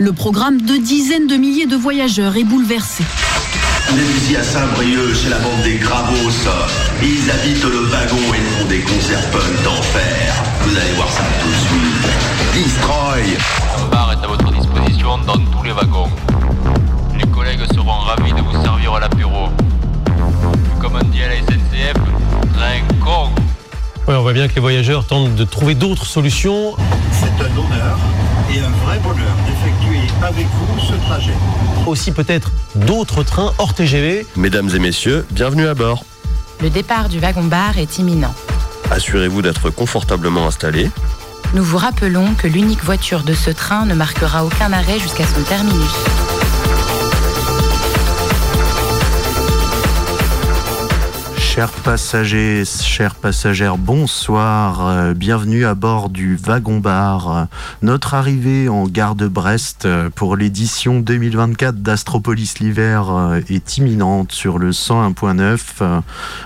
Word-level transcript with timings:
Le 0.00 0.12
programme 0.12 0.60
de 0.60 0.76
dizaines 0.76 1.26
de 1.26 1.34
milliers 1.34 1.66
de 1.66 1.74
voyageurs 1.74 2.36
est 2.36 2.44
bouleversé. 2.44 3.02
On 3.90 3.96
est 3.96 4.16
ici 4.16 4.36
à 4.36 4.44
Saint-Brieuc, 4.44 5.12
chez 5.12 5.28
la 5.28 5.38
bande 5.40 5.60
des 5.64 5.74
Gravos. 5.74 6.30
Ils 7.02 7.28
habitent 7.28 7.64
le 7.64 7.80
wagon 7.86 8.16
et 8.32 8.60
font 8.60 8.68
des 8.68 8.78
concerts 8.78 9.28
punk 9.32 9.64
d'enfer. 9.64 10.34
Vous 10.60 10.76
allez 10.76 10.92
voir 10.94 11.10
ça 11.10 11.24
tout 11.42 11.48
de 11.48 11.54
suite. 11.66 12.64
Destroy 12.64 13.36
Un 13.76 13.88
bar 13.88 14.12
est 14.12 14.24
à 14.24 14.28
votre 14.28 14.52
disposition 14.52 15.18
dans 15.26 15.36
tous 15.36 15.64
les 15.64 15.72
wagons. 15.72 16.10
Les 17.18 17.26
collègues 17.26 17.66
seront 17.74 17.98
ravis 17.98 18.32
de 18.32 18.40
vous 18.40 18.62
servir 18.62 18.94
à 18.94 19.00
l'apéro. 19.00 19.48
Comme 20.80 20.94
on 20.94 21.04
dit 21.06 21.22
à 21.24 21.28
la 21.28 21.36
SNCF, 21.38 21.94
train 22.54 22.94
con. 23.04 23.30
Ouais, 24.06 24.14
on 24.14 24.22
voit 24.22 24.32
bien 24.32 24.46
que 24.46 24.54
les 24.54 24.60
voyageurs 24.60 25.04
tentent 25.06 25.34
de 25.34 25.44
trouver 25.44 25.74
d'autres 25.74 26.06
solutions. 26.06 26.76
C'est 27.10 27.44
un 27.44 27.50
honneur 27.50 27.98
et 28.50 28.60
un 28.60 28.70
vrai 28.86 28.98
bonheur 29.00 29.34
d'effectuer 29.46 29.67
avec 30.22 30.46
vous 30.46 30.80
ce 30.80 30.94
trajet. 31.06 31.32
Aussi 31.86 32.12
peut-être 32.12 32.50
d'autres 32.74 33.22
trains 33.22 33.52
hors 33.58 33.74
TGV. 33.74 34.26
Mesdames 34.36 34.70
et 34.74 34.78
messieurs, 34.78 35.26
bienvenue 35.30 35.66
à 35.66 35.74
bord. 35.74 36.04
Le 36.60 36.70
départ 36.70 37.08
du 37.08 37.18
wagon-bar 37.18 37.78
est 37.78 37.98
imminent. 37.98 38.34
Assurez-vous 38.90 39.42
d'être 39.42 39.70
confortablement 39.70 40.46
installé. 40.46 40.90
Nous 41.54 41.62
vous 41.62 41.78
rappelons 41.78 42.34
que 42.34 42.46
l'unique 42.46 42.84
voiture 42.84 43.22
de 43.22 43.34
ce 43.34 43.50
train 43.50 43.86
ne 43.86 43.94
marquera 43.94 44.44
aucun 44.44 44.72
arrêt 44.72 44.98
jusqu'à 44.98 45.24
son 45.24 45.42
terminus. 45.42 45.92
Chers 51.58 51.72
passagers, 51.72 52.64
chères 52.64 53.16
passagères, 53.16 53.78
bonsoir. 53.78 54.86
Euh, 54.86 55.12
bienvenue 55.12 55.64
à 55.64 55.74
bord 55.74 56.08
du 56.08 56.36
Wagon 56.36 56.78
Bar. 56.78 57.36
Euh, 57.36 57.44
Notre 57.82 58.14
arrivée 58.14 58.68
en 58.68 58.84
gare 58.84 59.16
de 59.16 59.26
Brest 59.26 59.84
euh, 59.84 60.08
pour 60.08 60.36
l'édition 60.36 61.00
2024 61.00 61.82
d'Astropolis 61.82 62.60
l'hiver 62.60 63.10
euh, 63.10 63.40
est 63.50 63.76
imminente 63.76 64.30
sur 64.30 64.60
le 64.60 64.70
101.9. 64.70 66.02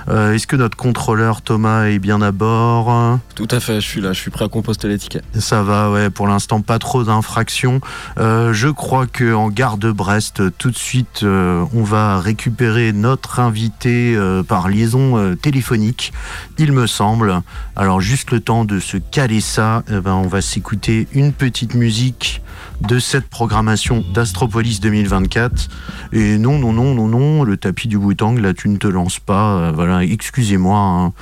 Euh, 0.09 0.33
Est-ce 0.33 0.47
que 0.47 0.57
notre 0.57 0.79
contrôleur 0.79 1.43
Thomas 1.43 1.89
est 1.89 1.99
bien 1.99 2.23
à 2.23 2.33
bord? 2.33 3.19
Tout 3.35 3.49
à 3.51 3.61
fait, 3.61 3.83
je 3.83 3.87
suis 3.87 4.01
là, 4.01 4.15
je 4.15 4.19
suis 4.19 4.31
prêt 4.31 4.47
à 4.47 4.49
composter 4.49 4.89
les 4.89 4.97
tickets. 4.97 5.25
Ça 5.39 5.63
va, 5.63 5.91
ouais, 5.91 6.09
pour 6.09 6.27
l'instant 6.27 6.63
pas 6.63 6.79
trop 6.79 7.05
d'infractions. 7.05 7.83
Euh, 8.17 8.55
je 8.55 8.69
crois 8.69 9.07
que 9.07 9.35
en 9.35 9.51
gare 9.51 9.77
de 9.77 9.93
Brest, 9.93 10.43
tout 10.57 10.71
de 10.71 10.79
suite, 10.79 11.21
euh, 11.23 11.67
on 11.75 11.83
va 11.83 12.19
récupérer 12.19 12.95
notre 12.95 13.41
invité 13.41 14.15
euh, 14.17 14.43
par 14.43 14.71
liaison 14.71 15.02
euh, 15.17 15.35
téléphonique, 15.35 16.13
il 16.59 16.73
me 16.73 16.87
semble. 16.87 17.41
Alors 17.77 18.01
juste 18.01 18.31
le 18.31 18.41
temps 18.41 18.65
de 18.65 18.81
se 18.81 18.97
caler 18.97 19.41
ça, 19.41 19.83
eh 19.89 20.01
ben, 20.01 20.15
on 20.15 20.29
va 20.29 20.41
s'écouter 20.41 21.09
une 21.13 21.33
petite 21.33 21.75
musique 21.75 22.43
de 22.81 22.99
cette 22.99 23.29
programmation 23.29 24.03
d'Astropolis 24.15 24.81
2024. 24.81 25.69
Et 26.13 26.39
non, 26.39 26.59
non, 26.59 26.73
non, 26.73 26.95
non, 26.95 27.09
non, 27.09 27.43
le 27.45 27.57
tapis 27.57 27.89
du 27.89 27.99
Boutang, 27.99 28.35
là 28.41 28.55
tu 28.55 28.69
ne 28.69 28.77
te 28.77 28.87
lances 28.89 29.21
pas. 29.21 29.55
Euh, 29.57 29.73
voilà, 29.75 30.03
excusez-moi. 30.05 30.79
hein. 30.79 31.13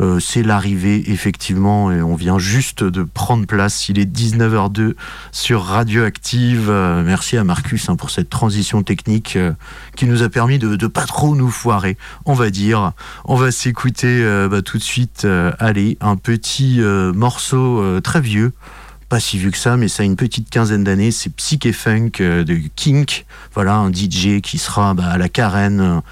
Euh, 0.00 0.20
c'est 0.20 0.42
l'arrivée, 0.42 1.10
effectivement, 1.10 1.90
et 1.90 2.02
on 2.02 2.16
vient 2.16 2.38
juste 2.38 2.84
de 2.84 3.02
prendre 3.02 3.46
place. 3.46 3.88
Il 3.88 3.98
est 3.98 4.04
19h02 4.04 4.94
sur 5.32 5.64
Radioactive. 5.64 6.68
Euh, 6.68 7.02
merci 7.02 7.36
à 7.36 7.44
Marcus 7.44 7.88
hein, 7.88 7.96
pour 7.96 8.10
cette 8.10 8.28
transition 8.28 8.82
technique 8.82 9.36
euh, 9.36 9.52
qui 9.96 10.04
nous 10.06 10.22
a 10.22 10.28
permis 10.28 10.58
de, 10.58 10.76
de 10.76 10.86
pas 10.86 11.06
trop 11.06 11.34
nous 11.34 11.50
foirer, 11.50 11.96
on 12.26 12.34
va 12.34 12.50
dire. 12.50 12.92
On 13.24 13.36
va 13.36 13.50
s'écouter 13.50 14.24
bah, 14.50 14.62
tout 14.62 14.78
de 14.78 14.82
suite, 14.82 15.26
allez, 15.58 15.96
un 16.00 16.16
petit 16.16 16.80
morceau 17.14 18.00
très 18.00 18.20
vieux. 18.20 18.52
Pas 19.08 19.20
si 19.20 19.38
vieux 19.38 19.50
que 19.50 19.58
ça, 19.58 19.76
mais 19.76 19.88
ça 19.88 20.02
a 20.02 20.06
une 20.06 20.16
petite 20.16 20.50
quinzaine 20.50 20.84
d'années. 20.84 21.10
C'est 21.10 21.30
Psyché 21.30 21.72
Funk 21.72 22.10
de 22.18 22.60
Kink. 22.74 23.24
Voilà, 23.54 23.76
un 23.76 23.92
DJ 23.92 24.40
qui 24.42 24.58
sera 24.58 24.94
bah, 24.94 25.06
à 25.06 25.18
la 25.18 25.28
Carène. 25.28 26.02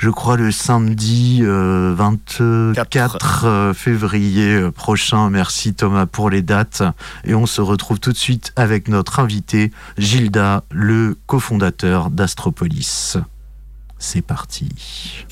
Euh, 0.00 0.06
je 0.06 0.08
crois 0.08 0.36
le 0.36 0.50
samedi 0.50 1.40
euh, 1.42 1.94
24 1.94 3.44
euh, 3.44 3.74
février 3.74 4.54
euh, 4.54 4.70
prochain. 4.70 5.30
Merci 5.30 5.74
Thomas 5.74 6.06
pour 6.06 6.30
les 6.30 6.42
dates. 6.42 6.82
Et 7.24 7.34
on 7.34 7.46
se 7.46 7.60
retrouve 7.60 8.00
tout 8.00 8.12
de 8.12 8.16
suite 8.16 8.52
avec 8.56 8.88
notre 8.88 9.20
invité 9.20 9.70
Gilda, 9.98 10.64
le 10.70 11.18
cofondateur 11.26 12.10
d'Astropolis. 12.10 13.18
C'est 13.98 14.22
parti. 14.22 15.26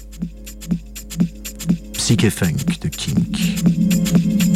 Psyché 1.94 2.30
Funk 2.30 2.78
de 2.82 2.88
Kink. 2.88 4.47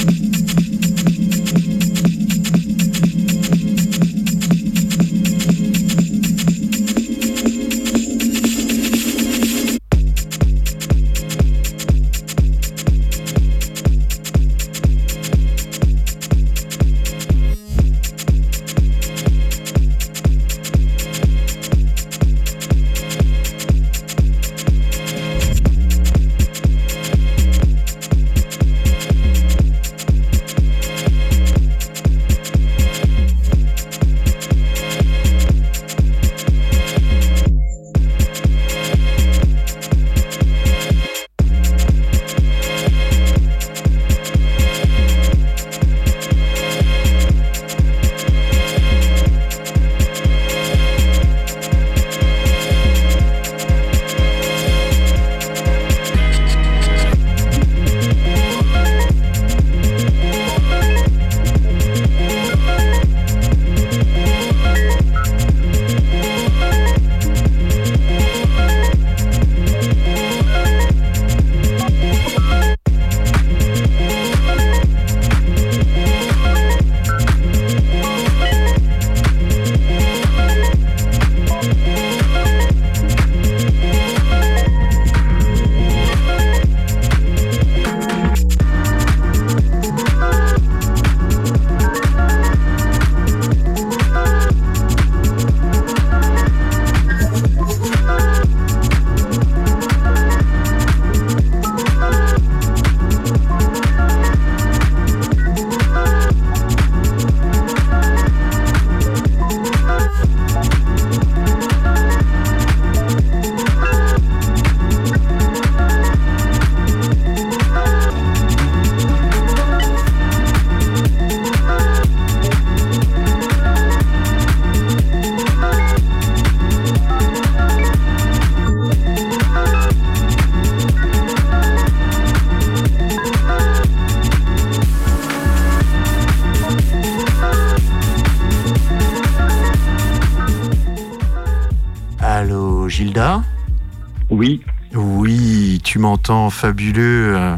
M'entends, 146.23 146.51
fabuleux. 146.51 147.35
euh, 147.37 147.57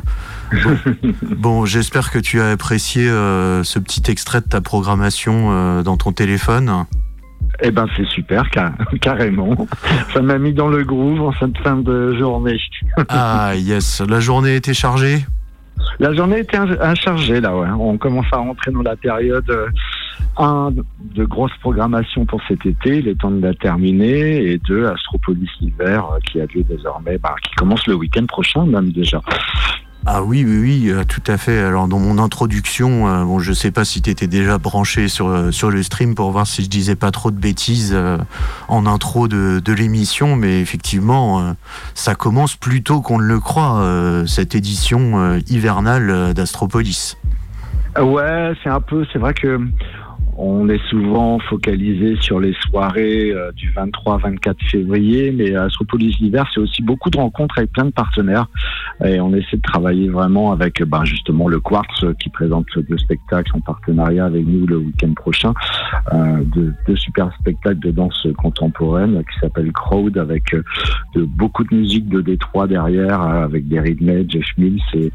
Bon, 0.53 0.79
bon, 1.37 1.67
j'espère 1.67 2.11
que 2.11 2.19
tu 2.19 2.41
as 2.41 2.49
apprécié 2.49 3.07
euh, 3.11 3.63
ce 3.63 3.79
petit 3.79 4.11
extrait 4.11 4.41
de 4.41 4.47
ta 4.47 4.63
programmation 4.63 5.51
euh, 5.51 5.83
dans 5.83 5.99
ton 5.99 6.13
téléphone. 6.13 6.87
Eh 7.63 7.71
ben 7.71 7.87
c'est 7.95 8.07
super, 8.07 8.49
carrément. 9.03 9.69
Ça 10.15 10.23
m'a 10.23 10.39
mis 10.39 10.55
dans 10.55 10.69
le 10.69 10.83
groove 10.83 11.21
en 11.21 11.33
cette 11.33 11.59
fin 11.59 11.77
de 11.77 12.17
journée. 12.17 12.57
ah 13.11 13.53
yes, 13.55 14.01
la 14.01 14.21
journée 14.21 14.57
était 14.57 14.73
chargée? 14.73 15.27
La 15.99 16.15
journée 16.15 16.39
était 16.39 16.59
chargée 16.95 17.43
là, 17.43 17.55
ouais. 17.55 17.69
On 17.79 17.99
commence 17.99 18.27
à 18.33 18.39
rentrer 18.39 18.71
dans 18.71 18.83
la 18.83 18.97
période 18.97 19.49
euh, 19.51 19.67
un 20.37 20.73
de 20.73 21.25
grosse 21.25 21.53
programmation 21.61 22.25
pour 22.25 22.41
cet 22.49 22.65
été, 22.65 22.99
il 22.99 23.09
est 23.09 23.21
temps 23.21 23.31
de 23.31 23.43
la 23.43 23.55
terminer, 23.55 24.51
et 24.51 24.59
deux 24.59 24.87
Astropolis 24.87 25.51
euh, 25.87 26.19
qui 26.27 26.41
a 26.41 26.47
lieu 26.47 26.63
désormais, 26.63 27.19
bah, 27.19 27.35
qui 27.43 27.55
commence 27.55 27.87
le 27.87 27.95
week-end 27.95 28.27
prochain 28.27 28.65
même 28.67 28.93
déjà. 28.93 29.21
Ah 30.07 30.23
oui, 30.23 30.45
oui, 30.47 30.59
oui, 30.61 30.91
euh, 30.91 31.05
tout 31.05 31.23
à 31.27 31.39
fait. 31.39 31.59
Alors 31.59 31.89
dans 31.89 31.99
mon 31.99 32.19
introduction, 32.19 33.09
euh, 33.09 33.25
bon, 33.25 33.39
je 33.39 33.53
sais 33.53 33.71
pas 33.71 33.85
si 33.85 34.03
tu 34.03 34.11
étais 34.11 34.27
déjà 34.27 34.59
branché 34.59 35.09
sur, 35.09 35.53
sur 35.53 35.71
le 35.71 35.83
stream 35.83 36.15
pour 36.15 36.31
voir 36.31 36.47
si 36.47 36.63
je 36.63 36.69
disais 36.69 36.95
pas 36.95 37.11
trop 37.11 37.31
de 37.31 37.39
bêtises 37.39 37.97
en 38.69 38.87
intro 38.87 39.29
de, 39.29 39.61
de 39.65 39.73
l'émission, 39.73 40.37
mais 40.37 40.61
effectivement, 40.61 41.55
ça 41.95 42.15
commence 42.15 42.55
plus 42.55 42.83
tôt 42.83 43.01
qu'on 43.01 43.19
ne 43.19 43.25
le 43.25 43.41
croit, 43.41 43.83
cette 44.27 44.55
édition 44.55 45.39
hivernale 45.49 46.35
d'Astropolis. 46.35 47.17
Ouais, 47.99 48.53
c'est 48.63 48.71
un 48.71 48.81
peu, 48.81 49.07
c'est 49.13 49.19
vrai 49.19 49.33
que 49.33 49.61
on 50.37 50.69
est 50.69 50.83
souvent 50.89 51.39
focalisé 51.39 52.17
sur 52.21 52.41
les 52.41 52.55
soirées 52.55 53.31
euh, 53.31 53.53
du 53.53 53.73
23-24 53.73 54.55
février, 54.71 55.33
mais 55.33 55.55
Astropolis 55.55 56.19
l'hiver, 56.21 56.49
c'est 56.53 56.61
aussi 56.61 56.83
beaucoup 56.83 57.11
de 57.11 57.19
rencontres 57.19 57.59
avec 57.59 57.73
plein 57.73 57.85
de 57.85 57.91
partenaires. 57.91 58.47
Et 59.05 59.21
on 59.21 59.35
essaie 59.35 59.57
de 59.57 59.63
travailler 59.63 60.09
vraiment 60.09 60.53
avec 60.53 60.83
ben, 60.83 61.05
justement 61.05 61.49
le 61.49 61.59
Quartz 61.61 62.05
euh, 62.05 62.15
qui 62.15 62.29
présente 62.29 62.67
deux 62.77 62.99
spectacles 62.99 63.51
en 63.55 63.61
partenariat 63.61 64.25
avec 64.25 64.47
nous 64.47 64.67
le 64.67 64.77
week-end 64.79 65.13
prochain. 65.15 65.53
Euh, 66.13 66.43
deux, 66.45 66.75
super 66.97 67.33
spectacles 67.41 67.81
de 67.81 67.91
danse 67.91 68.27
contemporaine 68.39 69.23
qui 69.25 69.41
s'appelle 69.41 69.73
Crowd 69.73 70.17
avec 70.17 70.55
euh, 70.55 70.63
de, 71.15 71.25
beaucoup 71.25 71.65
de 71.65 71.75
musique 71.75 72.09
de 72.09 72.21
Détroit 72.21 72.67
derrière, 72.67 73.21
avec 73.21 73.67
des 73.67 73.81
Ridley, 73.81 74.27
Jeff 74.29 74.47
Mills 74.59 74.81
et, 74.95 75.11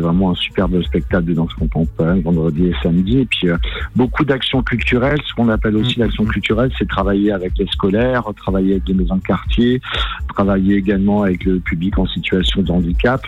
vraiment 0.00 0.30
un 0.30 0.34
superbe 0.34 0.82
spectacle 0.82 1.26
de 1.26 1.34
danse 1.34 1.52
contemporaine 1.54 2.22
vendredi 2.22 2.66
et 2.66 2.74
samedi. 2.82 3.18
Et 3.18 3.26
puis 3.26 3.48
beaucoup 3.94 4.24
d'actions 4.24 4.59
culturelle, 4.62 5.18
ce 5.26 5.34
qu'on 5.34 5.48
appelle 5.48 5.76
aussi 5.76 5.98
mm. 5.98 6.02
l'action 6.02 6.24
culturelle, 6.24 6.70
c'est 6.78 6.88
travailler 6.88 7.32
avec 7.32 7.52
les 7.58 7.66
scolaires, 7.66 8.24
travailler 8.36 8.72
avec 8.72 8.88
les 8.88 8.94
maisons 8.94 9.16
de 9.16 9.22
quartier, 9.22 9.80
travailler 10.34 10.76
également 10.76 11.22
avec 11.22 11.44
le 11.44 11.60
public 11.60 11.98
en 11.98 12.06
situation 12.06 12.62
de 12.62 12.70
handicap. 12.70 13.20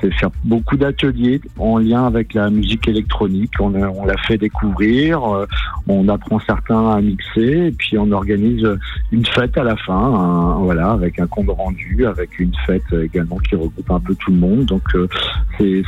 C'est 0.00 0.12
faire 0.14 0.30
beaucoup 0.44 0.76
d'ateliers 0.76 1.40
en 1.58 1.78
lien 1.78 2.06
avec 2.06 2.34
la 2.34 2.50
musique 2.50 2.88
électronique. 2.88 3.52
On, 3.60 3.74
on 3.74 4.04
l'a 4.04 4.16
fait 4.18 4.38
découvrir, 4.38 5.22
euh, 5.24 5.46
on 5.88 6.08
apprend 6.08 6.40
certains 6.40 6.90
à 6.90 7.00
mixer, 7.00 7.68
et 7.68 7.72
puis 7.72 7.98
on 7.98 8.10
organise 8.12 8.66
une 9.10 9.26
fête 9.26 9.56
à 9.56 9.64
la 9.64 9.76
fin, 9.76 10.58
voilà, 10.60 10.90
avec 10.90 11.18
un 11.18 11.26
compte 11.26 11.48
rendu, 11.48 12.06
avec 12.06 12.38
une 12.38 12.52
fête 12.66 12.82
également 12.92 13.36
qui 13.38 13.54
regroupe 13.54 13.90
un 13.90 14.00
peu 14.00 14.14
tout 14.14 14.30
le 14.30 14.38
monde. 14.38 14.64
Donc 14.66 14.82
euh, 14.94 15.08
c'est 15.58 15.82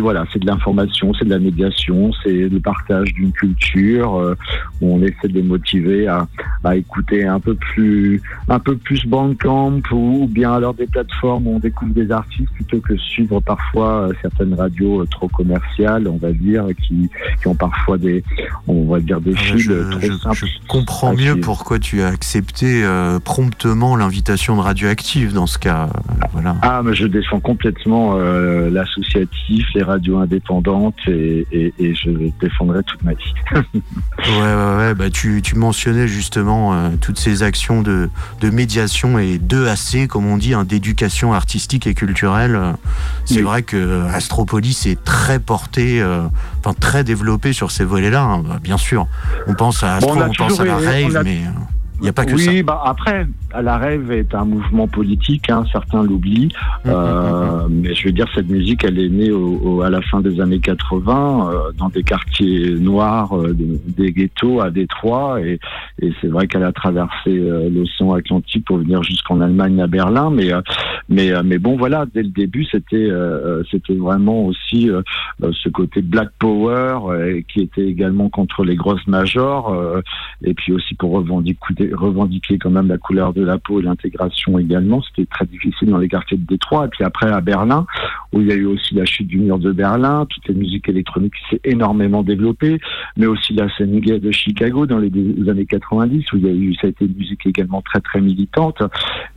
voilà, 0.00 0.24
c'est 0.32 0.38
de 0.38 0.46
l'information, 0.46 1.12
c'est 1.14 1.24
de 1.24 1.30
la 1.30 1.38
médiation, 1.38 2.12
c'est 2.22 2.48
le 2.48 2.60
partage 2.60 3.12
d'une 3.14 3.32
culture 3.32 3.95
euh, 4.04 4.34
où 4.80 4.94
on 4.94 5.02
essaie 5.02 5.28
de 5.28 5.34
les 5.34 5.42
motiver 5.42 6.08
à, 6.08 6.26
écouter 6.74 7.24
un 7.24 7.38
peu 7.38 7.54
plus 7.54 8.20
un 8.48 8.58
peu 8.58 8.76
plus 8.76 9.06
Bandcamp 9.06 9.80
ou 9.92 10.26
bien 10.28 10.52
alors 10.52 10.74
des 10.74 10.88
plateformes 10.88 11.46
où 11.46 11.54
on 11.54 11.58
découvre 11.60 11.94
des 11.94 12.10
artistes 12.10 12.50
plutôt 12.54 12.80
que 12.80 12.96
suivre 12.96 13.38
parfois 13.40 14.08
euh, 14.08 14.12
certaines 14.20 14.52
radios 14.54 15.02
euh, 15.02 15.06
trop 15.06 15.28
commerciales, 15.28 16.08
on 16.08 16.16
va 16.16 16.32
dire, 16.32 16.66
qui, 16.82 17.08
ont 17.46 17.54
parfois 17.54 17.98
des 17.98 18.24
on 18.66 18.84
va 18.86 18.98
dire 18.98 19.20
des 19.20 19.34
ah, 19.36 19.40
fils 19.40 19.66
trop 19.68 20.12
simples. 20.18 20.36
Je 20.36 20.66
comprends 20.66 21.14
mieux 21.14 21.36
pourquoi 21.36 21.78
tu 21.78 22.02
as 22.02 22.08
accepté 22.08 22.84
promptement 23.24 23.94
l'invitation 23.94 24.56
de 24.56 24.62
Radioactive 24.62 25.32
dans 25.32 25.46
ce 25.46 25.58
cas. 25.58 25.88
voilà. 26.32 26.56
Ah, 26.62 26.82
mais 26.84 26.94
je 26.94 27.06
défends 27.06 27.38
complètement 27.38 28.16
l'associatif, 28.16 29.66
les 29.74 29.82
radios 29.82 30.18
indépendantes 30.18 30.98
et, 31.06 31.72
et 31.78 31.94
je 31.94 32.10
défendrai 32.40 32.82
toute 32.82 33.04
ma 33.04 33.12
vie. 33.12 33.34
Ouais, 34.18 34.24
ouais, 34.28 34.76
ouais. 34.76 34.94
Bah, 34.94 35.10
tu, 35.10 35.40
tu 35.42 35.56
mentionnais 35.56 36.08
justement 36.08 36.74
euh, 36.74 36.90
toutes 37.00 37.18
ces 37.18 37.42
actions 37.42 37.82
de, 37.82 38.10
de 38.40 38.50
médiation 38.50 39.18
et 39.18 39.38
de 39.38 39.66
AC, 39.66 40.08
comme 40.08 40.26
on 40.26 40.36
dit, 40.36 40.54
hein, 40.54 40.64
d'éducation 40.64 41.32
artistique 41.32 41.86
et 41.86 41.94
culturelle. 41.94 42.58
C'est 43.24 43.42
vrai 43.42 43.62
que 43.62 44.06
Astropolis 44.08 44.86
est 44.86 45.02
très 45.04 45.38
porté, 45.38 46.00
euh, 46.00 46.26
enfin 46.60 46.74
très 46.78 47.04
développé 47.04 47.52
sur 47.52 47.70
ces 47.70 47.84
volets-là. 47.84 48.22
Hein. 48.22 48.42
Bah, 48.46 48.58
bien 48.62 48.78
sûr, 48.78 49.06
on 49.46 49.54
pense 49.54 49.82
à 49.82 49.96
Astro, 49.96 50.16
on, 50.16 50.32
pense 50.32 50.60
à 50.60 50.64
la 50.64 50.76
rave, 50.76 51.20
mais. 51.24 51.42
Euh, 51.44 51.50
il 51.98 52.02
n'y 52.02 52.08
a 52.08 52.12
pas 52.12 52.26
que 52.26 52.34
oui, 52.34 52.62
Bah 52.62 52.82
après, 52.84 53.26
la 53.62 53.78
rêve 53.78 54.10
est 54.12 54.34
un 54.34 54.44
mouvement 54.44 54.88
politique, 54.88 55.50
hein, 55.50 55.64
certains 55.72 56.02
l'oublient, 56.02 56.48
mm, 56.84 56.88
mm, 56.88 56.92
euh, 56.92 57.68
mm, 57.68 57.80
mais 57.82 57.94
je 57.94 58.06
veux 58.06 58.12
dire, 58.12 58.26
cette 58.34 58.48
musique, 58.48 58.84
elle 58.84 58.98
est 58.98 59.08
née 59.08 59.30
au, 59.30 59.82
à 59.82 59.90
la 59.90 60.00
fin 60.02 60.20
des 60.20 60.40
années 60.40 60.60
80, 60.60 61.50
euh, 61.50 61.72
dans 61.78 61.88
des 61.88 62.02
quartiers 62.02 62.70
noirs, 62.70 63.36
euh, 63.36 63.54
des, 63.54 64.12
ghettos 64.12 64.60
à 64.60 64.70
Détroit, 64.70 65.40
et, 65.40 65.58
et 66.00 66.12
c'est 66.20 66.28
vrai 66.28 66.46
qu'elle 66.46 66.64
a 66.64 66.72
traversé 66.72 67.30
l'océan 67.70 68.14
Atlantique 68.14 68.64
pour 68.64 68.78
venir 68.78 69.02
jusqu'en 69.02 69.40
Allemagne, 69.40 69.80
à 69.80 69.86
Berlin, 69.86 70.30
mais, 70.30 70.50
mais, 71.08 71.32
mais 71.42 71.58
bon, 71.58 71.76
voilà, 71.76 72.06
dès 72.14 72.22
le 72.22 72.28
début, 72.28 72.64
c'était 72.64 73.08
c'était 73.70 73.94
vraiment 73.94 74.46
aussi 74.46 74.90
ce 75.40 75.68
côté 75.68 76.02
Black 76.02 76.30
Power, 76.38 76.98
qui 77.48 77.60
était 77.60 77.86
également 77.86 78.28
contre 78.28 78.64
les 78.64 78.76
grosses 78.76 79.06
majors, 79.06 79.76
et 80.42 80.54
puis 80.54 80.72
aussi 80.72 80.94
pour 80.94 81.12
revendiquer 81.12 81.92
revendiquer 81.92 82.58
quand 82.58 82.70
même 82.70 82.88
la 82.88 82.98
couleur 82.98 83.32
de 83.32 83.42
la 83.46 83.58
peau 83.58 83.80
et 83.80 83.82
l'intégration 83.82 84.58
également. 84.58 85.02
C'était 85.02 85.26
très 85.26 85.46
difficile 85.46 85.88
dans 85.88 85.98
les 85.98 86.08
quartiers 86.08 86.36
de 86.36 86.46
Détroit. 86.46 86.86
Et 86.86 86.88
puis 86.88 87.04
après 87.04 87.30
à 87.30 87.40
Berlin, 87.40 87.86
où 88.32 88.40
il 88.40 88.48
y 88.48 88.52
a 88.52 88.56
eu 88.56 88.66
aussi 88.66 88.94
la 88.94 89.04
chute 89.04 89.26
du 89.26 89.38
mur 89.38 89.58
de 89.58 89.72
Berlin, 89.72 90.26
toutes 90.28 90.48
les 90.48 90.54
musiques 90.54 90.88
électroniques 90.88 91.34
s'est 91.50 91.60
énormément 91.64 92.22
développée, 92.22 92.78
mais 93.16 93.26
aussi 93.26 93.54
la 93.54 93.68
scène 93.76 93.98
gay 94.00 94.18
de 94.18 94.30
Chicago 94.30 94.86
dans 94.86 94.98
les, 94.98 95.10
années 95.48 95.66
90, 95.66 96.32
où 96.32 96.36
il 96.36 96.46
y 96.46 96.48
a 96.48 96.52
eu, 96.52 96.74
ça 96.74 96.86
a 96.86 96.90
été 96.90 97.04
une 97.06 97.14
musique 97.14 97.46
également 97.46 97.82
très 97.82 98.00
très 98.00 98.20
militante. 98.20 98.82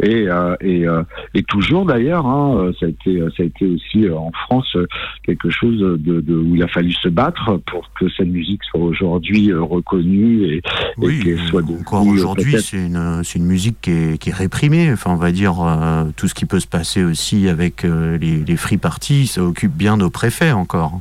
Et, 0.02 0.28
euh, 0.28 0.56
et, 0.62 0.88
euh, 0.88 1.04
et 1.34 1.44
toujours 1.44 1.86
d'ailleurs, 1.86 2.26
hein, 2.26 2.72
ça 2.80 2.88
a 2.88 2.90
été 2.90 3.20
ça 3.38 3.44
a 3.44 3.46
été 3.46 3.66
aussi 3.66 4.06
euh, 4.06 4.16
en 4.16 4.32
France 4.32 4.76
quelque 5.24 5.50
chose 5.50 5.80
de, 5.80 6.22
de, 6.22 6.36
où 6.36 6.56
il 6.56 6.64
a 6.64 6.68
fallu 6.68 6.92
se 6.92 7.10
battre 7.10 7.58
pour 7.66 7.92
que 8.00 8.10
cette 8.10 8.28
musique 8.28 8.64
soit 8.64 8.82
aujourd'hui 8.82 9.54
reconnue 9.54 10.46
et, 10.46 10.62
qu'elle 11.02 11.40
soit 11.40 11.64
encore 11.64 12.08
aujourd'hui 12.08 12.20
aujourd'hui, 12.20 12.62
c'est 12.62 12.78
une, 12.78 13.24
une, 13.36 13.46
musique 13.46 13.78
qui 13.82 13.92
est, 13.92 13.99
qui 14.20 14.30
est, 14.30 14.34
réprimée. 14.34 14.92
Enfin, 14.92 15.12
on 15.12 15.16
va 15.16 15.32
dire 15.32 15.56
euh, 15.62 16.06
tout 16.16 16.28
ce 16.28 16.34
qui 16.34 16.46
peut 16.46 16.60
se 16.60 16.68
passer 16.68 17.04
aussi 17.04 17.48
avec 17.50 17.86
euh, 17.86 18.18
les, 18.18 18.44
les 18.44 18.58
free 18.58 18.78
parties, 18.78 19.28
ça 19.28 19.44
occupe 19.44 19.74
bien 19.74 19.98
nos 19.98 20.10
préfets 20.10 20.52
encore. 20.52 21.00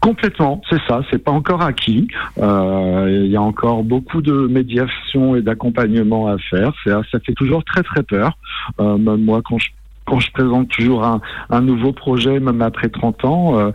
Complètement, 0.00 0.60
c'est 0.68 0.80
ça, 0.88 1.02
c'est 1.10 1.22
pas 1.22 1.30
encore 1.30 1.62
acquis. 1.62 2.08
Euh, 2.38 3.22
il 3.24 3.30
y 3.30 3.36
a 3.36 3.42
encore 3.42 3.84
beaucoup 3.84 4.20
de 4.20 4.32
médiation 4.32 5.36
et 5.36 5.42
d'accompagnement 5.42 6.26
à 6.26 6.38
faire. 6.38 6.72
Ça 6.84 7.20
fait 7.24 7.34
toujours 7.34 7.64
très 7.64 7.82
très 7.82 8.02
peur. 8.02 8.36
même 8.80 9.24
moi, 9.24 9.42
quand 9.44 9.58
je 9.58 9.68
quand 10.06 10.20
je 10.20 10.30
présente 10.32 10.68
toujours 10.68 11.04
un, 11.04 11.20
un, 11.50 11.60
nouveau 11.60 11.92
projet, 11.92 12.40
même 12.40 12.62
après 12.62 12.88
30 12.88 13.24
ans, 13.24 13.58
euh, 13.58 13.70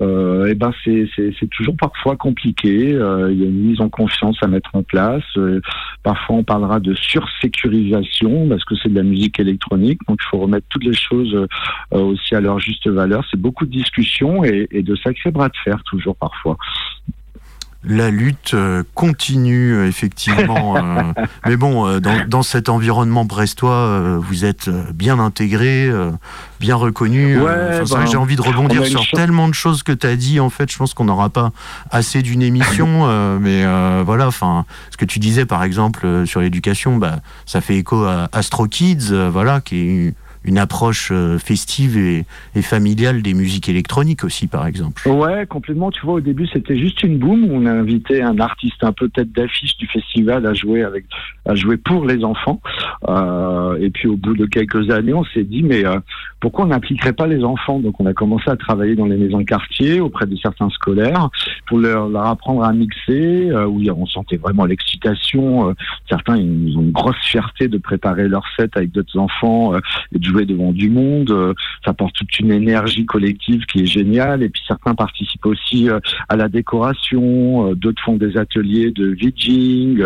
euh, 0.00 0.46
et 0.46 0.54
ben 0.54 0.72
c'est, 0.84 1.08
toujours 1.50 1.76
parfois 1.76 2.16
compliqué. 2.16 2.94
Euh, 2.94 3.32
il 3.32 3.40
y 3.40 3.44
a 3.44 3.46
une 3.46 3.68
mise 3.68 3.80
en 3.80 3.88
confiance 3.88 4.36
à 4.42 4.46
mettre 4.46 4.70
en 4.74 4.82
place. 4.82 5.24
Euh, 5.36 5.60
parfois, 6.02 6.36
on 6.36 6.44
parlera 6.44 6.80
de 6.80 6.94
sursécurisation 6.94 8.48
parce 8.48 8.64
que 8.64 8.74
c'est 8.76 8.88
de 8.88 8.96
la 8.96 9.02
musique 9.02 9.40
électronique, 9.40 10.00
donc 10.08 10.18
il 10.22 10.28
faut 10.28 10.38
remettre 10.38 10.66
toutes 10.68 10.84
les 10.84 10.94
choses 10.94 11.46
aussi 11.90 12.34
à 12.34 12.40
leur 12.40 12.58
juste 12.58 12.88
valeur. 12.88 13.24
C'est 13.30 13.40
beaucoup 13.40 13.66
de 13.66 13.70
discussions 13.70 14.44
et, 14.44 14.66
et 14.70 14.82
de 14.82 14.96
sacrés 14.96 15.30
bras 15.30 15.48
de 15.48 15.56
fer 15.64 15.82
toujours 15.84 16.16
parfois 16.16 16.56
la 17.86 18.10
lutte 18.10 18.54
euh, 18.54 18.82
continue 18.94 19.72
euh, 19.72 19.88
effectivement. 19.88 20.76
Euh, 20.76 21.12
mais 21.46 21.56
bon, 21.56 22.00
dans, 22.00 22.42
cet 22.42 22.68
environnement 22.68 23.24
brestois, 23.24 24.18
vous 24.18 24.44
êtes 24.44 24.68
bien 24.68 25.18
intégré, 25.18 25.90
bien 26.60 26.76
reconnu. 26.76 27.38
Ben, 27.38 27.84
j'ai 28.06 28.16
envie 28.16 28.36
de 28.36 28.42
rebondir 28.42 28.84
sur 28.86 29.06
tellement 29.10 29.48
de 29.48 29.54
choses 29.54 29.82
que 29.82 29.92
tu 29.92 30.06
as 30.06 30.16
dit. 30.16 30.40
En 30.40 30.50
fait, 30.50 30.70
je 30.70 30.76
pense 30.76 30.94
qu'on 30.94 31.04
n'aura 31.04 31.30
pas 31.30 31.52
assez 31.90 32.22
d'une 32.22 32.42
émission. 32.42 33.06
mais 33.40 33.64
voilà, 34.04 34.26
enfin, 34.26 34.64
ce 34.90 34.96
que 34.96 35.04
tu 35.04 35.18
disais 35.18 35.46
par 35.46 35.62
exemple 35.64 36.26
sur 36.26 36.40
l'éducation, 36.40 36.96
bah, 36.96 37.16
ça 37.46 37.60
fait 37.60 37.76
écho 37.76 38.04
à 38.04 38.28
Astro 38.32 38.66
Kids, 38.66 39.12
voilà, 39.30 39.60
qui 39.60 39.76
est 39.78 40.14
une 40.46 40.58
approche 40.58 41.12
festive 41.38 41.98
et, 41.98 42.24
familiale 42.62 43.22
des 43.22 43.34
musiques 43.34 43.68
électroniques 43.68 44.24
aussi, 44.24 44.46
par 44.46 44.66
exemple. 44.66 45.08
Ouais, 45.08 45.46
complètement. 45.46 45.90
Tu 45.90 46.04
vois, 46.04 46.14
au 46.14 46.20
début, 46.20 46.46
c'était 46.46 46.76
juste 46.76 47.02
une 47.02 47.18
boom. 47.18 47.48
On 47.50 47.66
a 47.66 47.72
invité 47.72 48.22
un 48.22 48.38
artiste 48.38 48.82
un 48.82 48.92
peu 48.92 49.08
tête 49.08 49.32
d'affiche 49.32 49.76
du 49.76 49.86
festival 49.86 50.46
à 50.46 50.54
jouer 50.54 50.82
avec, 50.82 51.04
à 51.44 51.54
jouer 51.54 51.76
pour 51.76 52.06
les 52.06 52.24
enfants. 52.24 52.60
et 53.80 53.90
puis, 53.90 54.08
au 54.08 54.16
bout 54.16 54.34
de 54.34 54.46
quelques 54.46 54.90
années, 54.90 55.14
on 55.14 55.24
s'est 55.24 55.44
dit, 55.44 55.62
mais 55.62 55.84
pourquoi 56.40 56.64
on 56.64 56.68
n'impliquerait 56.68 57.12
pas 57.12 57.26
les 57.26 57.44
enfants? 57.44 57.80
Donc, 57.80 58.00
on 58.00 58.06
a 58.06 58.12
commencé 58.12 58.48
à 58.48 58.56
travailler 58.56 58.94
dans 58.94 59.06
les 59.06 59.16
maisons 59.16 59.38
de 59.38 59.44
quartier 59.44 60.00
auprès 60.00 60.26
de 60.26 60.36
certains 60.36 60.70
scolaires 60.70 61.28
pour 61.66 61.78
leur, 61.78 62.14
apprendre 62.26 62.64
à 62.64 62.72
mixer, 62.72 63.50
où 63.52 63.82
on 63.90 64.06
sentait 64.06 64.36
vraiment 64.36 64.64
l'excitation. 64.64 65.74
certains, 66.08 66.36
ils 66.36 66.76
ont 66.76 66.82
une 66.82 66.92
grosse 66.92 67.16
fierté 67.22 67.68
de 67.68 67.78
préparer 67.78 68.28
leur 68.28 68.44
set 68.56 68.76
avec 68.76 68.92
d'autres 68.92 69.18
enfants 69.18 69.74
euh, 69.74 69.80
et 70.14 70.18
de 70.18 70.24
jouer 70.24 70.35
devant 70.44 70.72
du 70.72 70.90
monde. 70.90 71.30
Euh, 71.30 71.54
ça 71.84 71.92
apporte 71.92 72.14
toute 72.14 72.38
une 72.38 72.52
énergie 72.52 73.06
collective 73.06 73.64
qui 73.66 73.82
est 73.82 73.86
géniale. 73.86 74.42
Et 74.42 74.48
puis 74.48 74.62
certains 74.66 74.94
participent 74.94 75.46
aussi 75.46 75.88
euh, 75.88 76.00
à 76.28 76.36
la 76.36 76.48
décoration, 76.48 77.72
d'autres 77.74 78.02
font 78.02 78.16
des 78.16 78.36
ateliers 78.36 78.90
de 78.90 79.06
vidging. 79.06 79.98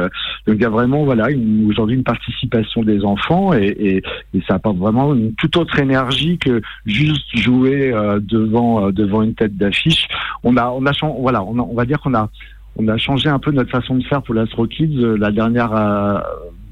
Donc 0.47 0.57
il 0.57 0.61
y 0.61 0.65
a 0.65 0.71
vraiment 0.71 1.05
voilà 1.05 1.29
aujourd'hui 1.67 1.97
une 1.97 2.05
participation 2.05 2.83
des 2.83 3.05
enfants 3.05 3.53
et, 3.55 4.03
et, 4.35 4.43
ça 4.47 4.55
apporte 4.55 4.79
vraiment 4.79 5.15
une 5.15 5.35
toute 5.35 5.57
autre 5.57 5.79
énergie 5.79 6.39
que 6.39 6.63
juste 6.87 7.37
jouer 7.37 7.93
devant 8.21 8.91
devant 8.91 9.23
une 9.23 9.35
tête 9.35 9.57
d'affiche. 9.57 10.09
On 10.45 10.57
a 10.57 10.69
on 10.71 10.87
a 10.87 10.93
voilà 11.21 11.43
on, 11.43 11.59
on 11.59 11.75
va 11.75 11.85
dire 11.85 12.01
qu'on 12.01 12.15
a 12.15 12.31
on 12.77 12.89
a 12.89 12.97
changé 12.97 13.29
un 13.29 13.39
peu 13.39 13.51
notre 13.51 13.71
façon 13.71 13.97
de 13.97 14.05
faire 14.05 14.23
pour 14.23 14.35
l'Astro 14.35 14.67
Kids. 14.67 14.99
La 15.19 15.31
dernière 15.31 15.73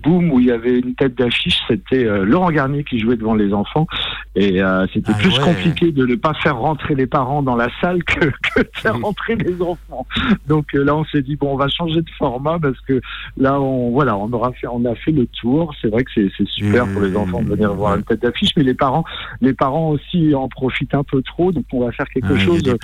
boom 0.09 0.33
où 0.33 0.41
il 0.41 0.47
y 0.47 0.51
avait 0.51 0.79
une 0.79 0.95
tête 0.95 1.17
d'affiche, 1.17 1.59
c'était 1.69 2.05
euh, 2.05 2.25
Laurent 2.25 2.51
Garnier 2.51 2.85
qui 2.85 2.99
jouait 2.99 3.17
devant 3.17 3.35
les 3.35 3.53
enfants. 3.53 3.87
Et 4.35 4.63
euh, 4.63 4.87
c'était 4.93 5.13
ah 5.15 5.19
plus 5.19 5.39
compliqué 5.39 5.93
de 5.93 6.07
ne 6.07 6.15
pas 6.15 6.35
faire 6.35 6.59
rentrer 6.59 6.95
les 6.95 7.07
parents 7.07 7.43
dans 7.43 7.57
la 7.57 7.69
salle 7.81 8.03
que, 8.05 8.21
que 8.55 8.61
de 8.61 8.71
faire 8.75 8.99
rentrer 8.99 9.37
les 9.37 9.61
enfants. 9.61 10.07
Donc 10.47 10.75
euh, 10.75 10.85
là, 10.85 10.97
on 10.97 11.05
s'est 11.05 11.23
dit 11.23 11.37
bon, 11.37 11.53
on 11.53 11.57
va 11.57 11.69
changer 11.69 12.01
de 12.01 12.11
format 12.19 12.59
parce 12.59 12.81
que 12.83 13.01
là, 13.37 13.61
on 13.61 13.91
voilà, 13.91 14.17
on 14.17 14.33
aura 14.33 14.53
fait, 14.53 14.67
on 14.67 14.85
a 14.85 14.95
fait 14.95 15.13
le 15.13 15.27
tour. 15.27 15.75
C'est 15.81 15.89
vrai 15.89 16.05
que 16.05 16.11
c'est 16.15 16.49
super 16.49 16.87
pour 16.93 17.03
les 17.03 17.17
enfants 17.17 17.43
de 17.43 17.49
venir 17.49 17.75
voir 17.75 17.97
une 17.97 18.05
tête 18.05 18.23
d'affiche, 18.23 18.51
mais 18.57 18.63
les 18.63 18.75
parents, 18.75 19.05
les 19.41 19.53
parents 19.53 19.91
aussi 19.91 20.35
en 20.35 20.49
profitent 20.49 20.95
un 20.95 21.05
peu 21.05 21.23
trop. 21.23 21.53
Donc 21.53 21.65
on 21.73 21.85
va 21.85 21.93
faire 21.93 22.09
quelque 22.09 22.37
chose 22.39 22.63
de 22.63 22.77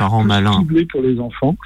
ciblé 0.59 0.87
pour 0.87 1.03
les 1.03 1.19
enfants. 1.21 1.57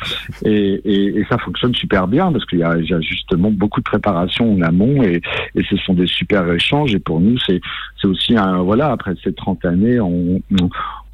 Et, 0.45 0.81
et, 0.85 1.19
et, 1.19 1.27
ça 1.29 1.38
fonctionne 1.38 1.75
super 1.75 2.07
bien 2.07 2.31
parce 2.33 2.45
qu'il 2.47 2.59
y, 2.59 2.62
y, 2.62 2.95
a 2.95 3.00
justement 3.00 3.50
beaucoup 3.50 3.81
de 3.81 3.85
préparation 3.85 4.55
en 4.55 4.61
amont 4.62 5.03
et, 5.03 5.21
et 5.55 5.62
ce 5.69 5.76
sont 5.76 5.95
des 5.95 6.07
super 6.07 6.50
échanges. 6.52 6.95
Et 6.95 6.99
pour 6.99 7.21
nous, 7.21 7.37
c'est 7.47 7.61
aussi 8.05 8.37
un 8.37 8.62
voilà 8.62 8.90
après 8.90 9.14
ces 9.23 9.33
30 9.33 9.64
années, 9.64 10.00
on, 10.00 10.40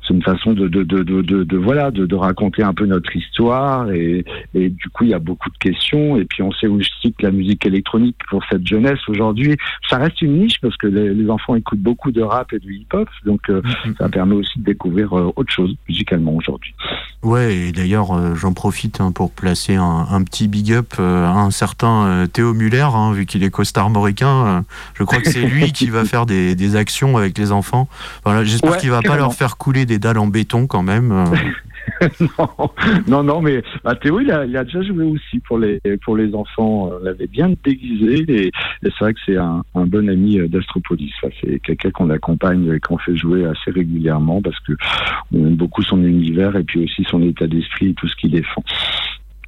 c'est 0.06 0.14
une 0.14 0.22
façon 0.22 0.52
de, 0.52 0.68
de, 0.68 0.82
de, 0.82 1.02
de, 1.22 1.56
voilà 1.56 1.90
de, 1.90 2.06
de, 2.06 2.14
raconter 2.14 2.62
un 2.62 2.74
peu 2.74 2.86
notre 2.86 3.14
histoire 3.16 3.90
et, 3.90 4.24
et, 4.54 4.68
du 4.68 4.88
coup 4.90 5.04
il 5.04 5.10
y 5.10 5.14
a 5.14 5.18
beaucoup 5.18 5.50
de 5.50 5.56
questions 5.58 6.16
et 6.16 6.24
puis 6.24 6.42
on 6.42 6.52
sait 6.52 6.66
aussi 6.66 7.12
que 7.12 7.22
la 7.22 7.30
musique 7.30 7.64
électronique 7.64 8.16
pour 8.28 8.42
cette 8.50 8.66
jeunesse 8.66 8.98
aujourd'hui 9.08 9.56
ça 9.88 9.96
reste 9.96 10.20
une 10.22 10.38
niche 10.40 10.60
parce 10.60 10.76
que 10.76 10.86
les, 10.86 11.30
enfants 11.30 11.54
écoutent 11.54 11.80
beaucoup 11.80 12.12
de 12.12 12.20
rap 12.20 12.52
et 12.52 12.58
de 12.58 12.70
hip 12.70 12.86
hop 12.92 13.08
donc 13.24 13.48
euh, 13.48 13.62
mm-hmm. 13.62 13.96
ça 13.96 14.08
permet 14.08 14.34
aussi 14.34 14.58
de 14.58 14.64
découvrir 14.64 15.12
euh, 15.18 15.32
autre 15.36 15.52
chose 15.52 15.74
musicalement 15.88 16.34
aujourd'hui. 16.34 16.74
Ouais, 17.24 17.56
et 17.56 17.72
d'ailleurs, 17.72 18.14
euh, 18.14 18.34
j'en 18.34 18.52
profite 18.52 19.00
hein, 19.00 19.10
pour 19.10 19.30
placer 19.30 19.76
un, 19.76 20.22
petit 20.24 20.46
big 20.46 20.72
up 20.74 20.94
euh, 20.98 21.26
à 21.26 21.30
un 21.30 21.50
certain 21.50 22.04
euh, 22.04 22.26
Théo 22.26 22.52
Muller, 22.52 22.86
hein, 22.94 23.12
vu 23.12 23.24
qu'il 23.24 23.42
est 23.42 23.50
costar-mauricain. 23.50 24.62
je 24.92 25.04
crois 25.04 25.20
que 25.20 25.30
c'est 25.30 25.40
lui 25.40 25.72
qui 25.72 25.88
va 25.88 26.04
faire 26.04 26.26
des, 26.26 26.76
actions 26.76 27.16
avec 27.16 27.38
les 27.38 27.50
enfants. 27.50 27.88
Voilà, 28.24 28.44
J'espère 28.44 28.76
qu'il 28.76 28.90
va 28.90 29.00
pas 29.00 29.16
leur 29.16 29.32
faire 29.32 29.56
couler 29.56 29.86
des 29.86 29.98
dalles 29.98 30.18
en 30.18 30.26
béton 30.26 30.66
quand 30.66 30.82
même. 30.82 31.24
non, 33.08 33.22
non, 33.22 33.42
mais 33.42 33.62
bah, 33.82 33.94
Théo, 33.94 34.20
il 34.20 34.30
a, 34.30 34.46
déjà 34.46 34.82
joué 34.82 35.04
aussi 35.04 35.38
pour 35.40 35.58
les, 35.58 35.80
pour 36.04 36.16
les 36.16 36.34
enfants. 36.34 36.90
On 36.92 37.04
l'avait 37.04 37.26
bien 37.26 37.52
déguisé 37.64 38.24
et, 38.28 38.50
c'est 38.82 39.00
vrai 39.00 39.14
que 39.14 39.20
c'est 39.26 39.36
un, 39.36 39.62
bon 39.74 40.08
ami 40.08 40.38
d'Astropolis. 40.48 41.12
c'est 41.40 41.60
quelqu'un 41.60 41.90
qu'on 41.90 42.10
accompagne 42.10 42.72
et 42.72 42.80
qu'on 42.80 42.98
fait 42.98 43.16
jouer 43.16 43.44
assez 43.44 43.70
régulièrement 43.70 44.40
parce 44.42 44.58
que 44.60 44.72
on 45.32 45.46
aime 45.46 45.56
beaucoup 45.56 45.82
son 45.82 46.02
univers 46.02 46.56
et 46.56 46.64
puis 46.64 46.84
aussi 46.84 47.04
son 47.04 47.22
état 47.22 47.46
d'esprit 47.46 47.88
et 47.88 47.94
tout 47.94 48.08
ce 48.08 48.16
qu'il 48.16 48.30
défend. 48.30 48.62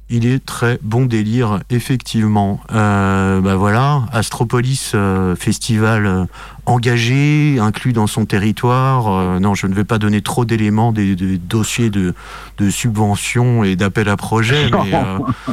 Il 0.09 0.25
est 0.25 0.45
très 0.45 0.79
bon 0.81 1.05
délire, 1.05 1.59
effectivement. 1.69 2.61
Euh, 2.71 3.41
bah 3.41 3.57
voilà, 3.57 4.05
Astropolis, 4.13 4.93
euh, 4.95 5.35
festival 5.35 6.05
euh, 6.05 6.23
engagé, 6.65 7.57
inclus 7.59 7.91
dans 7.91 8.07
son 8.07 8.25
territoire. 8.25 9.11
Euh, 9.11 9.39
non, 9.39 9.53
je 9.53 9.67
ne 9.67 9.73
vais 9.73 9.83
pas 9.83 9.97
donner 9.97 10.21
trop 10.21 10.45
d'éléments 10.45 10.93
des, 10.93 11.15
dossiers 11.37 11.89
de, 11.89 12.13
de 12.57 12.69
subventions 12.69 13.65
et 13.65 13.75
d'appel 13.75 14.07
à 14.07 14.15
projets, 14.15 14.69
mais 14.85 14.93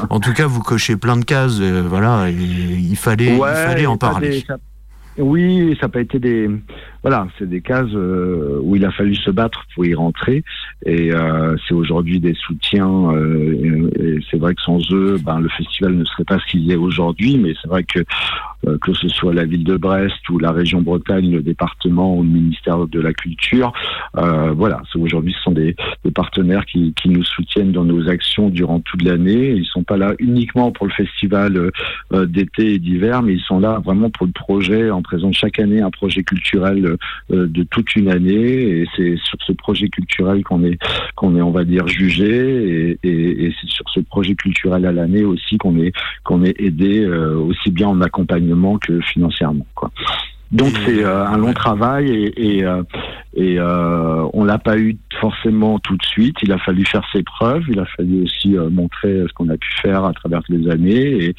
en 0.08 0.20
tout 0.20 0.32
cas, 0.32 0.46
vous 0.46 0.60
cochez 0.60 0.94
plein 0.96 1.16
de 1.16 1.24
cases. 1.24 1.60
voilà, 1.60 2.30
il 2.30 2.96
fallait, 2.96 3.34
il 3.34 3.40
fallait 3.40 3.86
en 3.86 3.96
parler. 3.96 4.44
Oui, 5.18 5.76
ça 5.80 5.86
n'a 5.86 5.92
pas 5.92 6.00
été 6.00 6.20
des 6.20 6.48
voilà, 7.04 7.26
c'est 7.38 7.46
des 7.46 7.60
cases 7.60 7.92
euh, 7.92 8.60
où 8.62 8.76
il 8.76 8.84
a 8.86 8.90
fallu 8.90 9.14
se 9.14 9.30
battre 9.30 9.66
pour 9.74 9.84
y 9.84 9.94
rentrer, 9.94 10.42
et 10.86 11.12
euh, 11.12 11.54
c'est 11.68 11.74
aujourd'hui 11.74 12.18
des 12.18 12.32
soutiens. 12.32 13.12
Euh, 13.12 13.90
et, 14.00 14.20
c'est 14.30 14.38
vrai 14.38 14.54
que 14.54 14.62
sans 14.62 14.80
eux, 14.90 15.18
ben 15.22 15.38
le 15.38 15.50
festival 15.50 15.92
ne 15.96 16.04
serait 16.04 16.24
pas 16.24 16.38
ce 16.38 16.50
qu'il 16.50 16.72
est 16.72 16.76
aujourd'hui. 16.76 17.36
Mais 17.36 17.52
c'est 17.60 17.68
vrai 17.68 17.84
que 17.84 18.00
que 18.80 18.94
ce 18.94 19.08
soit 19.08 19.34
la 19.34 19.44
ville 19.44 19.62
de 19.62 19.76
Brest 19.76 20.26
ou 20.30 20.38
la 20.38 20.50
région 20.50 20.80
Bretagne, 20.80 21.30
le 21.30 21.42
département 21.42 22.16
ou 22.16 22.22
le 22.22 22.30
ministère 22.30 22.86
de 22.86 22.98
la 22.98 23.12
Culture, 23.12 23.74
voilà, 24.14 24.80
aujourd'hui 24.94 25.34
ce 25.36 25.42
sont 25.42 25.50
des, 25.50 25.76
partenaires 26.14 26.64
qui, 26.64 26.94
nous 27.04 27.24
soutiennent 27.24 27.72
dans 27.72 27.84
nos 27.84 28.08
actions 28.08 28.48
durant 28.48 28.80
toute 28.80 29.02
l'année. 29.02 29.50
Ils 29.50 29.66
sont 29.66 29.82
pas 29.82 29.98
là 29.98 30.14
uniquement 30.18 30.72
pour 30.72 30.86
le 30.86 30.92
festival 30.92 31.70
d'été 32.10 32.72
et 32.72 32.78
d'hiver, 32.78 33.22
mais 33.22 33.34
ils 33.34 33.42
sont 33.42 33.60
là 33.60 33.82
vraiment 33.84 34.08
pour 34.08 34.24
le 34.24 34.32
projet. 34.32 34.90
En 34.90 35.02
présente 35.02 35.34
chaque 35.34 35.58
année 35.58 35.82
un 35.82 35.90
projet 35.90 36.22
culturel 36.22 36.93
de 37.30 37.62
toute 37.64 37.96
une 37.96 38.10
année 38.10 38.34
et 38.34 38.86
c'est 38.96 39.16
sur 39.16 39.38
ce 39.46 39.52
projet 39.52 39.88
culturel 39.88 40.42
qu'on 40.44 40.64
est 40.64 40.78
qu'on 41.14 41.36
est 41.36 41.42
on 41.42 41.50
va 41.50 41.64
dire 41.64 41.86
jugé 41.86 42.98
et, 43.02 43.52
c'est 43.60 43.70
sur 43.70 43.88
ce 43.90 44.00
projet 44.00 44.34
culturel 44.34 44.86
à 44.86 44.92
l'année 44.92 45.24
aussi 45.24 45.58
qu'on 45.58 45.78
est 45.78 45.92
qu'on 46.24 46.44
est 46.44 46.58
aidé 46.60 47.00
euh, 47.00 47.36
aussi 47.36 47.70
bien 47.70 47.88
en 47.88 48.00
accompagnement 48.00 48.78
que 48.78 49.00
financièrement 49.00 49.66
quoi. 49.74 49.90
Donc 50.52 50.70
c'est 50.84 51.04
euh, 51.04 51.26
un 51.26 51.36
long 51.36 51.52
travail 51.52 52.10
et, 52.10 52.58
et, 52.58 52.64
et 53.34 53.60
on 53.60 54.44
l'a 54.44 54.58
pas 54.58 54.78
eu 54.78 54.96
forcément 55.20 55.80
tout 55.80 55.96
de 55.96 56.04
suite. 56.04 56.36
Il 56.42 56.52
a 56.52 56.58
fallu 56.58 56.84
faire 56.84 57.04
ses 57.12 57.24
preuves. 57.24 57.64
Il 57.68 57.80
a 57.80 57.86
fallu 57.96 58.22
aussi 58.22 58.50
montrer 58.70 59.24
ce 59.26 59.32
qu'on 59.32 59.48
a 59.48 59.56
pu 59.56 59.68
faire 59.82 60.04
à 60.04 60.12
travers 60.12 60.42
les 60.48 60.70
années. 60.70 61.24
Et, 61.24 61.34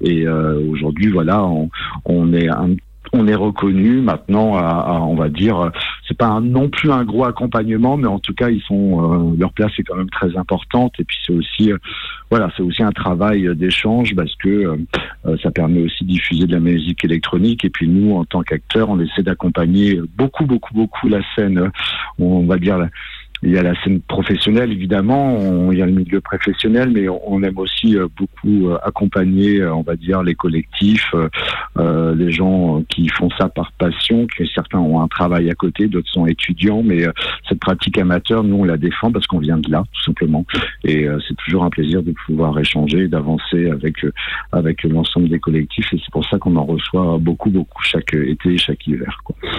et 0.00 0.26
aujourd'hui, 0.28 1.08
voilà, 1.08 1.44
on, 1.44 1.68
on 2.06 2.32
est 2.32 2.48
un 2.48 2.70
on 3.12 3.26
est 3.28 3.34
reconnu 3.34 4.00
maintenant 4.00 4.56
à, 4.56 5.00
on 5.02 5.14
va 5.14 5.28
dire, 5.28 5.70
c'est 6.06 6.16
pas 6.16 6.40
non 6.40 6.68
plus 6.68 6.90
un 6.90 7.04
gros 7.04 7.24
accompagnement, 7.24 7.96
mais 7.96 8.06
en 8.06 8.18
tout 8.18 8.34
cas, 8.34 8.50
ils 8.50 8.60
sont, 8.62 9.32
euh, 9.32 9.36
leur 9.38 9.52
place 9.52 9.72
est 9.78 9.82
quand 9.82 9.96
même 9.96 10.10
très 10.10 10.36
importante. 10.36 10.94
Et 10.98 11.04
puis 11.04 11.16
c'est 11.26 11.32
aussi, 11.32 11.72
euh, 11.72 11.78
voilà, 12.30 12.50
c'est 12.56 12.62
aussi 12.62 12.82
un 12.82 12.92
travail 12.92 13.54
d'échange 13.56 14.14
parce 14.14 14.34
que 14.36 14.76
euh, 15.26 15.36
ça 15.42 15.50
permet 15.50 15.82
aussi 15.82 16.04
de 16.04 16.08
diffuser 16.08 16.46
de 16.46 16.52
la 16.52 16.60
musique 16.60 17.04
électronique. 17.04 17.64
Et 17.64 17.70
puis 17.70 17.88
nous, 17.88 18.14
en 18.14 18.24
tant 18.24 18.42
qu'acteurs, 18.42 18.90
on 18.90 19.00
essaie 19.00 19.22
d'accompagner 19.22 20.00
beaucoup, 20.16 20.44
beaucoup, 20.44 20.74
beaucoup 20.74 21.08
la 21.08 21.20
scène, 21.34 21.70
on 22.18 22.44
va 22.44 22.58
dire 22.58 22.88
il 23.44 23.52
y 23.52 23.58
a 23.58 23.62
la 23.62 23.74
scène 23.82 24.00
professionnelle, 24.00 24.72
évidemment, 24.72 25.70
il 25.70 25.78
y 25.78 25.82
a 25.82 25.86
le 25.86 25.92
milieu 25.92 26.20
professionnel, 26.22 26.90
mais 26.90 27.08
on, 27.08 27.42
aime 27.42 27.58
aussi 27.58 27.96
euh, 27.96 28.08
beaucoup 28.16 28.70
euh, 28.70 28.78
accompagner, 28.82 29.60
euh, 29.60 29.74
on 29.74 29.82
va 29.82 29.96
dire, 29.96 30.22
les 30.22 30.34
collectifs, 30.34 31.14
les 31.76 32.30
gens 32.30 32.82
qui 32.88 33.08
font 33.08 33.28
ça 33.38 33.48
par 33.48 33.72
passion, 33.72 34.26
que 34.26 34.46
certains 34.46 34.78
ont 34.78 35.00
un 35.00 35.08
travail 35.08 35.50
à 35.50 35.54
côté, 35.54 35.88
d'autres 35.88 36.10
sont 36.10 36.26
étudiants, 36.26 36.82
mais 36.82 37.04
cette 37.48 37.60
pratique 37.60 37.98
amateur, 37.98 38.44
nous, 38.44 38.56
on 38.56 38.64
la 38.64 38.76
défend 38.76 39.10
parce 39.12 39.26
qu'on 39.26 39.38
vient 39.38 39.58
de 39.58 39.70
là, 39.70 39.82
tout 39.92 40.02
simplement. 40.04 40.44
Et 40.84 41.06
c'est 41.26 41.36
toujours 41.44 41.64
un 41.64 41.70
plaisir 41.70 42.02
de 42.02 42.14
pouvoir 42.26 42.58
échanger, 42.58 43.08
d'avancer 43.08 43.68
avec, 43.70 43.96
avec 44.52 44.82
l'ensemble 44.84 45.28
des 45.28 45.40
collectifs, 45.40 45.92
et 45.92 45.98
c'est 45.98 46.12
pour 46.12 46.24
ça 46.28 46.38
qu'on 46.38 46.56
en 46.56 46.64
reçoit 46.64 47.18
beaucoup, 47.18 47.50
beaucoup 47.50 47.82
chaque 47.82 48.14
été 48.14 48.56
chaque 48.56 48.86
hiver. 48.86 49.18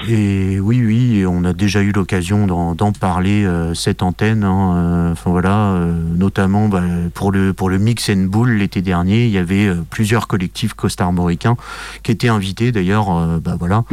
Et 0.09 0.59
oui, 0.59 0.81
oui, 0.85 1.25
on 1.27 1.43
a 1.43 1.53
déjà 1.53 1.81
eu 1.81 1.91
l'occasion 1.91 2.47
d'en 2.47 2.91
parler 2.93 3.45
cette 3.75 4.01
antenne. 4.01 4.43
Hein, 4.43 4.73
euh, 4.75 5.11
enfin 5.11 5.29
voilà, 5.31 5.71
euh, 5.71 5.93
notamment 6.15 6.67
bah, 6.67 6.81
pour 7.13 7.31
le 7.31 7.53
pour 7.53 7.69
le 7.69 7.77
Mix 7.77 8.09
and 8.09 8.25
Bull 8.27 8.51
l'été 8.51 8.81
dernier, 8.81 9.25
il 9.25 9.31
y 9.31 9.37
avait 9.37 9.67
euh, 9.67 9.83
plusieurs 9.89 10.27
collectifs 10.27 10.73
costar-armoricains 10.73 11.55
qui 12.03 12.11
étaient 12.11 12.29
invités. 12.29 12.71
D'ailleurs, 12.71 13.39
bah 13.39 13.55
voilà. 13.59 13.83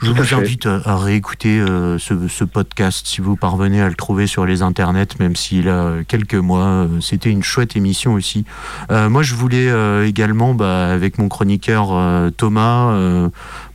Je 0.00 0.12
vous 0.12 0.34
invite 0.34 0.66
à, 0.66 0.96
réécouter 0.96 1.58
euh, 1.58 1.98
ce, 1.98 2.44
podcast 2.44 3.06
si 3.06 3.20
vous 3.20 3.36
parvenez 3.36 3.80
à 3.80 3.88
le 3.88 3.94
trouver 3.94 4.26
sur 4.26 4.46
les 4.46 4.62
internets, 4.62 5.18
même 5.18 5.34
s'il 5.34 5.68
a 5.68 6.04
quelques 6.06 6.34
mois. 6.34 6.86
C'était 7.00 7.30
une 7.30 7.42
chouette 7.42 7.76
émission 7.76 8.14
aussi. 8.14 8.44
Moi, 8.90 9.22
je 9.22 9.34
voulais 9.34 9.68
également, 10.06 10.54
bah, 10.54 10.88
avec 10.88 11.18
mon 11.18 11.28
chroniqueur 11.28 12.30
Thomas, 12.36 13.28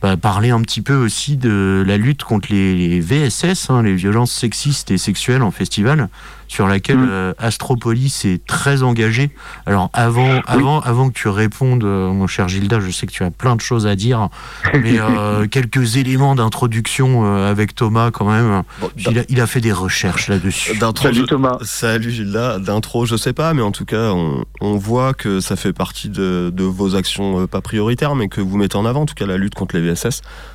bah, 0.04 0.18
parler 0.18 0.50
un 0.50 0.60
petit 0.60 0.82
peu 0.82 0.96
aussi 0.96 1.38
de 1.38 1.82
la 1.86 1.96
lutte 1.96 2.24
contre 2.24 2.52
les, 2.52 3.00
VSS, 3.00 3.70
hein, 3.70 3.82
les 3.82 3.94
violences 3.94 4.32
sexistes 4.32 4.90
et 4.90 4.98
sexuelles 4.98 5.40
en 5.40 5.50
festival 5.50 6.10
sur 6.48 6.68
laquelle 6.68 6.98
mm. 6.98 7.08
euh, 7.10 7.32
Astropolis 7.38 8.24
est 8.24 8.44
très 8.46 8.82
engagé. 8.82 9.30
Alors 9.66 9.90
avant, 9.92 10.40
avant, 10.46 10.80
avant 10.80 11.08
que 11.08 11.14
tu 11.14 11.28
répondes, 11.28 11.84
euh, 11.84 12.12
mon 12.12 12.26
cher 12.26 12.48
Gilda, 12.48 12.80
je 12.80 12.90
sais 12.90 13.06
que 13.06 13.12
tu 13.12 13.24
as 13.24 13.30
plein 13.30 13.56
de 13.56 13.60
choses 13.60 13.86
à 13.86 13.96
dire, 13.96 14.28
mais 14.72 15.00
euh, 15.00 15.46
quelques 15.50 15.96
éléments 15.96 16.34
d'introduction 16.34 17.24
avec 17.44 17.74
Thomas 17.74 18.10
quand 18.10 18.30
même. 18.30 18.62
il, 19.28 19.40
a, 19.40 19.46
fait 19.46 19.60
des 19.60 19.72
recherches 19.72 20.28
là-dessus. 20.28 20.78
Salut 21.00 21.24
Thomas. 21.26 21.58
Salut 21.62 22.10
Gilda. 22.10 22.58
D'intro, 22.58 23.06
je 23.06 23.16
sais 23.16 23.32
pas, 23.32 23.54
mais 23.54 23.62
en 23.62 23.72
tout 23.72 23.84
cas, 23.84 24.12
on, 24.60 24.76
voit 24.76 25.14
que 25.14 25.40
ça 25.40 25.56
fait 25.56 25.72
partie 25.72 26.08
de, 26.08 26.52
de, 26.54 26.64
vos 26.64 26.94
actions 26.94 27.46
pas 27.46 27.60
prioritaires, 27.60 28.14
mais 28.14 28.28
que 28.28 28.40
vous 28.40 28.56
mettez 28.56 28.76
en 28.76 28.84
avant, 28.84 29.02
en 29.02 29.06
tout 29.06 29.14
cas 29.14 29.26
la 29.26 29.36
lutte 29.36 29.54
contre 29.54 29.76
les 29.76 29.82
VSS, 29.82 29.93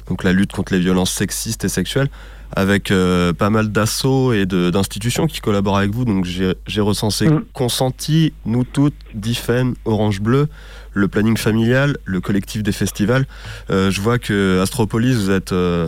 donc 0.07 0.23
la 0.23 0.33
lutte 0.33 0.51
contre 0.51 0.73
les 0.73 0.79
violences 0.79 1.11
sexistes 1.11 1.63
et 1.65 1.69
sexuelles 1.69 2.09
avec 2.55 2.91
euh, 2.91 3.33
pas 3.33 3.49
mal 3.49 3.71
d'assauts 3.71 4.33
et 4.33 4.45
d'institutions 4.45 5.27
qui 5.27 5.39
collaborent 5.39 5.77
avec 5.77 5.91
vous. 5.91 6.05
Donc 6.05 6.25
j'ai 6.25 6.81
recensé 6.81 7.27
mm. 7.27 7.45
Consenti, 7.53 8.33
Nous 8.45 8.63
Toutes, 8.63 8.95
Difen, 9.13 9.75
Orange 9.85 10.21
Bleu, 10.21 10.47
le 10.93 11.07
planning 11.07 11.37
familial, 11.37 11.97
le 12.05 12.19
collectif 12.19 12.63
des 12.63 12.71
festivals. 12.71 13.25
Euh, 13.69 13.91
je 13.91 14.01
vois 14.01 14.17
que 14.17 14.59
Astropolis, 14.61 15.15
vous 15.15 15.31
êtes 15.31 15.51
euh, 15.51 15.87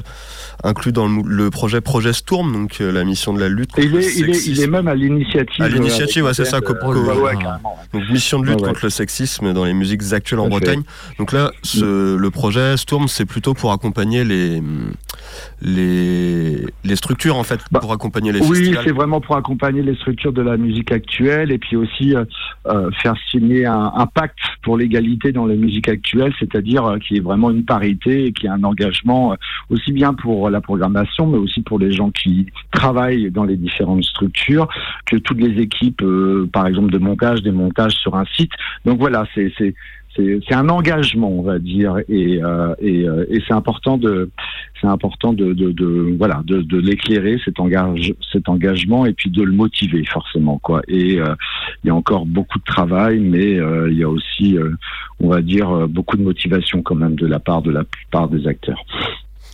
inclus 0.63 0.91
dans 0.91 1.07
le, 1.07 1.49
projet 1.49 1.81
Projet 1.81 2.13
Storm, 2.13 2.53
donc 2.53 2.79
la 2.79 3.03
mission 3.03 3.33
de 3.33 3.39
la 3.39 3.49
lutte. 3.49 3.71
il, 3.77 3.95
est, 3.95 4.15
il, 4.15 4.29
est, 4.29 4.47
il, 4.47 4.61
est, 4.61 4.67
même 4.67 4.87
à 4.87 4.93
l'initiative. 4.93 5.63
À 5.63 5.67
l'initiative, 5.67 6.25
ouais, 6.25 6.33
c'est 6.33 6.45
ça. 6.45 6.59
donc 6.61 8.09
mission 8.11 8.39
de 8.39 8.47
lutte 8.47 8.61
contre 8.61 8.81
le 8.83 8.89
sexisme 8.89 9.53
dans 9.53 9.65
les 9.65 9.73
musiques 9.73 10.13
actuelles 10.13 10.39
en 10.39 10.47
Bretagne. 10.47 10.83
Donc 11.17 11.31
là, 11.31 11.51
ce, 11.63 12.15
le 12.15 12.31
projet 12.31 12.77
Storm, 12.77 13.07
c'est 13.07 13.25
plutôt 13.25 13.55
pour 13.55 13.71
accompagner 13.71 14.23
les 14.23 14.61
les, 15.61 16.65
les 16.83 16.95
structures 16.95 17.37
en 17.37 17.43
fait 17.43 17.59
bah, 17.71 17.79
pour 17.79 17.91
accompagner 17.91 18.31
les 18.31 18.41
oui, 18.41 18.75
c'est 18.83 18.91
vraiment 18.91 19.21
pour 19.21 19.35
accompagner 19.35 19.81
les 19.81 19.95
structures 19.95 20.33
de 20.33 20.41
la 20.41 20.57
musique 20.57 20.91
actuelle 20.91 21.51
et 21.51 21.57
puis 21.57 21.75
aussi 21.75 22.15
euh, 22.15 22.25
euh, 22.67 22.89
faire 23.01 23.15
signer 23.29 23.65
un, 23.65 23.91
un, 23.95 24.07
pacte 24.07 24.39
pour 24.63 24.77
l'égalité 24.77 25.31
dans 25.31 25.45
la 25.45 25.55
musique 25.55 25.87
actuelle, 25.87 26.33
c'est-à-dire 26.39 26.85
euh, 26.85 26.97
qu'il 26.97 27.17
y 27.17 27.19
ait 27.19 27.23
vraiment 27.23 27.51
une 27.51 27.65
parité 27.65 28.25
et 28.25 28.33
qu'il 28.33 28.45
y 28.45 28.47
ait 28.47 28.55
un 28.55 28.63
engagement 28.63 29.35
aussi 29.69 29.91
bien 29.91 30.13
pour 30.13 30.49
la 30.49 30.61
programmation 30.61 31.27
mais 31.27 31.37
aussi 31.37 31.61
pour 31.61 31.79
les 31.79 31.91
gens 31.91 32.11
qui 32.11 32.47
travaillent 32.71 33.29
dans 33.31 33.43
les 33.43 33.57
différentes 33.57 34.03
structures, 34.03 34.67
que 35.05 35.17
toutes 35.17 35.39
les 35.39 35.61
équipes, 35.61 36.03
par 36.51 36.67
exemple 36.67 36.91
de 36.91 36.97
montage, 36.97 37.41
des 37.41 37.51
montages 37.51 37.93
sur 37.93 38.15
un 38.15 38.25
site. 38.35 38.51
Donc 38.85 38.99
voilà, 38.99 39.25
c'est 39.35 39.51
c'est 40.15 40.53
un 40.53 40.69
engagement, 40.69 41.29
on 41.29 41.41
va 41.41 41.59
dire, 41.59 41.97
et, 42.09 42.43
euh, 42.43 42.75
et, 42.79 43.07
euh, 43.07 43.25
et 43.29 43.41
c'est 43.47 43.53
important 43.53 43.97
de 43.97 44.29
c'est 44.79 44.87
important 44.87 45.31
de, 45.31 45.53
de, 45.53 45.71
de, 45.71 46.15
voilà 46.17 46.41
de, 46.45 46.61
de 46.61 46.77
l'éclairer 46.77 47.39
cet 47.45 47.59
engage 47.59 48.13
cet 48.31 48.49
engagement 48.49 49.05
et 49.05 49.13
puis 49.13 49.29
de 49.29 49.43
le 49.43 49.51
motiver 49.51 50.03
forcément 50.05 50.57
quoi. 50.57 50.81
Et 50.87 51.19
euh, 51.19 51.35
il 51.83 51.87
y 51.87 51.89
a 51.91 51.95
encore 51.95 52.25
beaucoup 52.25 52.59
de 52.59 52.63
travail, 52.63 53.19
mais 53.19 53.57
il 53.89 53.97
y 53.97 54.03
a 54.03 54.09
aussi 54.09 54.57
on 55.19 55.29
va 55.29 55.41
dire 55.41 55.87
beaucoup 55.87 56.17
de 56.17 56.23
motivation 56.23 56.81
quand 56.81 56.95
même 56.95 57.15
de 57.15 57.27
la 57.27 57.39
part 57.39 57.61
de 57.61 57.71
la 57.71 57.83
plupart 57.83 58.27
des 58.27 58.47
acteurs. 58.47 58.83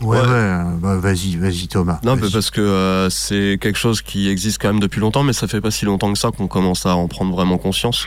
Ouais, 0.01 0.19
ouais, 0.19 0.63
bah, 0.79 0.97
vas-y, 0.97 1.35
vas-y 1.37 1.67
Thomas. 1.67 1.99
Non, 2.03 2.17
parce 2.17 2.51
que 2.51 2.61
euh, 2.61 3.09
c'est 3.09 3.57
quelque 3.59 3.79
chose 3.79 4.01
qui 4.03 4.29
existe 4.29 4.61
quand 4.61 4.67
même 4.67 4.79
depuis 4.79 5.01
longtemps, 5.01 5.23
mais 5.23 5.33
ça 5.33 5.47
fait 5.47 5.59
pas 5.59 5.71
si 5.71 5.85
longtemps 5.85 6.13
que 6.13 6.19
ça 6.19 6.29
qu'on 6.29 6.47
commence 6.47 6.85
à 6.85 6.95
en 6.95 7.07
prendre 7.07 7.33
vraiment 7.33 7.57
conscience 7.57 8.05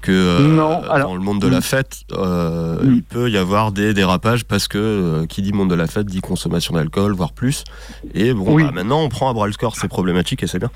que 0.00 0.12
euh, 0.12 0.56
dans 1.00 1.14
le 1.14 1.20
monde 1.20 1.40
de 1.40 1.48
la 1.48 1.60
fête, 1.60 1.98
euh, 2.12 2.78
il 2.84 3.02
peut 3.02 3.30
y 3.30 3.36
avoir 3.36 3.72
des 3.72 3.92
dérapages 3.92 4.44
parce 4.44 4.68
que 4.68 5.26
qui 5.28 5.42
dit 5.42 5.52
monde 5.52 5.68
de 5.68 5.74
la 5.74 5.86
fête 5.86 6.06
dit 6.06 6.20
consommation 6.20 6.74
d'alcool, 6.74 7.12
voire 7.12 7.32
plus. 7.32 7.64
Et 8.14 8.32
bon, 8.32 8.56
bah, 8.56 8.70
maintenant 8.72 9.02
on 9.02 9.08
prend 9.08 9.28
à 9.28 9.34
bras 9.34 9.46
le 9.46 9.52
corps 9.52 9.76
ces 9.76 9.88
problématiques 9.88 10.42
et 10.42 10.46
c'est 10.46 10.58
bien. 10.58 10.70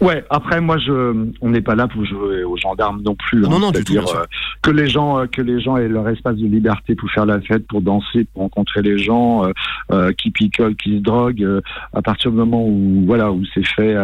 Ouais, 0.00 0.24
après 0.30 0.60
moi 0.60 0.78
je 0.78 1.28
on 1.40 1.50
n'est 1.50 1.60
pas 1.60 1.74
là 1.74 1.86
pour 1.86 2.04
jouer 2.04 2.42
aux 2.44 2.56
gendarmes 2.56 3.02
non 3.02 3.14
plus. 3.14 3.40
Non 3.40 3.56
hein. 3.56 3.58
non 3.60 3.70
du 3.70 3.84
tout. 3.84 3.96
Euh, 3.96 4.24
que 4.62 4.70
les 4.70 4.88
gens 4.88 5.18
euh, 5.18 5.26
que 5.26 5.42
les 5.42 5.60
gens 5.60 5.76
aient 5.76 5.88
leur 5.88 6.08
espace 6.08 6.36
de 6.36 6.46
liberté 6.46 6.94
pour 6.94 7.10
faire 7.10 7.26
la 7.26 7.40
fête, 7.40 7.66
pour 7.66 7.82
danser, 7.82 8.26
pour 8.32 8.42
rencontrer 8.42 8.82
les 8.82 8.98
gens 8.98 9.44
euh, 9.44 9.52
euh 9.92 10.12
qui 10.12 10.30
picolent, 10.30 10.76
qui 10.76 10.98
se 10.98 11.02
droguent 11.02 11.60
à 11.92 12.02
partir 12.02 12.30
du 12.30 12.38
moment 12.38 12.64
où 12.66 13.04
voilà, 13.06 13.30
où 13.30 13.42
c'est 13.54 13.66
fait 13.66 13.96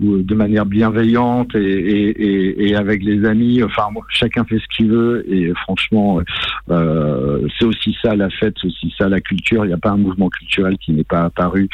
où, 0.00 0.18
de 0.18 0.34
manière 0.34 0.66
bienveillante 0.66 1.54
et, 1.54 1.60
et, 1.60 2.68
et, 2.68 2.76
avec 2.76 3.02
les 3.02 3.26
amis, 3.26 3.62
enfin 3.62 3.88
chacun 4.08 4.44
fait 4.44 4.58
ce 4.58 4.76
qu'il 4.76 4.90
veut 4.90 5.24
et 5.32 5.52
franchement 5.64 6.20
c'est 6.68 7.64
aussi 7.64 7.96
ça 8.02 8.14
la 8.16 8.30
fête, 8.30 8.54
c'est 8.60 8.68
aussi 8.68 8.94
ça 8.98 9.08
la 9.08 9.20
culture, 9.20 9.64
il 9.64 9.68
n'y 9.68 9.74
a 9.74 9.78
pas 9.78 9.90
un 9.90 9.96
mouvement 9.96 10.28
culturel 10.28 10.78
qui 10.78 10.92
n'est 10.92 11.04
pas 11.04 11.24
apparu 11.24 11.68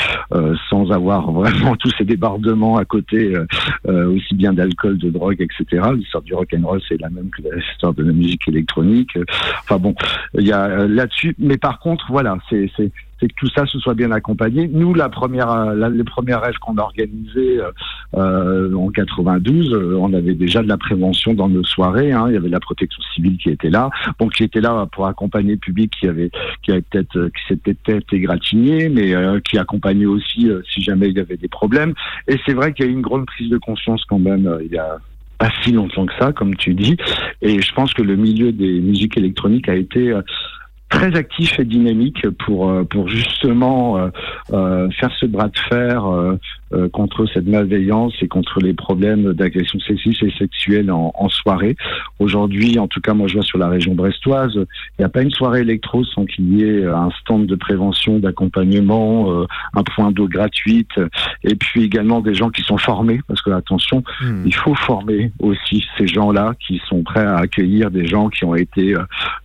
sans 0.69 0.91
avoir 0.91 1.31
vraiment 1.33 1.77
tous 1.77 1.93
ces 1.97 2.05
débordements 2.05 2.77
à 2.77 2.85
côté 2.85 3.35
euh, 3.35 3.47
aussi 3.87 4.35
bien 4.35 4.53
d'alcool, 4.53 4.99
de 4.99 5.11
drogue, 5.11 5.41
etc. 5.41 5.89
L'histoire 5.95 6.23
du 6.23 6.35
rock 6.35 6.55
and 6.57 6.67
roll, 6.67 6.81
c'est 6.89 7.01
la 7.01 7.11
même 7.11 7.31
que 7.31 7.43
l'histoire 7.43 7.95
de 7.95 8.05
la 8.05 8.13
musique 8.13 8.47
électronique. 8.49 9.17
Enfin 9.61 9.79
bon, 9.79 9.95
il 10.35 10.47
y 10.47 10.53
a 10.53 10.65
euh, 10.65 10.89
là-dessus. 10.89 11.35
Mais 11.39 11.57
par 11.57 11.79
contre, 11.79 12.07
voilà, 12.11 12.39
c'est 12.49 12.71
c'est 13.21 13.29
que 13.29 13.35
tout 13.37 13.49
ça 13.49 13.67
se 13.67 13.79
soit 13.79 13.95
bien 13.95 14.11
accompagné. 14.11 14.69
Nous, 14.69 14.95
la 14.95 15.09
première, 15.09 15.51
euh, 15.51 15.75
la, 15.75 15.89
les 15.89 16.05
premières 16.05 16.41
rêves 16.41 16.59
qu'on 16.61 16.77
a 16.77 16.83
organisées 16.83 17.61
euh, 17.61 17.71
euh 18.15 18.75
en 18.75 18.91
92, 18.91 19.73
euh, 19.73 19.97
on 19.99 20.13
avait 20.13 20.35
déjà 20.35 20.63
de 20.63 20.69
la 20.69 20.77
prévention 20.77 21.35
dans 21.35 21.49
nos 21.49 21.65
soirées. 21.65 22.13
Hein. 22.13 22.27
Il 22.29 22.35
y 22.35 22.37
avait 22.37 22.49
la 22.49 22.61
protection 22.61 23.03
civile 23.15 23.39
qui 23.39 23.51
était 23.51 23.71
là, 23.71 23.91
bon, 24.19 24.29
qui 24.29 24.45
était 24.45 24.61
là 24.61 24.87
pour 24.93 25.07
accompagner 25.07 25.53
le 25.53 25.59
public 25.59 25.93
qui 25.99 26.07
avait, 26.07 26.31
qui 26.63 26.73
avait 26.73 26.83
peut-être, 26.83 27.29
qui 27.29 27.47
s'était 27.49 27.75
peut-être 27.75 28.13
égratigné, 28.13 28.89
mais 28.89 29.15
qui 29.49 29.59
accompagnait 29.59 30.07
aussi 30.07 30.51
si 30.73 30.83
jamais 30.83 31.09
il 31.09 31.17
y 31.17 31.21
avait 31.21 31.37
des 31.37 31.49
problèmes. 31.49 31.95
Et 32.29 32.37
c'est 32.47 32.55
vrai 32.55 32.73
qu'il 32.73 32.85
y 32.85 32.89
a 32.89 32.91
eu 32.91 32.95
une 32.95 33.03
grande 33.03 33.27
prise 33.27 33.51
de 33.51 33.59
conscience 33.59 34.05
quand 34.09 34.19
même. 34.19 34.59
il 34.65 34.73
y 34.73 34.79
a 34.79 34.99
pas 35.39 35.51
si 35.63 35.73
longtemps 35.73 36.07
que 36.07 36.15
ça, 36.19 36.33
comme 36.33 36.57
tu 36.57 36.75
dis. 36.75 36.97
Et 37.43 37.61
je 37.61 37.73
pense 37.73 37.95
que 37.95 38.03
le 38.03 38.17
milieu 38.17 38.53
des 38.53 38.81
musiques 38.81 39.17
électroniques 39.17 39.69
a 39.69 39.75
été 39.75 40.13
très 40.89 41.15
actif 41.15 41.59
et 41.59 41.65
dynamique 41.65 42.29
pour 42.45 42.71
euh, 42.71 42.85
pour 42.85 43.09
justement 43.09 43.99
euh, 43.99 44.09
euh, 44.53 44.89
faire 44.99 45.11
ce 45.19 45.27
bras 45.27 45.49
de 45.49 45.59
fer 45.69 46.05
contre 46.93 47.27
cette 47.33 47.47
malveillance 47.47 48.15
et 48.21 48.29
contre 48.29 48.61
les 48.61 48.75
problèmes 48.75 49.33
d'agression 49.33 49.79
sexiste 49.81 50.23
et 50.23 50.33
sexuelle 50.39 50.91
en, 50.91 51.13
en 51.15 51.29
soirée. 51.29 51.77
Aujourd'hui, 52.19 52.79
en 52.79 52.89
tout 52.89 53.01
cas, 53.01 53.15
moi 53.15 53.27
je 53.29 53.35
vois 53.35 53.43
sur 53.43 53.59
la 53.59 53.69
région 53.69 53.95
brestoise, 53.95 54.55
il 54.55 55.01
n'y 55.01 55.05
a 55.05 55.09
pas 55.09 55.23
une 55.23 55.31
soirée 55.31 55.61
électro 55.61 56.05
sans 56.05 56.25
qu'il 56.27 56.59
y 56.59 56.65
ait 56.65 56.85
un 56.85 57.11
stand 57.21 57.47
de 57.47 57.55
prévention, 57.55 58.19
d'accompagnement, 58.19 59.47
un 59.75 59.83
point 59.83 60.13
d'eau 60.13 60.29
gratuite, 60.29 61.01
et 61.45 61.55
puis 61.55 61.85
également 61.85 62.21
des 62.21 62.35
gens 62.35 62.51
qui 62.51 62.63
sont 62.63 62.79
formés, 62.79 63.21
parce 63.29 63.43
que 63.43 63.51
attention, 63.51 64.03
hmm. 64.21 64.43
il 64.47 64.55
faut 64.55 64.75
former 64.75 65.33
aussi 65.41 65.85
ces 65.97 66.07
gens-là 66.07 66.55
qui 66.67 66.81
sont 66.89 67.03
prêts 67.03 67.25
à 67.25 67.37
accueillir 67.37 67.91
des 67.91 68.07
gens 68.07 68.29
qui 68.29 68.45
ont 68.45 68.55
été 68.55 68.95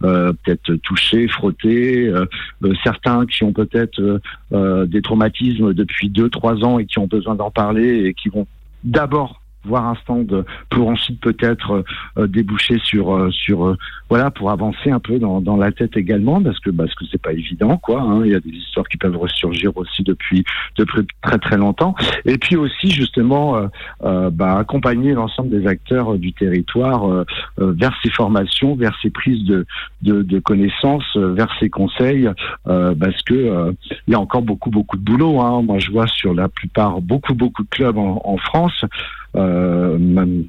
peut-être 0.01 0.73
touchés, 0.83 1.27
frottés, 1.27 2.07
euh, 2.07 2.25
euh, 2.63 2.73
certains 2.83 3.25
qui 3.25 3.43
ont 3.43 3.53
peut-être 3.53 4.21
euh, 4.51 4.85
des 4.85 5.01
traumatismes 5.01 5.73
depuis 5.73 6.09
2-3 6.09 6.63
ans 6.63 6.79
et 6.79 6.85
qui 6.85 6.99
ont 6.99 7.07
besoin 7.13 7.35
d'en 7.35 7.51
parler 7.51 8.05
et 8.05 8.13
qui 8.15 8.29
vont 8.29 8.47
d'abord 8.83 9.42
voir 9.65 9.87
un 9.87 9.95
stand 9.95 10.45
pour 10.69 10.89
ensuite 10.89 11.19
peut-être 11.21 11.83
euh, 12.17 12.27
déboucher 12.27 12.79
sur 12.83 13.15
euh, 13.15 13.31
sur 13.31 13.65
euh, 13.65 13.77
voilà 14.09 14.31
pour 14.31 14.51
avancer 14.51 14.91
un 14.91 14.99
peu 14.99 15.19
dans, 15.19 15.41
dans 15.41 15.57
la 15.57 15.71
tête 15.71 15.95
également 15.95 16.41
parce 16.41 16.59
que 16.59 16.69
parce 16.69 16.93
que 16.95 17.05
c'est 17.11 17.21
pas 17.21 17.33
évident 17.33 17.77
quoi 17.77 18.01
hein. 18.01 18.21
il 18.25 18.31
y 18.31 18.35
a 18.35 18.39
des 18.39 18.51
histoires 18.51 18.87
qui 18.87 18.97
peuvent 18.97 19.17
ressurgir 19.17 19.75
aussi 19.77 20.03
depuis 20.03 20.43
depuis 20.77 21.01
très 21.21 21.37
très 21.37 21.57
longtemps 21.57 21.95
et 22.25 22.37
puis 22.37 22.55
aussi 22.55 22.91
justement 22.91 23.69
bah, 24.01 24.57
accompagner 24.57 25.13
l'ensemble 25.13 25.49
des 25.49 25.67
acteurs 25.67 26.17
du 26.17 26.33
territoire 26.33 27.25
vers 27.57 27.93
ces 28.03 28.09
formations 28.09 28.75
vers 28.75 28.97
ces 29.01 29.09
prises 29.09 29.43
de 29.45 29.65
de, 30.01 30.21
de 30.21 30.39
connaissances 30.39 31.15
vers 31.15 31.49
ces 31.59 31.69
conseils 31.69 32.29
parce 32.65 33.21
que 33.23 33.73
il 34.07 34.11
y 34.11 34.15
a 34.15 34.19
encore 34.19 34.41
beaucoup 34.41 34.69
beaucoup 34.69 34.97
de 34.97 35.03
boulot 35.03 35.39
hein. 35.41 35.61
moi 35.61 35.79
je 35.79 35.91
vois 35.91 36.07
sur 36.07 36.33
la 36.33 36.49
plupart 36.49 37.01
beaucoup 37.01 37.33
beaucoup 37.33 37.63
de 37.63 37.69
clubs 37.69 37.97
en, 37.97 38.21
en 38.23 38.37
France 38.37 38.85
euh, 39.35 39.97
même 39.97 40.43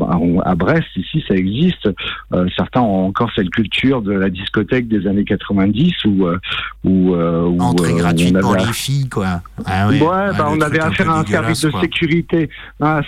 à 0.45 0.55
Brest, 0.55 0.89
ici, 0.97 1.25
ça 1.27 1.35
existe. 1.35 1.89
Euh, 2.33 2.47
certains 2.57 2.83
ont 2.83 3.07
encore 3.07 3.31
cette 3.35 3.51
culture 3.51 4.03
de 4.03 4.13
la 4.13 4.29
discothèque 4.29 4.89
des 4.89 5.07
années 5.07 5.25
90 5.25 5.93
où, 6.05 6.27
euh, 6.27 6.39
où, 6.85 7.15
où 7.15 7.61
entrée 7.61 7.95
gratuite 7.95 8.39
pour 8.39 8.57
les 8.57 8.73
filles, 8.73 9.09
quoi. 9.09 9.41
Ah 9.65 9.89
ouais, 9.89 9.99
bah, 9.99 10.49
on 10.51 10.61
avait 10.61 10.81
affaire 10.81 11.11
à 11.11 11.21
un 11.21 11.27
service 11.27 11.65
de 11.65 11.71
sécurité, 11.81 12.51
un 12.81 13.03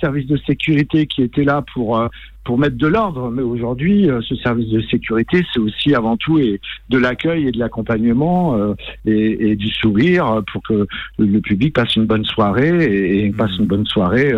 service 0.00 0.26
de 0.26 0.36
sécurité 0.46 1.06
qui 1.06 1.22
était 1.22 1.44
là 1.44 1.62
pour 1.74 2.08
pour 2.44 2.58
mettre 2.58 2.76
de 2.76 2.86
l'ordre. 2.86 3.30
Mais 3.30 3.42
aujourd'hui, 3.42 4.10
euh, 4.10 4.20
ce 4.22 4.34
service 4.36 4.68
de 4.68 4.80
sécurité, 4.82 5.44
c'est 5.52 5.60
aussi 5.60 5.94
avant 5.94 6.16
tout 6.16 6.38
et 6.38 6.60
de 6.88 6.98
l'accueil 6.98 7.48
et 7.48 7.52
de 7.52 7.58
l'accompagnement 7.58 8.56
euh, 8.56 8.74
et, 9.06 9.50
et, 9.50 9.56
du 9.56 9.68
sourire 9.68 10.42
pour 10.52 10.62
que 10.62 10.86
le 11.18 11.40
public 11.40 11.74
passe 11.74 11.94
une 11.96 12.06
bonne 12.06 12.24
soirée 12.24 12.84
et, 12.84 13.26
et 13.26 13.30
passe 13.30 13.56
une 13.58 13.66
bonne 13.66 13.86
soirée 13.86 14.32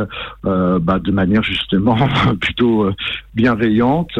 euh, 0.44 0.78
bah, 0.78 0.98
de 0.98 1.10
manière 1.12 1.42
justement 1.42 1.96
plutôt 2.40 2.90
bienveillante. 3.34 4.18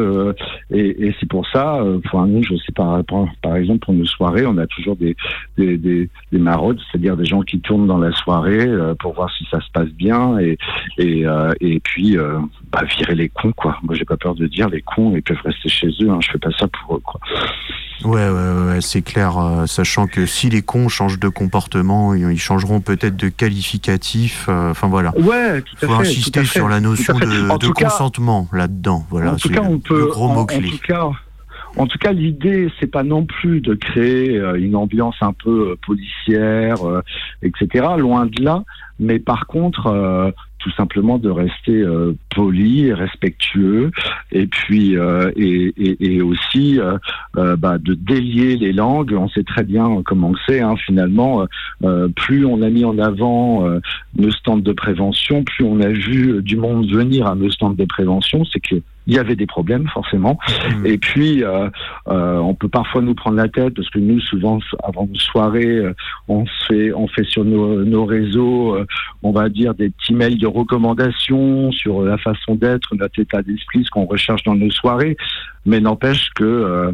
et, 0.71 1.07
et 1.07 1.15
c'est 1.19 1.29
pour 1.29 1.47
ça, 1.47 1.83
pour 2.09 2.25
nous, 2.25 2.43
je 2.43 2.55
sais 2.57 2.71
par, 2.75 3.01
par 3.41 3.55
exemple 3.55 3.85
pour 3.85 3.93
nos 3.93 4.05
soirées, 4.05 4.45
on 4.45 4.57
a 4.57 4.67
toujours 4.67 4.95
des, 4.95 5.15
des, 5.57 5.77
des, 5.77 6.09
des 6.31 6.39
maraudes, 6.39 6.79
c'est-à-dire 6.91 7.17
des 7.17 7.25
gens 7.25 7.41
qui 7.41 7.59
tournent 7.59 7.87
dans 7.87 7.97
la 7.97 8.11
soirée 8.11 8.67
pour 8.99 9.13
voir 9.13 9.31
si 9.37 9.45
ça 9.51 9.59
se 9.61 9.69
passe 9.71 9.89
bien 9.89 10.39
et, 10.39 10.57
et, 10.97 11.25
et 11.61 11.79
puis 11.81 12.17
bah, 12.71 12.83
virer 12.97 13.15
les 13.15 13.29
cons 13.29 13.53
quoi. 13.53 13.74
Moi, 13.83 13.95
j'ai 13.95 14.05
pas 14.05 14.17
peur 14.17 14.35
de 14.35 14.47
dire 14.47 14.69
les 14.69 14.81
cons, 14.81 15.13
ils 15.15 15.23
peuvent 15.23 15.41
rester 15.43 15.69
chez 15.69 15.89
eux. 16.01 16.09
Hein, 16.09 16.19
je 16.21 16.31
fais 16.31 16.39
pas 16.39 16.51
ça 16.57 16.67
pour 16.67 16.97
eux, 16.97 17.01
quoi. 17.03 17.19
Ouais, 18.03 18.29
ouais, 18.29 18.67
ouais 18.67 18.81
c'est 18.81 19.01
clair. 19.01 19.37
Euh, 19.37 19.65
sachant 19.65 20.07
que 20.07 20.25
si 20.25 20.49
les 20.49 20.61
cons 20.61 20.89
changent 20.89 21.19
de 21.19 21.29
comportement, 21.29 22.13
ils 22.13 22.39
changeront 22.39 22.81
peut-être 22.81 23.15
de 23.15 23.29
qualificatif. 23.29 24.47
Euh, 24.49 24.71
enfin 24.71 24.87
voilà. 24.87 25.17
Ouais, 25.17 25.61
tout 25.61 25.85
à 25.85 25.87
Faut 25.87 25.93
insister 25.93 26.43
sur 26.43 26.67
la 26.67 26.79
notion 26.81 27.17
de, 27.17 27.67
consentement 27.71 28.47
là-dedans. 28.51 29.05
Voilà. 29.09 29.33
En 29.33 29.35
tout 29.37 29.49
cas, 29.49 29.63
on 29.63 29.79
peut. 29.79 30.07
gros 30.07 30.27
mot 30.27 30.45
clé. 30.45 30.67
En 30.67 30.71
tout 30.71 30.77
cas. 30.85 31.09
En 31.77 31.87
tout 31.87 31.97
cas, 31.97 32.13
l'idée, 32.13 32.69
c'est 32.79 32.87
pas 32.87 33.03
non 33.03 33.25
plus 33.25 33.59
de 33.59 33.73
créer 33.73 34.37
euh, 34.37 34.53
une 34.53 34.77
ambiance 34.77 35.15
un 35.19 35.33
peu 35.33 35.75
policière, 35.85 36.77
etc. 37.41 37.85
Loin 37.97 38.27
de 38.27 38.43
là. 38.43 38.63
Mais 38.97 39.19
par 39.19 39.45
contre, 39.45 40.33
tout 40.65 40.71
simplement 40.71 41.19
de 41.19 41.29
rester 41.29 41.79
euh, 41.79 42.15
poli 42.33 42.87
et 42.87 42.93
respectueux. 42.95 43.91
Et 44.31 44.47
puis 44.47 44.97
euh, 44.97 45.31
et, 45.35 46.21
aussi 46.23 46.79
euh, 46.79 46.97
bah, 47.55 47.77
de 47.77 47.93
délier 47.93 48.57
les 48.57 48.73
langues. 48.73 49.13
On 49.15 49.29
sait 49.29 49.43
très 49.43 49.63
bien 49.63 50.01
comment 50.03 50.33
c'est 50.47 50.61
hein, 50.61 50.75
finalement 50.75 51.45
plus 52.15 52.45
on 52.45 52.63
a 52.63 52.69
mis 52.69 52.83
en 52.83 52.97
avant 52.97 53.67
nos 54.15 54.31
stands 54.31 54.57
de 54.57 54.71
prévention 54.71 55.43
plus 55.43 55.63
on 55.63 55.79
a 55.81 55.89
vu 55.89 56.41
du 56.41 56.57
monde 56.57 56.89
venir 56.89 57.27
à 57.27 57.35
nos 57.35 57.51
stands 57.51 57.71
de 57.71 57.85
prévention. 57.85 58.43
C'est 58.45 58.59
que 58.59 58.81
il 59.07 59.13
y 59.13 59.19
avait 59.19 59.35
des 59.35 59.45
problèmes 59.45 59.87
forcément. 59.89 60.37
Mmh. 60.47 60.85
Et 60.85 60.97
puis, 60.97 61.43
euh, 61.43 61.69
euh, 62.07 62.37
on 62.37 62.55
peut 62.55 62.69
parfois 62.69 63.01
nous 63.01 63.15
prendre 63.15 63.37
la 63.37 63.47
tête 63.47 63.73
parce 63.75 63.89
que 63.89 63.99
nous, 63.99 64.19
souvent, 64.19 64.59
avant 64.83 65.07
une 65.07 65.15
soirée, 65.15 65.65
euh, 65.65 65.93
on 66.27 66.45
fait, 66.67 66.93
on 66.93 67.07
fait 67.07 67.25
sur 67.25 67.45
nos, 67.45 67.83
nos 67.83 68.05
réseaux, 68.05 68.75
euh, 68.75 68.85
on 69.23 69.31
va 69.31 69.49
dire 69.49 69.73
des 69.73 69.89
petits 69.89 70.13
mails 70.13 70.37
de 70.37 70.47
recommandations 70.47 71.71
sur 71.71 72.03
la 72.03 72.17
façon 72.17 72.55
d'être, 72.55 72.95
notre 72.95 73.19
état 73.19 73.41
d'esprit, 73.41 73.83
ce 73.83 73.89
qu'on 73.89 74.05
recherche 74.05 74.43
dans 74.43 74.55
nos 74.55 74.71
soirées. 74.71 75.17
Mais 75.65 75.79
n'empêche 75.79 76.29
que 76.35 76.43
euh, 76.43 76.91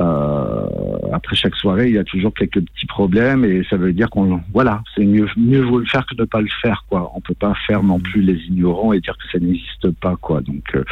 euh, 0.00 0.66
après 1.12 1.36
chaque 1.36 1.54
soirée, 1.56 1.88
il 1.88 1.94
y 1.94 1.98
a 1.98 2.04
toujours 2.04 2.32
quelques 2.32 2.60
petits 2.60 2.86
problèmes 2.86 3.44
et 3.44 3.62
ça 3.68 3.76
veut 3.76 3.92
dire 3.92 4.08
qu'on, 4.10 4.40
voilà, 4.52 4.82
c'est 4.94 5.04
mieux, 5.04 5.28
mieux 5.36 5.60
vaut 5.60 5.78
le 5.78 5.86
faire 5.86 6.06
que 6.06 6.14
ne 6.16 6.24
pas 6.24 6.40
le 6.40 6.48
faire, 6.62 6.84
quoi. 6.88 7.12
On 7.14 7.20
peut 7.20 7.34
pas 7.34 7.54
faire 7.66 7.82
non 7.82 8.00
plus 8.00 8.22
les 8.22 8.38
ignorants 8.48 8.92
et 8.92 9.00
dire 9.00 9.16
que 9.18 9.30
ça 9.30 9.38
n'existe 9.44 9.90
pas, 10.00 10.16
quoi. 10.20 10.40
Donc, 10.40 10.64
euh, 10.74 10.84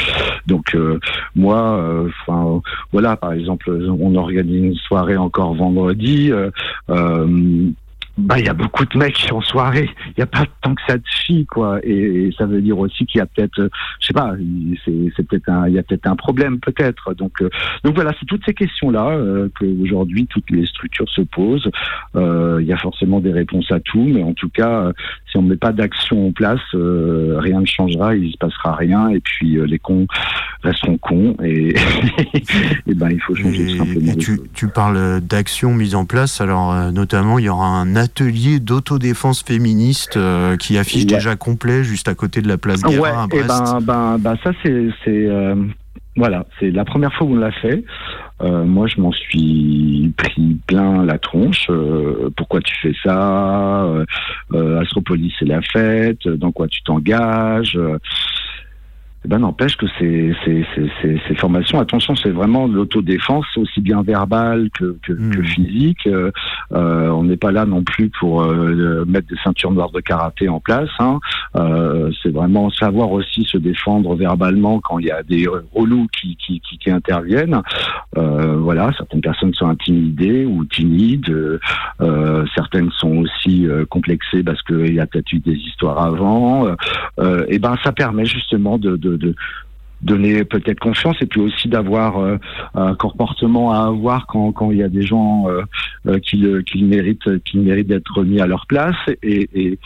donc 0.47 0.75
euh, 0.75 0.99
moi, 1.35 1.79
euh, 1.79 2.09
enfin, 2.27 2.61
voilà, 2.93 3.17
par 3.17 3.33
exemple, 3.33 3.71
on 3.71 4.15
organise 4.15 4.65
une 4.65 4.75
soirée 4.75 5.17
encore 5.17 5.55
vendredi 5.55 6.31
bah 8.19 8.39
il 8.39 8.47
y 8.47 8.49
a 8.49 8.55
beaucoup 8.55 8.85
de 8.85 8.99
mecs 8.99 9.15
qui 9.15 9.33
en 9.33 9.41
soirée. 9.41 9.89
Il 10.09 10.15
n'y 10.19 10.25
a 10.25 10.27
pas 10.27 10.45
tant 10.61 10.75
que 10.75 10.83
ça 10.89 10.97
de 10.97 11.03
filles 11.25 11.47
quoi. 11.47 11.79
Et, 11.85 12.31
ça 12.37 12.47
veut 12.47 12.61
dire 12.61 12.79
aussi 12.79 13.07
qu'il 13.07 13.19
y 13.19 13.23
a 13.23 13.27
peut-être, 13.27 13.59
euh, 13.61 13.69
je 14.01 14.09
sais 14.09 14.13
pas, 14.13 14.33
c'est 14.85 15.27
peut-être 15.27 15.49
un, 15.49 15.69
il 15.69 15.75
y 15.75 15.79
a 15.79 15.83
peut-être 15.83 16.07
un 16.07 16.17
problème 16.17 16.59
peut-être. 16.59 17.15
Donc 17.15 17.41
euh, 17.41 17.49
donc 17.85 17.95
voilà, 17.95 18.13
c'est 18.19 18.27
toutes 18.27 18.45
ces 18.45 18.55
questions 18.55 18.91
là 18.91 19.09
euh, 19.11 19.49
que 19.59 19.65
aujourd'hui 19.83 20.27
toutes 20.27 20.51
les 20.51 20.67
structures 20.67 21.09
se 21.09 21.23
posent. 21.23 21.71
Euh, 22.17 22.59
il 22.61 22.67
y 22.67 22.73
a 22.73 22.77
forcément 22.77 23.21
des 23.21 23.33
réponses 23.33 23.71
à 23.71 23.81
tout, 23.81 24.05
mais 24.05 24.23
en 24.23 24.33
tout 24.33 24.49
cas, 24.49 24.91
si 25.31 25.37
on 25.37 25.43
ne 25.43 25.51
met 25.51 25.57
pas 25.57 25.73
d'action 25.73 26.29
en 26.29 26.33
place, 26.33 26.61
rien 26.73 27.61
ne 27.61 27.67
changera, 27.67 28.17
il 28.17 28.33
se 28.33 28.39
passera 28.39 28.75
rien. 28.75 29.09
Et 29.11 29.21
puis 29.21 29.59
les 29.65 29.79
cons 29.79 30.07
resteront 30.63 30.99
cons. 30.99 31.37
Et, 31.45 31.69
et 32.87 32.95
ben 32.95 33.11
il 33.11 33.21
faut 33.21 33.35
changer 33.35 33.67
tout 33.67 33.77
simplement. 33.77 34.15
tu, 34.15 34.41
tu 34.55 34.69
parles 34.69 35.21
d'action 35.21 35.73
mise 35.73 35.95
en 35.95 36.05
place. 36.05 36.41
Alors 36.41 36.93
notamment, 36.93 37.39
il 37.39 37.45
y 37.45 37.49
aura 37.49 37.67
un 37.67 37.97
atelier 38.09 38.59
d'autodéfense 38.59 39.43
féministe 39.43 40.17
euh, 40.17 40.57
qui 40.57 40.79
affiche 40.79 41.05
déjà 41.05 41.37
complet 41.37 41.85
juste 41.85 42.09
à 42.09 42.15
côté 42.15 42.41
de 42.41 42.49
la 42.49 42.57
place 42.57 42.83
Guérin 42.83 43.01
ouais, 43.01 43.11
à 43.11 43.27
Brest. 43.27 43.45
Et 43.45 43.49
ben, 43.49 43.81
ben, 43.83 44.19
ben, 44.19 44.37
ça 44.43 44.51
c'est 44.63 44.91
euh, 45.07 45.55
voilà, 46.17 46.47
c'est 46.59 46.71
la 46.71 46.87
première 46.87 47.13
fois 47.13 47.27
où 47.27 47.33
on 47.33 47.37
l'a 47.37 47.53
fait. 47.53 47.85
Euh, 48.41 48.65
moi, 48.65 48.87
je 48.87 49.01
m'en 49.01 49.13
suis 49.13 50.13
pris 50.17 50.57
plein 50.67 51.05
la 51.05 51.19
tronche. 51.19 51.71
pourquoi 52.37 52.61
tu 52.61 52.75
fais 52.83 52.95
ça? 53.05 53.87
Astropolis, 54.81 55.33
c'est 55.39 55.45
la 55.45 55.61
fête. 55.63 56.27
Dans 56.27 56.51
quoi 56.51 56.67
tu 56.67 56.83
t'engages? 56.83 57.79
Eh 59.25 59.29
ben 59.29 59.41
n'empêche 59.41 59.77
que 59.77 59.87
ces, 59.99 60.33
ces, 60.45 60.65
ces, 60.75 61.21
ces, 61.27 61.35
formations, 61.35 61.81
attention, 61.81 62.15
c'est 62.15 62.31
vraiment 62.31 62.69
de 62.69 62.75
l'autodéfense, 62.75 63.47
aussi 63.57 63.81
bien 63.81 64.03
verbale 64.03 64.71
que, 64.79 64.97
que, 65.03 65.13
hmm. 65.13 65.31
que 65.31 65.43
physique. 65.43 66.07
Euh, 66.07 66.31
euh, 66.73 67.09
on 67.09 67.25
n'est 67.25 67.37
pas 67.37 67.51
là 67.51 67.67
non 67.67 67.83
plus 67.83 68.11
pour 68.11 68.43
euh, 68.43 69.05
mettre 69.07 69.27
des 69.29 69.39
ceintures 69.43 69.73
noires 69.73 69.91
de 69.91 70.01
karaté 70.01 70.49
en 70.49 70.61
place. 70.61 70.91
Hein. 71.01 71.19
Euh, 71.57 72.13
c'est 72.23 72.31
vraiment 72.31 72.71
savoir 72.71 73.11
aussi 73.11 73.45
se 73.45 73.59
défendre 73.59 74.15
verbalement 74.15 74.79
quand 74.81 75.01
il 75.01 75.07
y 75.07 75.11
a 75.11 75.25
des 75.25 75.47
relous 75.75 76.07
qui, 76.17 76.37
qui, 76.37 76.61
qui, 76.61 76.79
qui 76.79 76.91
interviennent. 76.91 77.61
Euh, 78.17 78.57
voilà, 78.57 78.93
certaines 78.97 79.21
personnes 79.21 79.55
sont 79.55 79.69
intimidées 79.69 80.45
ou 80.45 80.65
timides. 80.65 81.59
certaines 82.55 82.91
sont 82.93 83.17
aussi 83.19 83.67
complexées 83.91 84.43
parce 84.43 84.63
qu'il 84.63 84.95
y 84.95 85.01
a 85.01 85.07
peut-être 85.07 85.33
eu 85.33 85.41
des 85.41 85.55
histoires 85.55 85.99
avant. 85.99 86.69
et 87.49 87.59
ben 87.59 87.75
ça 87.83 87.93
permet 87.93 88.25
justement 88.25 88.79
de 88.79 88.97
de, 88.97 89.18
donner 90.01 90.45
peut-être 90.45 90.79
confiance 90.79 91.17
et 91.21 91.27
puis 91.27 91.41
aussi 91.41 91.69
d'avoir 91.69 92.19
euh, 92.19 92.37
un 92.75 92.95
comportement 92.95 93.73
à 93.73 93.87
avoir 93.87 94.27
quand, 94.27 94.53
quand 94.53 94.71
il 94.71 94.79
y 94.79 94.83
a 94.83 94.89
des 94.89 95.03
gens 95.03 95.49
euh, 95.49 95.63
euh, 96.07 96.19
qui, 96.21 96.47
qui 96.71 96.85
méritent 96.85 97.43
qui 97.45 97.59
méritent 97.59 97.89
d'être 97.89 98.23
mis 98.23 98.41
à 98.41 98.47
leur 98.47 98.67
place 98.67 98.97
et, 99.23 99.49
et, 99.55 99.79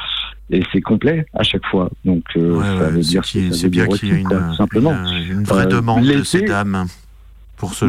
et 0.50 0.62
c'est 0.72 0.82
complet 0.82 1.26
à 1.34 1.42
chaque 1.42 1.64
fois. 1.66 1.90
Donc 2.04 2.24
ça 2.34 2.90
veut 2.90 3.00
dire 3.00 3.24
c'est 3.24 3.68
bien 3.70 3.86
qu'il 3.86 4.08
y 4.08 4.12
a 4.12 4.18
une, 4.18 4.54
simplement. 4.54 4.92
une, 4.92 5.44
vraie 5.44 5.66
demande 5.66 6.04
de 6.04 6.22
ces 6.24 6.42
dames 6.42 6.86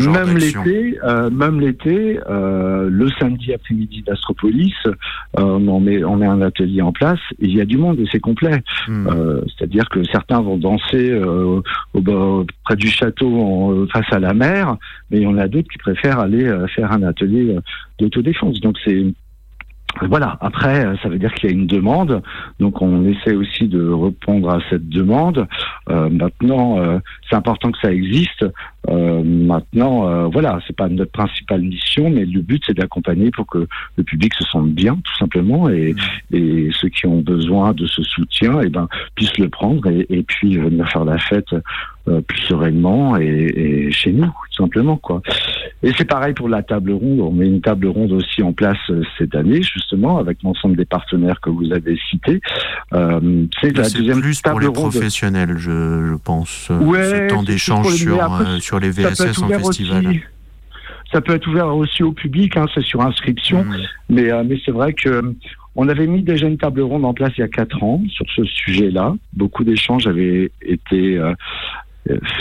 même 0.10 0.38
l'été, 0.38 1.00
euh, 1.04 1.30
même 1.30 1.60
l'été, 1.60 2.20
euh, 2.30 2.90
le 2.90 3.10
samedi 3.20 3.54
après-midi 3.54 4.04
d'Astropolis, 4.04 4.74
euh, 4.86 4.94
on 5.38 5.80
met 5.80 6.04
on 6.04 6.18
met 6.18 6.26
un 6.26 6.42
atelier 6.42 6.82
en 6.82 6.92
place. 6.92 7.20
Et 7.40 7.48
il 7.48 7.56
y 7.56 7.62
a 7.62 7.66
du 7.66 7.78
monde 7.78 8.00
et 8.00 8.06
c'est 8.12 8.20
complet. 8.20 8.64
Hmm. 8.88 9.08
C'est-à-dire 9.48 9.90
que 9.90 10.04
certains 10.06 10.42
vont 10.42 10.58
danser 10.58 11.14
au, 11.14 11.64
près 12.64 12.76
du 12.76 12.88
château 12.88 13.42
en, 13.42 13.88
face 13.88 14.12
à 14.12 14.20
la 14.20 14.34
mer, 14.34 14.78
mais 15.10 15.18
il 15.18 15.24
y 15.24 15.28
en 15.28 15.38
a 15.38 15.48
d'autres 15.48 15.70
qui 15.70 15.78
préfèrent 15.78 16.20
aller 16.20 16.52
faire 16.76 16.92
un 16.92 17.04
atelier 17.04 17.56
d'autodéfense. 18.00 18.60
Donc 18.62 18.78
c'est 18.84 19.06
voilà, 20.02 20.38
après, 20.42 20.86
ça 21.02 21.10
veut 21.10 21.20
dire 21.20 21.34
qu'il 21.34 21.50
y 21.50 21.54
a 21.54 21.56
une 21.56 21.68
demande, 21.68 22.24
donc 22.60 22.82
on 22.82 23.06
essaie 23.06 23.36
aussi 23.36 23.68
de 23.68 23.88
répondre 23.90 24.50
à 24.50 24.60
cette 24.70 24.90
demande. 24.90 25.48
Euh, 25.90 26.10
maintenant, 26.10 26.80
euh, 26.80 27.00
c'est 27.30 27.36
important 27.36 27.72
que 27.72 27.78
ça 27.80 27.94
existe. 27.94 28.46
Euh, 28.90 29.24
maintenant, 29.24 30.08
euh, 30.08 30.28
voilà, 30.28 30.60
c'est 30.68 30.76
pas 30.76 30.90
notre 30.90 31.12
principale 31.12 31.62
mission, 31.62 32.10
mais 32.10 32.26
le 32.26 32.42
but 32.42 32.62
c'est 32.66 32.76
d'accompagner 32.76 33.32
pour 33.32 33.48
que 33.48 33.68
le 33.98 34.04
public 34.04 34.34
se 34.34 34.44
sente 34.46 34.72
bien, 34.72 34.96
tout 34.96 35.18
simplement, 35.18 35.70
et, 35.70 35.94
mmh. 35.94 36.36
et 36.36 36.70
ceux 36.74 36.90
qui 36.90 37.08
ont 37.08 37.22
besoin 37.22 37.74
de 37.74 37.86
ce 37.86 38.04
soutien, 38.04 38.62
et 38.62 38.66
eh 38.66 38.70
ben 38.70 38.88
puissent 39.16 39.38
le 39.38 39.50
prendre 39.50 39.88
et, 39.88 40.06
et 40.10 40.24
puis 40.24 40.58
venir 40.58 40.90
faire 40.90 41.06
la 41.06 41.18
fête 41.18 41.54
euh, 42.10 42.20
plus 42.20 42.42
sereinement 42.50 43.16
et, 43.16 43.24
et, 43.26 43.92
chez 43.94 44.12
nous, 44.12 44.26
tout 44.26 44.64
simplement, 44.64 44.98
quoi. 44.98 45.22
Et 45.84 45.94
c'est 45.98 46.04
pareil 46.04 46.34
pour 46.34 46.50
la 46.50 46.62
table 46.62 46.92
ronde. 46.92 47.22
On 47.22 47.32
met 47.32 47.48
une 47.48 47.62
table 47.62 47.88
ronde 47.88 48.12
aussi 48.12 48.44
en 48.44 48.52
place 48.52 48.78
euh, 48.90 49.04
cette 49.18 49.34
année, 49.36 49.62
justement, 49.62 50.18
avec 50.18 50.44
l'ensemble 50.44 50.76
des 50.76 50.84
partenaires 50.84 51.40
que 51.40 51.50
vous 51.50 51.72
avez 51.72 51.98
cités. 52.10 52.42
Euh, 52.92 53.46
c'est 53.62 53.78
la 53.78 53.84
deuxième 53.84 54.20
plus 54.20 54.42
pour 54.42 54.60
les 54.60 54.70
professionnels, 54.70 55.54
je, 55.58 56.08
je 56.08 56.16
pense. 56.16 56.70
Ouais, 56.82 57.06
ce 57.06 57.30
temps 57.30 57.44
d'échange 57.44 57.96
sur, 57.96 58.20
sur 58.60 58.73
les 58.80 58.92
VSS 58.92 59.42
en 59.42 59.50
festival. 59.50 60.22
ça 61.12 61.22
peut 61.22 61.34
être 61.34 61.48
ouvert 61.48 61.76
aussi 61.76 62.04
au 62.04 62.12
public, 62.12 62.58
hein, 62.58 62.66
c'est 62.74 62.84
sur 62.84 63.02
inscription, 63.02 63.64
mmh. 63.64 63.78
mais, 64.10 64.44
mais 64.44 64.58
c'est 64.66 64.72
vrai 64.72 64.94
que 64.94 65.36
on 65.76 65.90
avait 65.90 66.06
mis 66.06 66.22
déjà 66.22 66.48
une 66.48 66.58
table 66.58 66.82
ronde 66.82 67.04
en 67.04 67.14
place 67.14 67.32
il 67.38 67.42
y 67.42 67.44
a 67.44 67.48
quatre 67.48 67.82
ans 67.82 68.00
sur 68.08 68.26
ce 68.36 68.44
sujet-là. 68.44 69.16
Beaucoup 69.34 69.64
d'échanges 69.64 70.06
avaient 70.06 70.52
été 70.62 71.20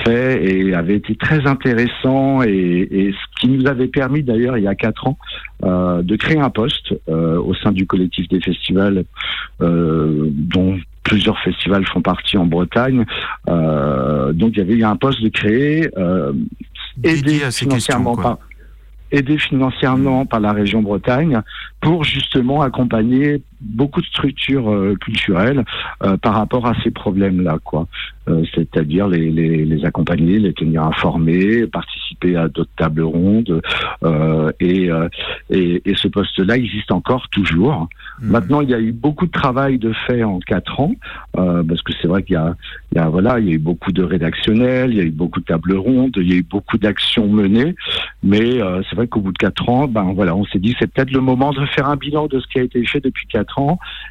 fait 0.04 0.44
et 0.44 0.74
avait 0.74 0.96
été 0.96 1.14
très 1.14 1.46
intéressant 1.46 2.42
et, 2.42 2.88
et, 2.90 3.12
ce 3.12 3.40
qui 3.40 3.48
nous 3.48 3.66
avait 3.66 3.86
permis 3.86 4.22
d'ailleurs 4.22 4.58
il 4.58 4.64
y 4.64 4.68
a 4.68 4.74
quatre 4.74 5.06
ans 5.06 5.16
euh, 5.64 6.02
de 6.02 6.16
créer 6.16 6.40
un 6.40 6.50
poste 6.50 6.92
euh, 7.08 7.38
au 7.38 7.54
sein 7.54 7.70
du 7.70 7.86
collectif 7.86 8.28
des 8.28 8.40
festivals 8.40 9.04
euh, 9.60 10.28
dont 10.30 10.76
plusieurs 11.02 11.38
festivals 11.40 11.86
font 11.86 12.00
partie 12.00 12.36
en 12.36 12.46
Bretagne. 12.46 13.04
donc 13.46 14.52
il 14.52 14.58
y 14.58 14.60
avait 14.60 14.82
un 14.82 14.96
poste 14.96 15.22
de 15.22 15.28
créer, 15.28 15.88
aidé 17.02 17.50
financièrement 17.50 18.16
par 18.16 18.38
aidé 19.12 19.38
financièrement 19.38 20.26
par 20.26 20.40
la 20.40 20.52
région 20.52 20.82
Bretagne 20.82 21.42
pour 21.80 22.02
justement 22.04 22.62
accompagner 22.62 23.42
beaucoup 23.62 24.00
de 24.00 24.06
structures 24.06 24.70
euh, 24.70 24.94
culturelles 25.00 25.64
euh, 26.02 26.16
par 26.16 26.34
rapport 26.34 26.66
à 26.66 26.74
ces 26.82 26.90
problèmes-là, 26.90 27.58
quoi. 27.64 27.86
Euh, 28.28 28.44
c'est-à-dire 28.54 29.08
les, 29.08 29.30
les, 29.30 29.64
les, 29.64 29.84
accompagner, 29.84 30.38
les 30.38 30.52
tenir 30.52 30.84
informés, 30.84 31.66
participer 31.66 32.36
à 32.36 32.46
d'autres 32.48 32.70
tables 32.76 33.02
rondes. 33.02 33.60
Et, 34.60 34.90
et, 35.50 35.82
et, 35.84 35.94
ce 35.96 36.08
poste-là 36.08 36.56
existe 36.56 36.92
encore 36.92 37.28
toujours. 37.30 37.88
Mmh. 38.20 38.30
Maintenant, 38.30 38.60
il 38.60 38.70
y 38.70 38.74
a 38.74 38.80
eu 38.80 38.92
beaucoup 38.92 39.26
de 39.26 39.32
travail 39.32 39.78
de 39.78 39.92
fait 40.06 40.22
en 40.22 40.38
quatre 40.38 40.78
ans, 40.78 40.94
parce 41.34 41.82
que 41.82 41.92
c'est 42.00 42.06
vrai 42.06 42.22
qu'il 42.22 42.34
y 42.34 42.36
a, 42.36 42.54
il 42.92 42.98
y 42.98 43.00
a 43.00 43.08
voilà, 43.08 43.40
il 43.40 43.48
y 43.48 43.50
a 43.50 43.54
eu 43.54 43.58
beaucoup 43.58 43.90
de 43.90 44.02
rédactionnels, 44.04 44.92
il 44.92 44.96
y 44.98 45.00
a 45.00 45.04
eu 45.04 45.10
beaucoup 45.10 45.40
de 45.40 45.44
tables 45.44 45.74
rondes, 45.74 46.16
il 46.16 46.30
y 46.30 46.34
a 46.34 46.36
eu 46.36 46.46
beaucoup 46.48 46.78
d'actions 46.78 47.28
menées, 47.28 47.74
mais 48.22 48.60
c'est 48.88 48.96
vrai 48.96 49.08
qu'au 49.08 49.20
bout 49.20 49.32
de 49.32 49.38
quatre 49.38 49.68
ans, 49.68 49.88
ben 49.88 50.12
voilà, 50.14 50.36
on 50.36 50.44
s'est 50.44 50.60
dit 50.60 50.76
c'est 50.78 50.92
peut-être 50.92 51.12
le 51.12 51.20
moment 51.20 51.50
de 51.52 51.64
faire 51.66 51.88
un 51.88 51.96
bilan 51.96 52.26
de 52.28 52.38
ce 52.38 52.46
qui 52.46 52.60
a 52.60 52.62
été 52.62 52.84
fait 52.86 53.00
depuis 53.00 53.26
quatre 53.26 53.51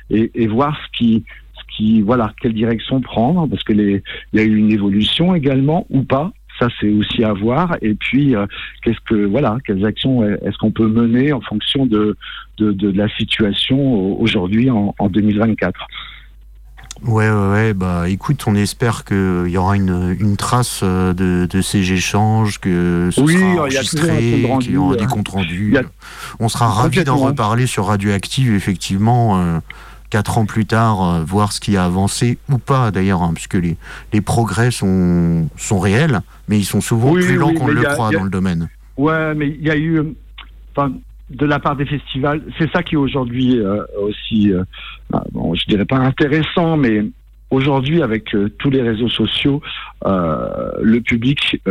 et, 0.09 0.47
voir 0.47 0.77
ce 0.77 0.97
qui, 0.97 1.23
ce 1.53 1.75
qui, 1.75 2.01
voilà, 2.01 2.33
quelle 2.41 2.53
direction 2.53 3.01
prendre, 3.01 3.47
parce 3.47 3.63
que 3.63 3.73
les, 3.73 4.03
il 4.33 4.39
y 4.39 4.43
a 4.43 4.45
eu 4.45 4.55
une 4.55 4.71
évolution 4.71 5.35
également 5.35 5.85
ou 5.89 6.03
pas. 6.03 6.31
Ça, 6.59 6.67
c'est 6.79 6.89
aussi 6.89 7.23
à 7.23 7.33
voir. 7.33 7.77
Et 7.81 7.95
puis, 7.95 8.35
euh, 8.35 8.45
qu'est-ce 8.83 8.99
que, 9.07 9.25
voilà, 9.25 9.57
quelles 9.65 9.83
actions 9.85 10.23
est-ce 10.23 10.57
qu'on 10.57 10.71
peut 10.71 10.87
mener 10.87 11.33
en 11.33 11.41
fonction 11.41 11.85
de, 11.85 12.15
de, 12.59 12.91
la 12.91 13.09
situation 13.17 14.21
aujourd'hui 14.21 14.69
en 14.69 14.93
2024 15.09 15.87
Ouais, 17.05 17.29
ouais, 17.29 17.51
ouais, 17.51 17.73
bah 17.73 18.09
écoute, 18.09 18.43
on 18.45 18.53
espère 18.53 19.05
qu'il 19.05 19.47
y 19.47 19.57
aura 19.57 19.75
une, 19.75 20.15
une 20.19 20.37
trace 20.37 20.81
euh, 20.83 21.13
de, 21.13 21.47
de, 21.49 21.61
ces 21.61 21.91
échanges, 21.93 22.59
que 22.59 23.09
ce 23.11 23.21
oui, 23.21 23.33
sera 23.33 23.45
enregistré, 23.45 24.45
qu'il 24.61 24.73
y 24.73 24.77
aura 24.77 24.95
des 24.95 25.07
comptes 25.07 25.29
rendus. 25.29 25.75
On 26.39 26.47
sera 26.47 26.67
ravis 26.69 27.03
d'en 27.03 27.17
reparler 27.17 27.65
sur 27.65 27.87
Radioactive, 27.87 28.53
effectivement, 28.53 29.41
euh, 29.41 29.59
quatre 30.11 30.37
ans 30.37 30.45
plus 30.45 30.67
tard, 30.67 31.03
euh, 31.03 31.23
voir 31.23 31.53
ce 31.53 31.59
qui 31.59 31.75
a 31.75 31.85
avancé 31.85 32.37
ou 32.49 32.59
pas 32.59 32.91
d'ailleurs, 32.91 33.23
hein, 33.23 33.31
puisque 33.33 33.55
les, 33.55 33.77
les 34.13 34.21
progrès 34.21 34.69
sont, 34.69 35.49
sont 35.57 35.79
réels, 35.79 36.21
mais 36.47 36.59
ils 36.59 36.65
sont 36.65 36.81
souvent 36.81 37.13
plus 37.13 37.35
lents 37.35 37.53
qu'on 37.53 37.67
le 37.67 37.81
croit 37.81 38.11
dans 38.11 38.23
le 38.23 38.29
domaine. 38.29 38.69
Ouais, 38.97 39.33
mais 39.33 39.47
il 39.47 39.65
y 39.65 39.71
a 39.71 39.77
eu. 39.77 40.03
Enfin, 40.75 40.93
de 41.31 41.45
la 41.45 41.59
part 41.59 41.75
des 41.75 41.85
festivals. 41.85 42.41
C'est 42.57 42.71
ça 42.71 42.83
qui 42.83 42.95
est 42.95 42.97
aujourd'hui 42.97 43.59
euh, 43.59 43.83
aussi, 43.99 44.51
euh, 44.51 44.63
bah, 45.09 45.23
bon, 45.31 45.53
je 45.55 45.65
dirais 45.65 45.85
pas 45.85 45.97
intéressant, 45.97 46.77
mais 46.77 47.05
aujourd'hui 47.49 48.01
avec 48.01 48.33
euh, 48.35 48.49
tous 48.59 48.69
les 48.69 48.81
réseaux 48.81 49.09
sociaux, 49.09 49.61
le 50.03 50.99
public 50.99 51.61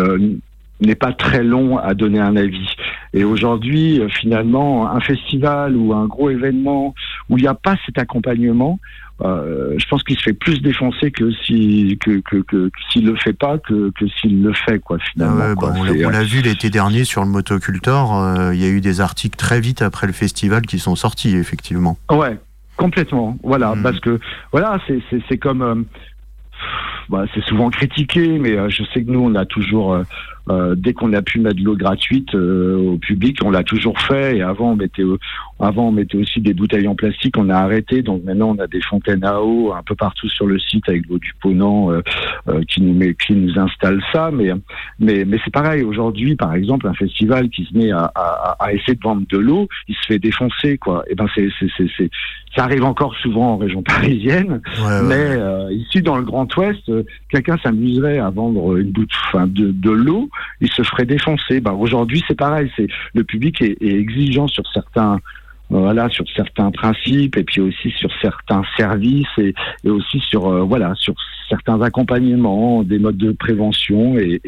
n'est 0.80 0.94
pas 0.94 1.12
très 1.12 1.42
long 1.42 1.78
à 1.78 1.94
donner 1.94 2.20
un 2.20 2.36
avis. 2.36 2.74
Et 3.12 3.24
aujourd'hui, 3.24 4.00
finalement, 4.08 4.90
un 4.90 5.00
festival 5.00 5.76
ou 5.76 5.92
un 5.92 6.06
gros 6.06 6.30
événement 6.30 6.94
où 7.28 7.36
il 7.36 7.42
n'y 7.42 7.48
a 7.48 7.54
pas 7.54 7.76
cet 7.84 7.98
accompagnement, 7.98 8.78
euh, 9.22 9.74
je 9.76 9.86
pense 9.86 10.02
qu'il 10.02 10.16
se 10.16 10.22
fait 10.22 10.32
plus 10.32 10.62
défoncer 10.62 11.10
que 11.10 11.30
si 11.30 11.98
que, 12.00 12.20
que, 12.20 12.38
que, 12.38 12.70
s'il 12.90 13.06
le 13.06 13.16
fait 13.16 13.32
pas 13.32 13.58
que, 13.58 13.90
que 13.90 14.06
s'il 14.08 14.42
le 14.42 14.52
fait 14.54 14.78
quoi 14.78 14.98
finalement. 14.98 15.42
Ah 15.42 15.54
bah, 15.54 15.74
on 15.76 16.08
l'a 16.08 16.24
vu 16.24 16.40
l'été 16.40 16.70
dernier 16.70 17.04
sur 17.04 17.22
le 17.22 17.28
motocultor, 17.28 18.16
euh, 18.16 18.54
il 18.54 18.60
y 18.60 18.64
a 18.64 18.68
eu 18.68 18.80
des 18.80 19.00
articles 19.00 19.36
très 19.36 19.60
vite 19.60 19.82
après 19.82 20.06
le 20.06 20.12
festival 20.12 20.62
qui 20.62 20.78
sont 20.78 20.96
sortis 20.96 21.36
effectivement. 21.36 21.98
Ouais, 22.10 22.38
complètement. 22.76 23.36
Voilà, 23.42 23.74
hmm. 23.74 23.82
parce 23.82 24.00
que 24.00 24.18
voilà, 24.52 24.78
c'est 24.86 25.02
c'est 25.28 25.38
comme 25.38 25.62
euh, 25.62 25.74
bah, 27.10 27.26
c'est 27.34 27.44
souvent 27.44 27.68
critiqué, 27.68 28.38
mais 28.38 28.70
je 28.70 28.84
sais 28.94 29.04
que 29.04 29.10
nous 29.10 29.20
on 29.20 29.34
a 29.34 29.44
toujours 29.44 30.02
euh, 30.50 30.74
dès 30.76 30.92
qu'on 30.92 31.12
a 31.12 31.22
pu 31.22 31.40
mettre 31.40 31.56
de 31.56 31.64
l'eau 31.64 31.76
gratuite 31.76 32.34
euh, 32.34 32.76
au 32.76 32.98
public, 32.98 33.38
on 33.44 33.50
l'a 33.50 33.62
toujours 33.62 33.98
fait. 34.00 34.36
Et 34.36 34.42
avant, 34.42 34.72
on 34.72 34.76
mettait, 34.76 35.04
avant, 35.58 35.88
on 35.88 35.92
mettait 35.92 36.18
aussi 36.18 36.40
des 36.40 36.54
bouteilles 36.54 36.88
en 36.88 36.94
plastique. 36.94 37.36
On 37.38 37.48
a 37.48 37.56
arrêté. 37.56 38.02
Donc 38.02 38.24
maintenant, 38.24 38.54
on 38.56 38.58
a 38.58 38.66
des 38.66 38.80
fontaines 38.82 39.24
à 39.24 39.40
eau 39.40 39.72
un 39.72 39.82
peu 39.82 39.94
partout 39.94 40.28
sur 40.28 40.46
le 40.46 40.58
site 40.58 40.88
avec 40.88 41.08
l'eau 41.08 41.18
du 41.18 41.32
Ponant 41.40 41.90
euh, 41.92 42.02
qui 42.68 42.82
nous 42.82 42.94
met, 42.94 43.14
qui 43.14 43.34
nous 43.34 43.58
installe 43.58 44.02
ça. 44.12 44.30
Mais, 44.32 44.50
mais, 44.98 45.24
mais 45.24 45.38
c'est 45.44 45.52
pareil. 45.52 45.82
Aujourd'hui, 45.82 46.34
par 46.36 46.54
exemple, 46.54 46.86
un 46.86 46.94
festival 46.94 47.48
qui 47.50 47.64
se 47.64 47.76
met 47.76 47.90
à, 47.92 48.10
à, 48.14 48.56
à 48.58 48.72
essayer 48.72 48.94
de 48.94 49.02
vendre 49.02 49.22
de 49.28 49.38
l'eau, 49.38 49.68
il 49.88 49.94
se 49.94 50.06
fait 50.06 50.18
défoncer, 50.18 50.78
quoi. 50.78 51.04
Et 51.08 51.14
ben, 51.14 51.26
c'est, 51.34 51.48
c'est, 51.58 51.68
c'est, 51.96 52.10
ça 52.56 52.64
arrive 52.64 52.84
encore 52.84 53.14
souvent 53.16 53.52
en 53.52 53.56
région 53.56 53.82
parisienne. 53.82 54.60
mais 55.04 55.38
ici, 55.74 56.02
dans 56.02 56.16
le 56.16 56.24
Grand 56.24 56.54
Ouest, 56.56 56.90
quelqu'un 57.28 57.56
s'amuserait 57.62 58.18
à 58.18 58.30
vendre 58.30 58.76
une 58.76 58.90
bouteille 58.90 59.10
de, 59.46 59.70
de 59.70 59.90
l'eau 59.90 60.28
il 60.60 60.70
se 60.70 60.82
ferait 60.82 61.06
défoncer. 61.06 61.60
Bah, 61.60 61.72
aujourd'hui, 61.72 62.22
c'est 62.26 62.36
pareil. 62.36 62.70
C'est 62.76 62.88
le 63.14 63.24
public 63.24 63.60
est, 63.62 63.76
exigeant 63.82 64.46
sur 64.46 64.64
certains 64.72 65.18
voilà 65.72 66.08
sur 66.08 66.24
certains 66.34 66.72
principes 66.72 67.36
et 67.36 67.44
puis 67.44 67.60
aussi 67.60 67.90
sur 67.92 68.10
certains 68.20 68.62
services 68.76 69.28
et, 69.38 69.54
aussi 69.88 70.18
sur 70.18 70.48
euh, 70.48 70.62
voilà 70.62 70.94
sur 70.96 71.14
certains 71.48 71.80
accompagnements 71.80 72.82
des 72.82 72.98
modes 72.98 73.16
de 73.16 73.30
prévention 73.30 74.18
et 74.18 74.40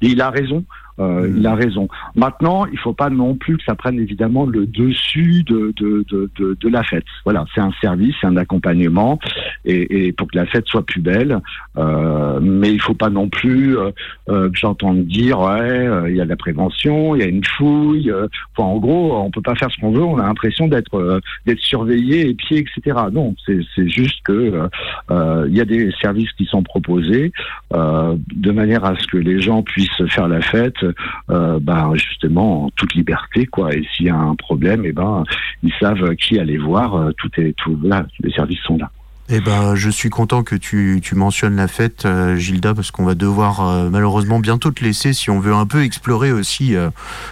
il 0.00 0.20
a 0.22 0.30
raison 0.30 0.64
euh, 1.00 1.32
il 1.36 1.46
a 1.46 1.54
raison. 1.54 1.88
Maintenant, 2.14 2.66
il 2.66 2.78
faut 2.78 2.92
pas 2.92 3.10
non 3.10 3.34
plus 3.34 3.56
que 3.56 3.64
ça 3.64 3.74
prenne 3.74 3.98
évidemment 3.98 4.46
le 4.46 4.66
dessus 4.66 5.44
de, 5.44 5.72
de, 5.76 6.04
de, 6.08 6.30
de, 6.38 6.56
de 6.60 6.68
la 6.68 6.82
fête. 6.82 7.04
Voilà, 7.24 7.44
c'est 7.54 7.60
un 7.60 7.72
service, 7.80 8.14
c'est 8.20 8.26
un 8.26 8.36
accompagnement, 8.36 9.18
et, 9.64 10.06
et, 10.06 10.12
pour 10.12 10.28
que 10.28 10.36
la 10.36 10.46
fête 10.46 10.66
soit 10.66 10.84
plus 10.84 11.00
belle. 11.00 11.40
Euh, 11.76 12.40
mais 12.42 12.72
il 12.72 12.80
faut 12.80 12.94
pas 12.94 13.10
non 13.10 13.28
plus 13.28 13.78
euh, 13.78 13.90
euh 14.28 14.50
que 14.50 14.58
j'entende 14.58 15.06
dire, 15.06 15.40
ouais, 15.40 15.86
euh, 15.86 16.10
il 16.10 16.16
y 16.16 16.20
a 16.20 16.24
de 16.24 16.28
la 16.28 16.36
prévention, 16.36 17.14
il 17.14 17.20
y 17.20 17.24
a 17.24 17.28
une 17.28 17.44
fouille. 17.44 18.12
Enfin, 18.56 18.68
en 18.68 18.78
gros, 18.78 19.16
on 19.16 19.30
peut 19.30 19.42
pas 19.42 19.54
faire 19.54 19.70
ce 19.70 19.80
qu'on 19.80 19.92
veut. 19.92 20.02
On 20.02 20.18
a 20.18 20.24
l'impression 20.24 20.68
d'être 20.68 21.20
d'être 21.46 21.60
surveillé, 21.60 22.28
épié, 22.30 22.58
etc. 22.58 22.98
Non, 23.12 23.34
c'est 23.46 23.88
juste 23.88 24.22
que 24.24 24.68
il 25.10 25.56
y 25.56 25.60
a 25.60 25.64
des 25.64 25.92
services 26.00 26.32
qui 26.32 26.44
sont 26.46 26.62
proposés 26.62 27.32
de 27.72 28.50
manière 28.50 28.84
à 28.84 28.96
ce 28.96 29.06
que 29.06 29.18
les 29.18 29.40
gens 29.40 29.62
puissent 29.62 30.06
faire 30.08 30.28
la 30.28 30.40
fête 30.40 30.87
euh, 31.30 31.58
bah, 31.60 31.90
justement 31.94 32.66
en 32.66 32.70
toute 32.70 32.94
liberté 32.94 33.46
quoi. 33.46 33.74
Et 33.74 33.84
s'il 33.94 34.06
y 34.06 34.10
a 34.10 34.16
un 34.16 34.34
problème, 34.34 34.84
et 34.84 34.88
eh 34.88 34.92
ben 34.92 35.24
ils 35.62 35.72
savent 35.80 36.14
qui 36.16 36.38
aller 36.38 36.58
voir. 36.58 36.94
Euh, 36.94 37.12
tout 37.16 37.30
est 37.38 37.54
tout 37.56 37.78
là, 37.82 38.06
les 38.20 38.32
services 38.32 38.60
sont 38.60 38.78
là. 38.78 38.90
Eh 39.30 39.40
ben, 39.40 39.74
je 39.74 39.90
suis 39.90 40.08
content 40.08 40.42
que 40.42 40.56
tu, 40.56 41.00
tu 41.02 41.14
mentionnes 41.14 41.56
la 41.56 41.68
fête, 41.68 42.06
euh, 42.06 42.36
Gilda, 42.36 42.72
parce 42.72 42.90
qu'on 42.90 43.04
va 43.04 43.14
devoir 43.14 43.90
malheureusement 43.90 44.38
bientôt 44.38 44.70
te 44.70 44.82
laisser 44.82 45.12
si 45.12 45.28
on 45.28 45.38
veut 45.38 45.52
un 45.52 45.66
peu 45.66 45.82
explorer 45.82 46.32
aussi 46.32 46.74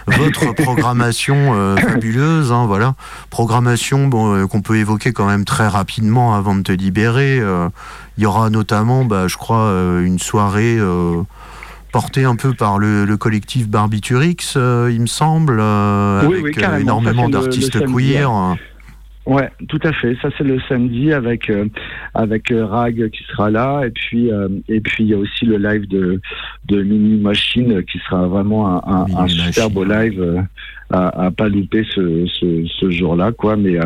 votre 0.05 0.53
programmation 0.63 1.75
fabuleuse. 1.75 2.51
Hein, 2.51 2.67
voilà, 2.67 2.93
programmation 3.31 4.05
bon, 4.05 4.47
qu'on 4.47 4.61
peut 4.61 4.77
évoquer 4.77 5.11
quand 5.11 5.25
même 5.25 5.43
très 5.43 5.67
rapidement 5.67 6.35
avant 6.35 6.53
de 6.55 6.61
te 6.61 6.71
libérer. 6.71 7.37
Il 8.17 8.23
y 8.23 8.27
aura 8.27 8.51
notamment, 8.51 9.03
bah, 9.03 9.27
je 9.27 9.37
crois, 9.37 9.71
une 10.03 10.19
soirée 10.19 10.77
porté 11.91 12.23
un 12.23 12.35
peu 12.35 12.53
par 12.53 12.79
le, 12.79 13.15
collectif 13.17 13.67
Barbiturix, 13.67 14.53
euh, 14.55 14.89
il 14.91 15.01
me 15.01 15.07
semble, 15.07 15.59
euh, 15.59 16.21
avec 16.21 16.61
euh, 16.61 16.77
énormément 16.77 17.29
d'artistes 17.29 17.85
queer. 17.85 18.55
Ouais, 19.25 19.49
tout 19.67 19.79
à 19.83 19.91
fait. 19.91 20.15
Ça 20.21 20.29
c'est 20.37 20.45
le 20.45 20.57
samedi 20.69 21.11
avec 21.11 21.51
avec 22.13 22.43
Rag 22.49 23.09
qui 23.09 23.23
sera 23.25 23.49
là 23.49 23.83
et 23.85 23.89
puis 23.89 24.29
et 24.69 24.79
puis 24.79 25.03
il 25.03 25.09
y 25.09 25.13
a 25.13 25.17
aussi 25.17 25.45
le 25.45 25.57
live 25.57 25.85
de 25.89 26.21
de 26.69 26.81
Mini 26.81 27.19
Machine 27.19 27.83
qui 27.83 27.99
sera 28.07 28.25
vraiment 28.27 28.87
un, 28.87 29.05
un, 29.17 29.27
super 29.27 29.69
beau 29.69 29.83
live 29.83 30.45
à, 30.91 31.25
à 31.25 31.31
pas 31.31 31.49
louper 31.49 31.85
ce, 31.93 32.25
ce, 32.39 32.65
ce 32.79 32.89
jour-là 32.89 33.33
quoi. 33.33 33.57
Mais 33.57 33.77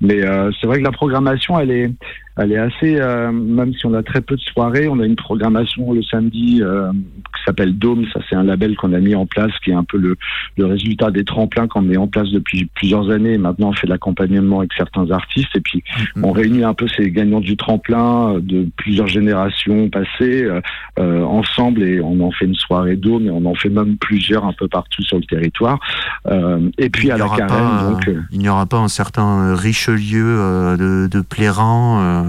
mais 0.00 0.22
c'est 0.60 0.66
vrai 0.66 0.78
que 0.78 0.84
la 0.84 0.90
programmation 0.90 1.60
elle 1.60 1.70
est 1.70 1.90
elle 2.36 2.52
est 2.52 2.58
assez, 2.58 2.96
euh, 2.98 3.30
même 3.30 3.74
si 3.74 3.84
on 3.84 3.92
a 3.94 4.02
très 4.02 4.22
peu 4.22 4.36
de 4.36 4.40
soirées, 4.40 4.88
on 4.88 5.00
a 5.00 5.06
une 5.06 5.16
programmation 5.16 5.92
le 5.92 6.02
samedi 6.02 6.60
euh, 6.62 6.90
qui 6.92 7.42
s'appelle 7.44 7.76
Dome. 7.76 8.06
Ça, 8.12 8.20
c'est 8.28 8.36
un 8.36 8.42
label 8.42 8.74
qu'on 8.76 8.94
a 8.94 9.00
mis 9.00 9.14
en 9.14 9.26
place, 9.26 9.52
qui 9.62 9.70
est 9.70 9.74
un 9.74 9.84
peu 9.84 9.98
le, 9.98 10.16
le 10.56 10.66
résultat 10.66 11.10
des 11.10 11.24
tremplins 11.24 11.68
qu'on 11.68 11.82
met 11.82 11.98
en 11.98 12.06
place 12.06 12.30
depuis 12.30 12.70
plusieurs 12.74 13.10
années. 13.10 13.36
Maintenant, 13.36 13.68
on 13.68 13.72
fait 13.74 13.86
de 13.86 13.92
l'accompagnement 13.92 14.60
avec 14.60 14.72
certains 14.72 15.10
artistes 15.10 15.54
et 15.54 15.60
puis 15.60 15.80
mm-hmm. 15.80 16.24
on 16.24 16.32
réunit 16.32 16.64
un 16.64 16.72
peu 16.72 16.86
ces 16.88 17.10
gagnants 17.10 17.40
du 17.40 17.56
tremplin 17.56 18.36
euh, 18.36 18.40
de 18.40 18.66
plusieurs 18.76 19.08
générations 19.08 19.90
passées 19.90 20.48
euh, 20.98 21.22
ensemble 21.24 21.82
et 21.82 22.00
on 22.00 22.20
en 22.20 22.30
fait 22.30 22.46
une 22.46 22.54
soirée 22.54 22.96
Dome 22.96 23.26
et 23.26 23.30
on 23.30 23.44
en 23.44 23.54
fait 23.54 23.68
même 23.68 23.96
plusieurs 23.98 24.46
un 24.46 24.52
peu 24.54 24.68
partout 24.68 25.02
sur 25.02 25.18
le 25.18 25.24
territoire. 25.24 25.78
et 26.78 26.90
puis 26.90 27.10
à 27.10 27.16
la 27.16 27.26
donc, 27.26 28.10
il 28.30 28.38
n'y 28.38 28.48
aura 28.48 28.66
pas 28.66 28.78
un 28.78 28.88
certain 28.88 29.54
Richelieu 29.54 30.76
de, 30.78 31.08
de 31.10 31.20
Plérin 31.20 32.21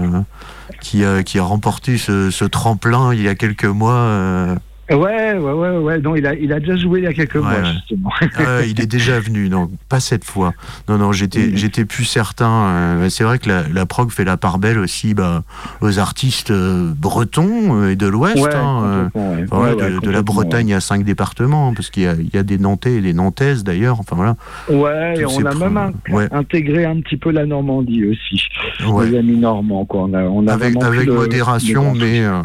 qui, 0.80 1.04
a, 1.04 1.42
remporté 1.42 1.98
ce, 1.98 2.44
tremplin 2.44 3.12
il 3.14 3.22
y 3.22 3.28
a 3.28 3.34
quelques 3.34 3.64
mois. 3.64 4.56
Ouais, 4.90 5.32
ouais, 5.34 5.52
ouais, 5.52 5.78
ouais. 5.78 5.98
Non, 6.00 6.14
il 6.14 6.26
a, 6.26 6.34
il 6.34 6.52
a 6.52 6.60
déjà 6.60 6.76
joué 6.76 7.00
il 7.00 7.04
y 7.04 7.06
a 7.06 7.12
quelques 7.14 7.36
mois, 7.36 7.52
ouais. 7.54 7.72
justement. 7.72 8.10
Ah, 8.36 8.60
il 8.66 8.80
est 8.80 8.86
déjà 8.86 9.18
venu, 9.18 9.48
non, 9.48 9.70
pas 9.88 9.98
cette 10.00 10.24
fois. 10.24 10.52
Non, 10.88 10.98
non, 10.98 11.12
j'étais, 11.12 11.38
Oui. 11.44 11.52
j'étais 11.56 11.84
plus 11.86 12.04
certain. 12.04 12.66
euh, 12.66 13.08
c'est 13.08 13.24
vrai 13.24 13.38
que 13.38 13.48
la, 13.48 13.62
la 13.72 13.86
prog 13.86 14.10
fait 14.10 14.24
la 14.24 14.36
part 14.36 14.58
belle 14.58 14.78
aussi 14.78 15.14
bah, 15.14 15.42
aux 15.80 15.98
artistes 15.98 16.50
euh, 16.50 16.92
bretons 16.94 17.80
euh, 17.82 17.90
et 17.92 17.96
de 17.96 18.06
l'Ouest. 18.06 18.36
Ouais, 18.36 18.54
hein, 18.54 19.10
euh, 19.16 19.46
enfin, 19.50 19.74
de, 19.74 20.00
de 20.00 20.10
la 20.10 20.22
Bretagne 20.22 20.74
à 20.74 20.80
cinq 20.80 21.02
départements, 21.04 21.72
parce 21.72 21.88
qu'il 21.90 22.02
y 22.02 22.06
a, 22.06 22.14
il 22.14 22.28
y 22.34 22.36
a 22.38 22.42
des 22.42 22.58
Nantais 22.58 22.94
et 22.96 23.00
des 23.00 23.14
Nantaises 23.14 23.64
d'ailleurs. 23.64 24.00
Enfin 24.00 24.16
voilà. 24.16 24.36
Ouais, 24.68 25.14
et 25.18 25.24
on 25.24 25.44
a 25.46 25.54
même 25.54 25.76
un- 25.78 25.92
intégré 26.30 26.84
un 26.84 27.00
petit 27.00 27.16
peu 27.16 27.30
la 27.30 27.46
Normandie 27.46 28.04
aussi. 28.04 28.42
Ouais. 28.86 29.08
Les 29.08 29.18
amis 29.18 29.36
normands, 29.38 29.84
quoi. 29.86 30.02
On 30.02 30.12
a, 30.14 30.22
on 30.24 30.46
a 30.46 30.52
Avec, 30.52 30.74
modération, 31.08 31.94
le- 31.94 31.98
mais, 32.00 32.20
euh, 32.24 32.40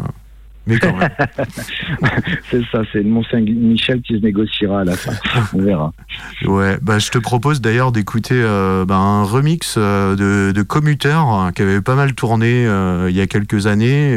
mais 0.70 0.78
quand 0.80 0.96
même. 0.96 1.10
C'est 2.50 2.62
ça, 2.72 2.82
c'est 2.92 3.00
le 3.04 3.10
Mont-Saint-Michel 3.10 4.02
qui 4.02 4.14
se 4.16 4.24
négociera 4.24 4.82
à 4.82 4.84
la 4.84 4.96
fin. 4.96 5.12
On 5.54 5.62
verra. 5.62 5.92
Ouais, 6.46 6.78
bah, 6.82 7.00
je 7.00 7.10
te 7.10 7.18
propose 7.18 7.62
d'ailleurs 7.62 7.92
d'écouter 7.92 8.36
euh, 8.38 8.86
bah, 8.86 8.96
un 8.98 9.24
remix 9.24 9.76
euh, 9.78 10.16
de, 10.16 10.52
de 10.52 10.62
Commuter 10.64 11.10
euh, 11.16 11.52
qui 11.52 11.62
avait 11.64 11.82
pas 11.82 11.96
mal 11.96 12.14
tourné 12.14 12.66
euh, 12.66 13.08
il 13.10 13.16
y 13.16 13.22
a 13.22 13.28
quelques 13.28 13.68
années. 13.68 14.16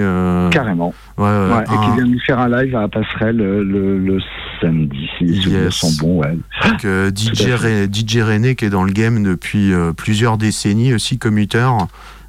Carrément. 0.51 0.95
Ouais, 1.19 1.25
ouais, 1.25 1.53
Ouais, 1.57 1.62
et 1.65 1.67
qui 1.67 1.97
vient 1.97 2.07
de 2.07 2.21
faire 2.21 2.38
un 2.38 2.49
live 2.49 2.75
à 2.77 2.83
la 2.83 2.88
passerelle 2.88 3.37
le, 3.37 3.62
le, 3.65 3.99
le 3.99 4.19
samedi, 4.61 5.09
si 5.19 5.25
les 5.25 5.49
Yes. 5.51 5.75
sont 5.75 5.93
bons. 6.01 6.21
Ouais. 6.23 6.37
Donc, 6.65 6.81
DJ. 7.17 7.51
Ré- 7.53 7.87
DJ 7.93 8.19
René 8.23 8.55
qui 8.55 8.65
est 8.67 8.71
dans 8.71 8.85
le 8.85 8.93
game 8.93 9.23
depuis 9.23 9.73
plusieurs 9.97 10.38
décennies 10.38 10.95
aussi 10.95 11.19
commuter 11.19 11.69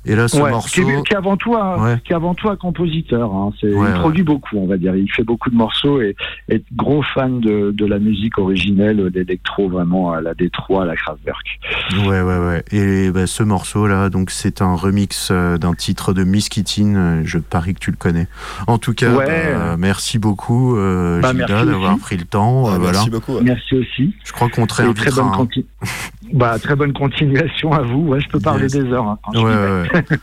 et 0.06 0.16
là 0.16 0.28
ce 0.28 0.38
Ouais, 0.38 0.50
morceau 0.52 0.84
qui, 0.84 0.90
est, 0.90 1.04
qui 1.08 1.14
est 1.14 1.18
avant 1.18 1.38
tout 1.38 1.56
un, 1.56 1.82
Ouais. 1.84 1.98
qui 2.04 2.12
est 2.14 2.16
avant 2.16 2.34
tout 2.34 2.50
un 2.50 2.56
compositeur. 2.56 3.34
Hein. 3.34 3.52
C'est- 3.60 3.68
Ouais, 3.68 3.74
il 3.74 3.94
ouais. 3.94 4.00
produit 4.00 4.24
beaucoup, 4.24 4.58
on 4.58 4.68
va 4.68 4.78
dire. 4.78 4.96
Il 4.96 5.12
fait 5.12 5.24
beaucoup 5.24 5.50
de 5.50 5.56
morceaux 5.56 6.02
et 6.02 6.16
est 6.50 6.64
gros 6.76 7.02
fan 7.02 7.40
de, 7.40 7.72
de 7.72 7.86
la 7.86 8.00
musique 8.00 8.38
originelle, 8.38 9.10
d'électro 9.12 9.70
vraiment 9.70 10.12
à 10.12 10.22
la 10.22 10.34
Détroit, 10.34 10.84
à 10.84 10.86
la 10.86 10.96
Kraftwerk. 10.96 11.60
ouais 12.08 12.22
ouais 12.22 12.38
ouais 12.38 12.64
et 12.72 13.12
bah, 13.12 13.28
ce 13.28 13.44
morceau 13.44 13.88
là 13.88 14.10
donc 14.10 14.30
c'est 14.32 14.62
un 14.62 14.76
remix 14.76 15.30
euh, 15.32 15.58
d'un 15.58 15.74
titre 15.74 16.14
de 16.14 16.24
Miss 16.24 16.50
Kittin 16.50 16.96
euh, 16.96 17.22
je 17.26 17.38
parie 17.40 17.74
que 17.74 17.80
tu 17.80 17.92
le 17.92 17.98
connais 17.98 18.28
en 18.68 18.78
tout 18.78 18.94
cas 18.94 19.14
Ouais. 19.14 19.26
bah, 19.54 19.76
merci 19.78 20.20
beaucoup 20.20 20.76
euh, 20.78 21.22
Bah, 21.22 21.32
Gilda 21.32 21.48
merci 21.48 21.66
d'avoir 21.68 21.94
aussi. 21.94 22.02
pris 22.02 22.18
le 22.18 22.26
temps 22.26 22.64
Ouais, 22.66 22.74
euh, 22.74 22.78
voilà 22.78 22.92
Merci 22.94 23.10
beaucoup. 23.10 23.34
ouais. 23.36 23.42
Merci 23.44 23.76
aussi. 23.76 24.14
je 24.24 24.32
crois 24.32 24.50
qu'on 24.50 24.66
te 24.68 24.74
Et 24.74 24.76
très 24.76 24.84
réinvitera 24.84 25.24
bonne, 25.38 25.48
hein. 25.82 25.88
bah, 26.34 26.58
très 26.60 26.76
bonne 26.76 26.92
continuation 26.94 27.72
à 27.72 27.82
vous. 27.82 28.00
Ouais, 28.08 28.20
je 28.20 28.28
peux 28.28 28.40
parler 28.40 28.64
Yes. 28.64 28.74
des 28.74 28.92
heures. 28.92 29.06
hein, 29.08 29.18
quand 29.24 29.32
je 29.34 29.40
Ouais, 29.40 29.46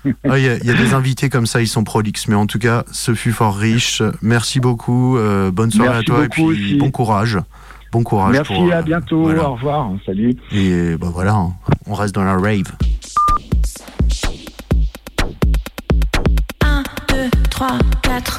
ouais. 0.05 0.14
Ah, 0.29 0.38
Il 0.38 0.44
y, 0.44 0.49
a- 0.49 0.57
il 0.57 0.66
y 0.66 0.70
a 0.70 0.75
des 0.75 0.92
invités 0.94 1.29
comme 1.31 1.46
ça, 1.46 1.61
ils 1.62 1.66
sont 1.68 1.85
prolixes. 1.85 2.29
Mais 2.29 2.35
en 2.35 2.46
tout 2.46 2.59
cas, 2.59 2.85
ce 2.92 3.14
fut 3.14 3.33
fort 3.33 3.57
riche. 3.57 4.03
Merci 4.23 4.61
beaucoup. 4.61 5.16
euh, 5.16 5.51
bonne 5.51 5.70
soirée 5.70 5.90
Merci 5.90 6.11
à 6.11 6.14
toi 6.14 6.25
et 6.25 6.29
puis 6.29 6.42
aussi. 6.42 6.75
bon 6.77 6.90
courage. 6.90 7.38
Bon 7.92 8.03
courage. 8.05 8.33
Merci, 8.33 8.53
pour, 8.55 8.66
euh, 8.68 8.73
à 8.73 8.83
bientôt. 8.83 9.23
voilà. 9.23 9.49
Au 9.51 9.55
revoir. 9.55 9.90
Salut. 10.07 10.35
Et 10.53 10.96
bah 10.96 11.09
voilà, 11.12 11.35
hein, 11.35 11.53
on 11.87 11.94
reste 11.94 12.14
dans 12.14 12.23
la 12.25 12.37
rave. 12.37 12.70
1, 16.62 16.83
2, 17.09 17.31
3, 17.51 17.79
4. 18.03 18.38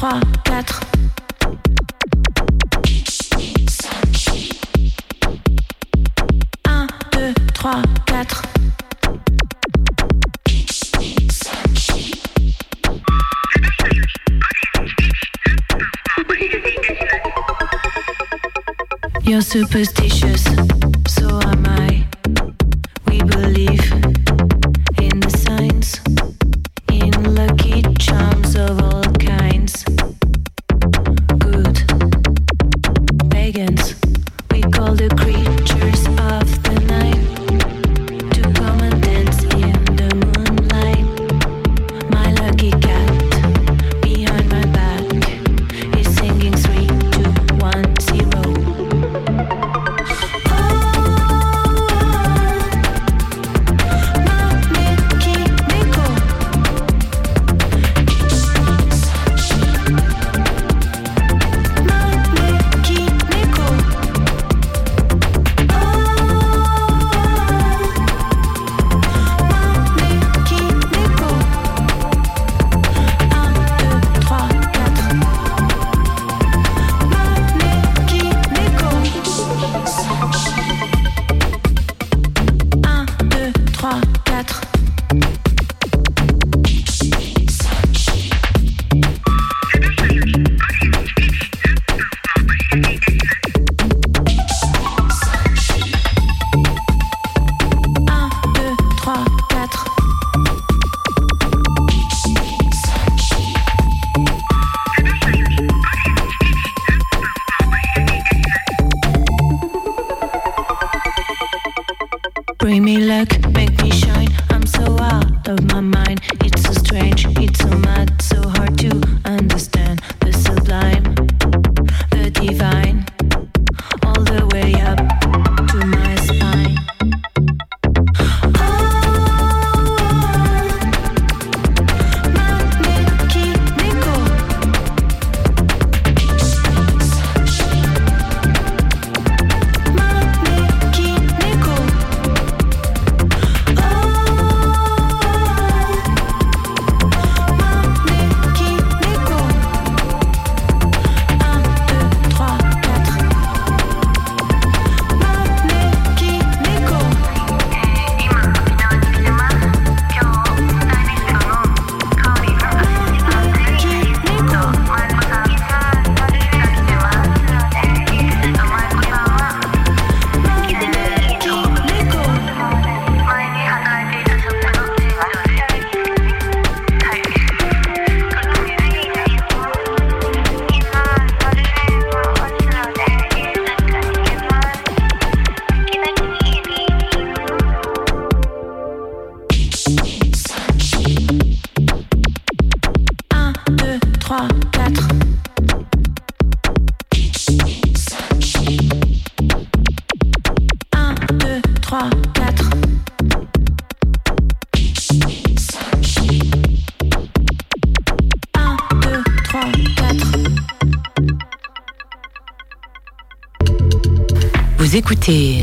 3, 0.00 0.18
4. 0.44 0.80
Un, 6.64 6.86
deux, 7.12 7.34
trois, 7.52 7.82
quatre. 8.06 8.42
You're 19.22 19.42
superstitious, 19.42 20.44
so 21.06 21.28
am 21.42 21.66
I. 21.66 21.99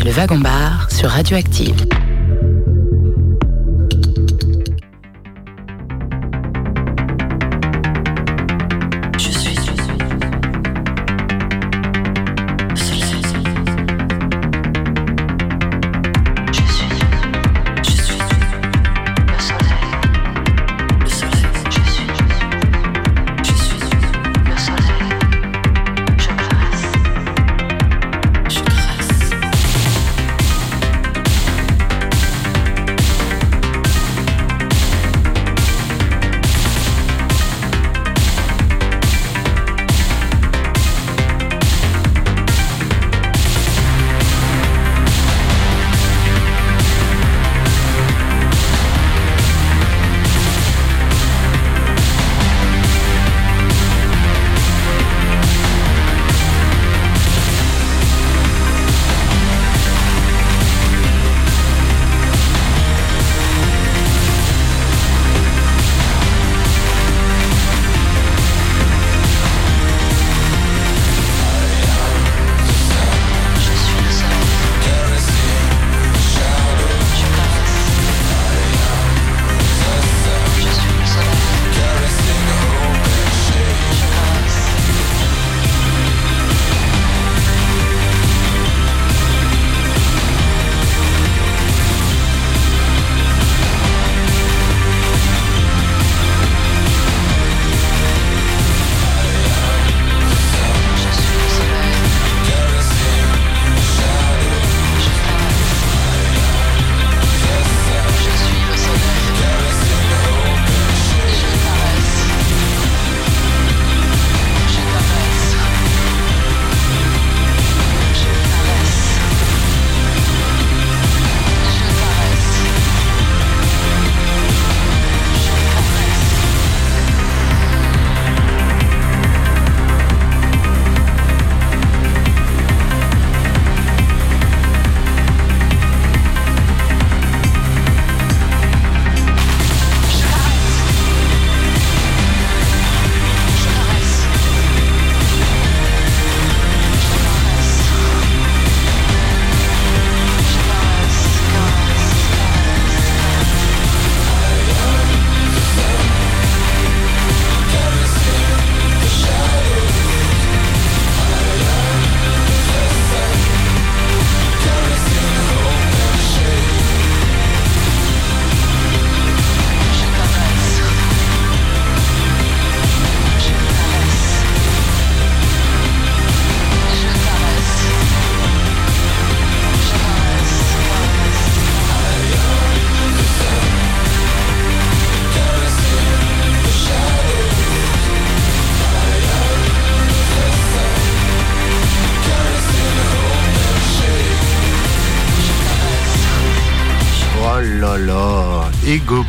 le 0.04 0.12
Wagon 0.12 0.40
Bar 0.40 0.92
sur 0.92 1.10
Radioactive. 1.10 1.97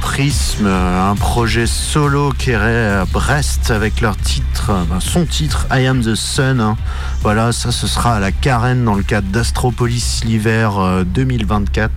Prism, 0.00 0.68
un 0.68 1.16
projet 1.16 1.66
solo 1.66 2.30
qui 2.30 2.52
est 2.52 2.54
à 2.54 3.04
Brest 3.06 3.72
avec 3.72 4.00
leur 4.00 4.16
titre, 4.16 4.70
son 5.00 5.24
titre 5.26 5.66
I 5.72 5.84
Am 5.84 6.00
the 6.00 6.14
Sun. 6.14 6.61
hein. 6.61 6.76
Voilà, 7.22 7.50
ça 7.50 7.72
ce 7.72 7.88
sera 7.88 8.14
à 8.14 8.20
la 8.20 8.30
Carène 8.30 8.84
dans 8.84 8.94
le 8.94 9.02
cadre 9.02 9.26
d'Astropolis 9.32 10.22
l'hiver 10.24 10.78
euh, 10.78 11.02
2024. 11.02 11.90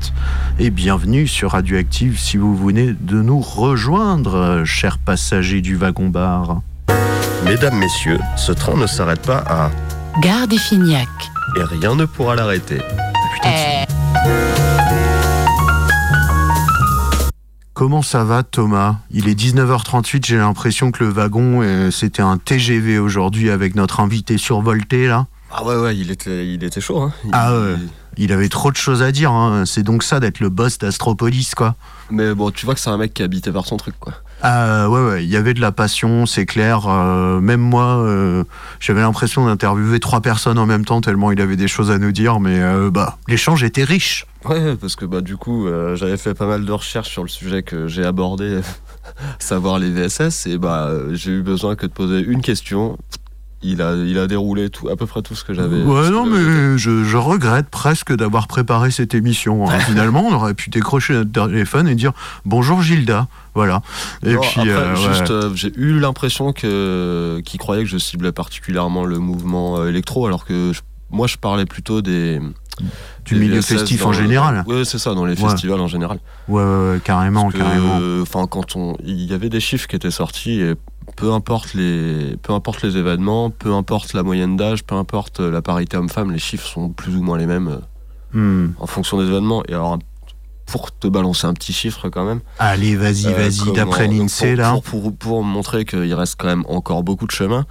Et 0.58 0.72
bienvenue 0.72 1.28
sur 1.28 1.52
Radioactive 1.52 2.20
si 2.20 2.38
vous 2.38 2.58
venez 2.58 2.96
de 3.00 3.22
nous 3.22 3.42
rejoindre, 3.42 4.36
euh, 4.36 4.66
chers 4.66 4.98
passagers 4.98 5.62
du 5.62 5.76
wagon-bar. 5.76 6.62
Mesdames, 7.46 7.78
messieurs, 7.78 8.20
ce 8.38 8.54
train 8.54 8.76
ne 8.76 8.88
s'arrête 8.88 9.22
pas 9.22 9.44
à... 9.48 9.70
Gare 10.20 10.48
des 10.48 10.58
Fignac. 10.58 11.08
Et 11.58 11.64
rien 11.64 11.94
ne 11.94 12.06
pourra 12.06 12.36
l'arrêter. 12.36 12.80
Comment 17.82 18.04
ça 18.04 18.24
va 18.24 18.44
Thomas? 18.44 18.98
Il 19.10 19.28
est 19.28 19.34
19h38, 19.34 20.24
j'ai 20.28 20.38
l'impression 20.38 20.92
que 20.92 21.04
le 21.04 21.10
wagon 21.10 21.62
euh, 21.64 21.90
c'était 21.90 22.22
un 22.22 22.38
TGV 22.38 23.00
aujourd'hui 23.00 23.50
avec 23.50 23.74
notre 23.74 24.02
invité 24.02 24.38
survolté 24.38 25.08
là. 25.08 25.26
Ah 25.52 25.64
ouais, 25.66 25.76
ouais, 25.76 25.98
il 25.98 26.12
était, 26.12 26.46
il 26.46 26.64
était 26.64 26.80
chaud. 26.80 27.02
Hein. 27.02 27.12
Il- 27.26 27.32
Ah 27.34 27.58
ouais. 27.58 27.78
Il 28.18 28.34
avait 28.34 28.50
trop 28.50 28.70
de 28.70 28.78
choses 28.78 29.02
à 29.02 29.12
dire, 29.12 29.32
hein. 29.32 29.64
c'est 29.66 29.82
donc 29.82 30.04
ça 30.04 30.20
d'être 30.20 30.42
le 30.42 30.50
boss 30.50 30.78
d'Astropolis 30.78 31.56
quoi. 31.56 31.74
Mais 32.12 32.36
bon, 32.36 32.52
tu 32.52 32.68
vois 32.68 32.76
que 32.76 32.80
c'est 32.80 32.92
un 32.92 32.98
mec 32.98 33.16
qui 33.16 33.24
habitait 33.24 33.52
par 33.52 33.66
son 33.66 33.78
truc, 33.78 33.96
quoi. 34.00 34.14
Ah 34.44 34.88
ouais 34.88 35.04
ouais, 35.04 35.24
il 35.24 35.30
y 35.32 35.36
avait 35.36 35.56
de 35.56 35.60
la 35.62 35.72
passion, 35.72 36.28
c'est 36.28 36.46
clair. 36.46 36.88
Euh, 36.88 37.42
même 37.42 37.62
moi, 37.62 37.98
euh, 37.98 38.44
j'avais 38.80 39.02
l'impression 39.02 39.48
d'interviewer 39.48 40.00
trois 40.00 40.22
personnes 40.22 40.60
en 40.60 40.68
même 40.68 40.86
temps 40.86 41.02
tellement 41.02 41.32
il 41.32 41.42
avait 41.42 41.56
des 41.58 41.68
choses 41.68 41.90
à 41.90 41.98
nous 41.98 42.12
dire, 42.12 42.40
mais 42.40 42.62
bah 42.92 43.18
l'échange 43.28 43.64
était 43.64 43.84
riche. 43.86 44.28
Ouais, 44.46 44.76
parce 44.76 44.96
que 44.96 45.06
bah 45.06 45.22
du 45.22 45.38
coup, 45.38 45.68
euh, 45.68 45.96
j'avais 45.96 46.18
fait 46.18 46.34
pas 46.34 46.48
mal 46.48 46.66
de 46.66 46.72
recherches 46.72 47.10
sur 47.10 47.22
le 47.24 47.30
sujet 47.30 47.62
que 47.64 47.88
j'ai 47.88 48.04
abordé, 48.04 48.60
savoir 49.40 49.78
les 49.80 49.90
VSS, 49.92 50.48
et 50.48 50.58
bah 50.58 50.92
j'ai 51.12 51.32
eu 51.32 51.42
besoin 51.42 51.76
que 51.76 51.86
de 51.86 51.92
poser 51.92 52.20
une 52.22 52.42
question. 52.42 52.98
il 53.62 53.84
a, 53.84 53.94
il 53.94 54.18
a 54.18 54.26
déroulé 54.26 54.72
tout, 54.72 54.90
à 54.90 54.96
peu 54.96 55.06
près 55.06 55.22
tout 55.22 55.36
ce 55.36 55.44
que 55.44 55.54
j'avais. 55.54 55.84
Ouais, 55.84 56.10
non, 56.10 56.26
mais 56.26 56.76
je, 56.80 57.04
je 57.04 57.18
regrette 57.18 57.70
presque 57.70 58.16
d'avoir 58.16 58.48
préparé 58.48 58.90
cette 58.90 59.14
émission. 59.14 59.70
hein. 59.70 59.78
Finalement, 59.86 60.26
on 60.28 60.34
aurait 60.34 60.56
pu 60.56 60.72
décrocher 60.72 61.14
notre 61.14 61.32
téléphone 61.50 61.88
et 61.88 61.94
dire 61.94 62.12
bonjour 62.44 62.82
Gilda. 62.82 63.28
Voilà. 63.54 63.84
Et 64.26 64.34
Non, 64.34 64.42
puis, 64.42 64.62
après, 64.62 64.72
euh, 64.72 64.96
ouais. 64.96 65.14
juste, 65.14 65.30
euh, 65.30 65.52
j'ai 65.54 65.72
eu 65.76 66.00
l'impression 66.00 66.52
que 66.54 67.40
qu'il 67.46 67.60
croyait 67.60 67.84
que 67.84 67.90
je 67.90 68.00
ciblais 68.00 68.32
particulièrement 68.32 69.06
le 69.06 69.20
mouvement 69.20 69.86
électro, 69.86 70.26
alors 70.26 70.46
que 70.46 70.72
je- 70.74 70.82
moi, 71.12 71.28
je 71.28 71.38
parlais 71.38 71.66
plutôt 71.66 72.02
des 72.02 72.40
Du 73.26 73.36
milieu 73.36 73.62
festif 73.62 74.02
dans- 74.02 74.10
en 74.10 74.14
général. 74.14 74.64
Oui, 74.68 74.86
c'est 74.86 74.98
ça, 74.98 75.14
dans 75.14 75.26
les 75.26 75.40
Ouais. 75.42 75.50
festivals 75.50 75.80
en 75.80 75.88
général. 75.88 76.20
Ouais, 76.48 76.64
ouais, 76.64 76.92
ouais, 76.94 77.00
carrément, 77.04 77.50
que, 77.50 77.58
carrément. 77.58 78.00
Enfin, 78.22 78.48
quand 78.48 78.76
on, 78.76 78.96
il 79.04 79.24
y 79.30 79.34
avait 79.34 79.50
des 79.50 79.60
chiffres 79.60 79.88
qui 79.88 79.96
étaient 79.96 80.10
sortis 80.12 80.60
et 80.62 80.74
peu 81.18 81.32
importe 81.32 81.74
les, 81.74 82.36
peu 82.42 82.54
importe 82.54 82.82
les 82.82 82.98
événements, 82.98 83.50
peu 83.52 83.74
importe 83.74 84.14
la 84.14 84.24
moyenne 84.24 84.58
d'âge, 84.58 84.84
peu 84.84 84.96
importe 84.96 85.40
la 85.40 85.62
parité 85.62 85.98
homme-femme, 85.98 86.32
les 86.32 86.40
chiffres 86.40 86.68
sont 86.68 86.90
plus 86.90 87.16
ou 87.16 87.22
moins 87.22 87.38
les 87.38 87.46
mêmes 87.48 87.68
euh, 87.68 87.80
Hmm. 88.34 88.72
en 88.80 88.88
fonction 88.88 89.20
des 89.22 89.28
événements. 89.28 89.62
Et 89.68 89.74
alors, 89.74 90.00
pour 90.66 90.90
te 90.98 91.08
balancer 91.08 91.46
un 91.48 91.54
petit 91.54 91.74
chiffre 91.74 92.08
quand 92.08 92.24
même. 92.24 92.40
Allez, 92.58 92.96
vas-y, 92.96 93.28
Euh, 93.28 93.32
vas-y, 93.36 93.74
d'après 93.74 94.08
l'INSEE, 94.08 94.56
là. 94.56 94.72
Pour, 94.72 94.84
pour, 94.84 95.16
pour 95.18 95.44
montrer 95.44 95.84
qu'il 95.84 96.14
reste 96.14 96.36
quand 96.40 96.48
même 96.48 96.64
encore 96.70 97.04
beaucoup 97.04 97.28
de 97.28 97.32
chemin. 97.32 97.66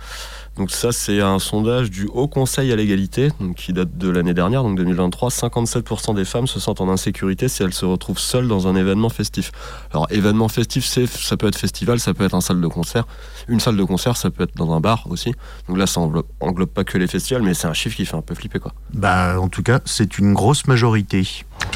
Donc 0.56 0.70
ça, 0.70 0.92
c'est 0.92 1.20
un 1.20 1.38
sondage 1.38 1.90
du 1.90 2.06
Haut 2.12 2.28
Conseil 2.28 2.72
à 2.72 2.76
l'égalité, 2.76 3.30
donc 3.40 3.56
qui 3.56 3.72
date 3.72 3.96
de 3.96 4.10
l'année 4.10 4.34
dernière, 4.34 4.62
donc 4.62 4.76
2023. 4.76 5.30
57% 5.30 6.14
des 6.14 6.24
femmes 6.24 6.46
se 6.46 6.60
sentent 6.60 6.80
en 6.80 6.88
insécurité 6.88 7.48
si 7.48 7.62
elles 7.62 7.72
se 7.72 7.84
retrouvent 7.84 8.18
seules 8.18 8.48
dans 8.48 8.68
un 8.68 8.76
événement 8.76 9.08
festif. 9.08 9.52
Alors 9.92 10.06
événement 10.10 10.48
festif, 10.48 10.84
c'est 10.84 11.06
ça 11.06 11.36
peut 11.36 11.46
être 11.48 11.56
festival, 11.56 12.00
ça 12.00 12.14
peut 12.14 12.24
être 12.24 12.34
un 12.34 12.40
salle 12.40 12.60
de 12.60 12.66
concert, 12.66 13.06
une 13.48 13.60
salle 13.60 13.76
de 13.76 13.84
concert, 13.84 14.16
ça 14.16 14.30
peut 14.30 14.44
être 14.44 14.56
dans 14.56 14.72
un 14.72 14.80
bar 14.80 15.06
aussi. 15.08 15.32
Donc 15.68 15.78
là, 15.78 15.86
ça 15.86 16.00
englobe, 16.00 16.26
englobe 16.40 16.70
pas 16.70 16.84
que 16.84 16.98
les 16.98 17.06
festivals, 17.06 17.42
mais 17.42 17.54
c'est 17.54 17.68
un 17.68 17.74
chiffre 17.74 17.96
qui 17.96 18.04
fait 18.04 18.16
un 18.16 18.22
peu 18.22 18.34
flipper 18.34 18.58
quoi. 18.58 18.72
Bah, 18.92 19.40
en 19.40 19.48
tout 19.48 19.62
cas, 19.62 19.80
c'est 19.84 20.18
une 20.18 20.34
grosse 20.34 20.66
majorité. 20.66 21.26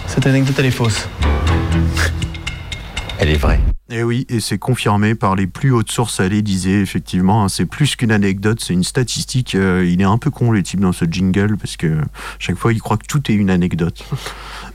Cette 0.06 0.26
anecdote, 0.26 0.56
elle 0.58 0.66
est 0.66 0.70
fausse. 0.70 1.08
Elle 3.18 3.30
est 3.30 3.36
vraie. 3.36 3.60
Et 3.90 4.02
oui, 4.02 4.24
et 4.30 4.40
c'est 4.40 4.56
confirmé 4.56 5.14
par 5.14 5.36
les 5.36 5.46
plus 5.46 5.70
hautes 5.70 5.90
sources 5.90 6.18
à 6.18 6.26
l'Élysée, 6.26 6.80
effectivement. 6.80 7.44
hein, 7.44 7.48
c'est 7.50 7.66
plus 7.66 7.96
qu'une 7.96 8.12
anecdote, 8.12 8.58
c'est 8.62 8.72
une 8.72 8.82
statistique. 8.82 9.54
euh, 9.54 9.86
il 9.86 10.00
est 10.00 10.04
un 10.04 10.16
peu 10.16 10.30
con, 10.30 10.50
le 10.52 10.62
type, 10.62 10.80
dans 10.80 10.92
ce 10.92 11.04
jingle, 11.04 11.58
parce 11.58 11.76
que 11.76 12.00
chaque 12.38 12.56
fois, 12.56 12.72
il 12.72 12.80
croit 12.80 12.96
que 12.96 13.06
tout 13.06 13.30
est 13.30 13.34
une 13.34 13.50
anecdote. 13.50 14.02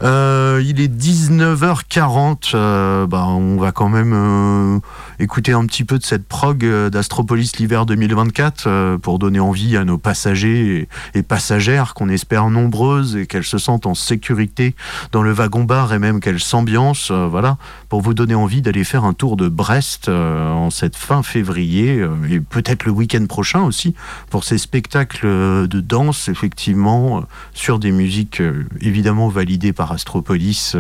Euh, 0.01 0.63
il 0.65 0.79
est 0.79 0.87
19h40. 0.87 2.51
euh, 2.53 3.05
bah, 3.05 3.25
on 3.27 3.57
va 3.57 3.73
quand 3.73 3.89
même 3.89 4.13
euh, 4.15 4.79
écouter 5.19 5.51
un 5.51 5.65
petit 5.65 5.83
peu 5.83 5.97
de 5.99 6.05
cette 6.05 6.25
prog 6.25 6.65
d'Astropolis 6.89 7.57
l'hiver 7.57 7.85
2024 7.85 8.63
euh, 8.67 8.97
pour 8.97 9.19
donner 9.19 9.41
envie 9.41 9.75
à 9.75 9.83
nos 9.83 9.97
passagers 9.97 10.87
et, 11.13 11.19
et 11.19 11.21
passagères 11.21 11.95
qu'on 11.95 12.07
espère 12.07 12.49
nombreuses 12.49 13.17
et 13.17 13.25
qu'elles 13.27 13.43
se 13.43 13.57
sentent 13.57 13.87
en 13.87 13.93
sécurité 13.93 14.73
dans 15.11 15.21
le 15.21 15.33
wagon-bar 15.33 15.93
et 15.93 15.99
même 15.99 16.21
qu'elles 16.21 16.39
s'ambiancent. 16.39 17.11
voilà, 17.11 17.57
pour 17.89 17.99
vous 17.99 18.13
donner 18.13 18.35
envie 18.35 18.61
d'aller 18.61 18.85
faire 18.85 18.98
un 19.05 19.13
tour 19.13 19.37
de 19.37 19.47
Brest 19.47 20.09
euh, 20.09 20.51
en 20.51 20.69
cette 20.69 20.95
fin 20.95 21.23
février 21.23 21.99
euh, 21.99 22.09
et 22.29 22.39
peut-être 22.39 22.85
le 22.85 22.91
week-end 22.91 23.25
prochain 23.27 23.61
aussi 23.61 23.95
pour 24.29 24.43
ces 24.43 24.57
spectacles 24.57 25.27
de 25.67 25.81
danse, 25.81 26.29
effectivement, 26.29 27.17
euh, 27.17 27.21
sur 27.53 27.79
des 27.79 27.91
musiques 27.91 28.41
évidemment 28.81 29.27
validées 29.27 29.73
par 29.73 29.91
Astropolis. 29.91 30.75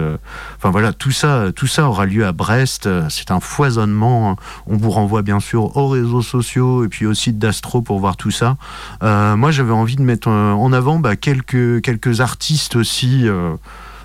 Enfin 0.57 0.69
voilà, 0.69 0.93
tout 0.93 1.11
ça, 1.11 1.51
tout 1.55 1.67
ça 1.67 1.87
aura 1.87 2.05
lieu 2.05 2.25
à 2.25 2.31
Brest. 2.31 2.89
C'est 3.09 3.31
un 3.31 3.39
foisonnement. 3.39 4.37
On 4.67 4.77
vous 4.77 4.91
renvoie 4.91 5.21
bien 5.21 5.39
sûr 5.39 5.75
aux 5.77 5.87
réseaux 5.87 6.21
sociaux 6.21 6.83
et 6.83 6.87
puis 6.87 7.05
au 7.05 7.13
site 7.13 7.39
d'Astro 7.39 7.81
pour 7.81 7.99
voir 7.99 8.17
tout 8.17 8.31
ça. 8.31 8.57
Moi, 9.01 9.51
j'avais 9.51 9.71
envie 9.71 9.95
de 9.95 10.01
mettre 10.01 10.29
en 10.29 10.71
avant 10.73 10.99
bah, 10.99 11.15
quelques, 11.15 11.81
quelques 11.81 12.21
artistes 12.21 12.75
aussi. 12.75 13.27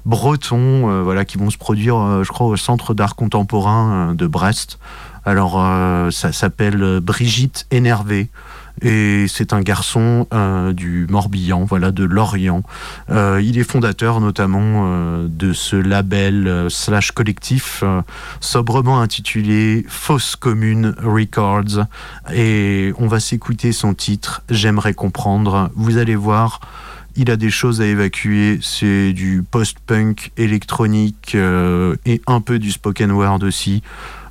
Bretons 0.06 0.90
euh, 0.90 1.02
voilà, 1.02 1.24
qui 1.24 1.38
vont 1.38 1.50
se 1.50 1.58
produire, 1.58 1.96
euh, 1.96 2.24
je 2.24 2.30
crois, 2.30 2.46
au 2.46 2.56
Centre 2.56 2.94
d'art 2.94 3.16
contemporain 3.16 4.10
euh, 4.10 4.14
de 4.14 4.26
Brest. 4.26 4.78
Alors, 5.26 5.52
ça 6.12 6.32
s'appelle 6.32 7.00
Brigitte 7.00 7.66
Énervé. 7.70 8.28
Et 8.82 9.24
c'est 9.26 9.54
un 9.54 9.62
garçon 9.62 10.26
du 10.74 11.06
Morbihan, 11.08 11.64
voilà, 11.64 11.92
de 11.92 12.04
Lorient. 12.04 12.62
Il 13.08 13.58
est 13.58 13.64
fondateur 13.64 14.20
notamment 14.20 15.24
de 15.26 15.54
ce 15.54 15.76
label 15.76 16.66
slash 16.68 17.12
collectif 17.12 17.82
sobrement 18.40 19.00
intitulé 19.00 19.86
Fausse 19.88 20.36
Commune 20.36 20.94
Records. 21.02 21.86
Et 22.34 22.92
on 22.98 23.06
va 23.06 23.18
s'écouter 23.18 23.72
son 23.72 23.94
titre, 23.94 24.42
J'aimerais 24.50 24.92
comprendre. 24.92 25.70
Vous 25.74 25.96
allez 25.96 26.16
voir, 26.16 26.60
il 27.16 27.30
a 27.30 27.36
des 27.36 27.50
choses 27.50 27.80
à 27.80 27.86
évacuer. 27.86 28.58
C'est 28.62 29.12
du 29.12 29.44
post-punk 29.48 30.32
électronique 30.36 31.34
euh, 31.34 31.96
et 32.06 32.20
un 32.26 32.40
peu 32.40 32.58
du 32.58 32.72
spoken 32.72 33.12
word 33.12 33.42
aussi. 33.42 33.82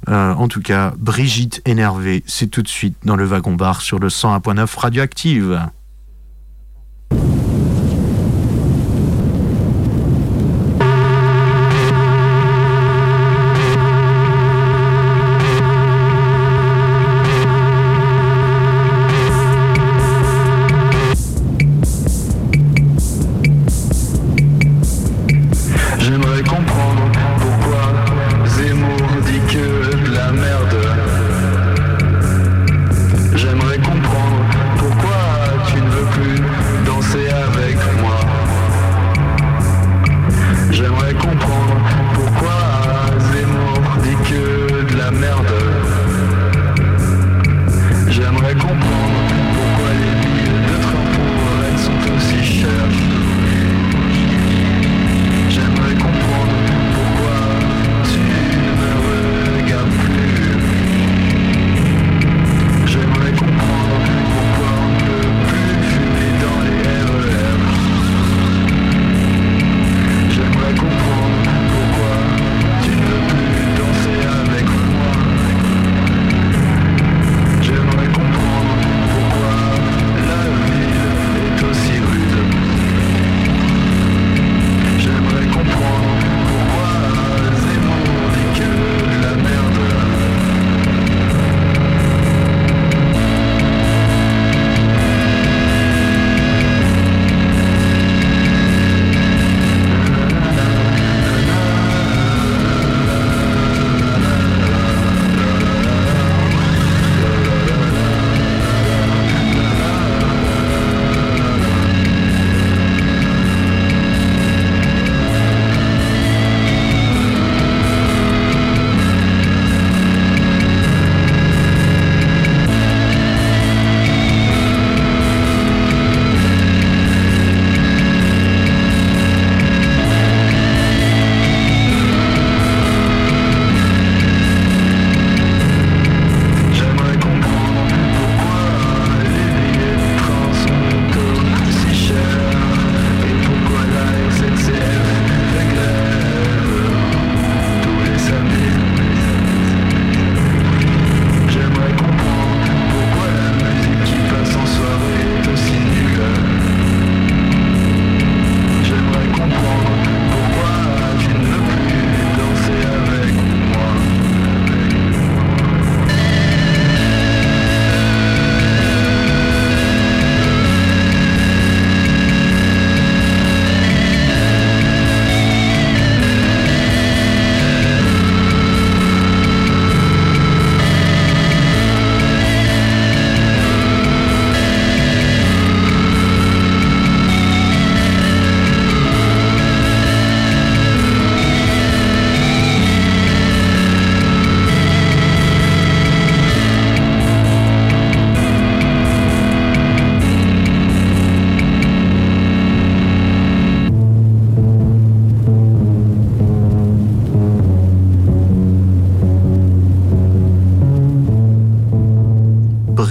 Euh, 0.09 0.33
en 0.33 0.47
tout 0.47 0.61
cas, 0.61 0.93
Brigitte 0.97 1.61
énervée, 1.65 2.23
c'est 2.27 2.47
tout 2.47 2.61
de 2.61 2.67
suite 2.67 2.95
dans 3.05 3.15
le 3.15 3.23
wagon 3.23 3.53
bar 3.53 3.81
sur 3.81 3.99
le 3.99 4.09
101.9 4.09 4.77
radioactive. 4.77 5.61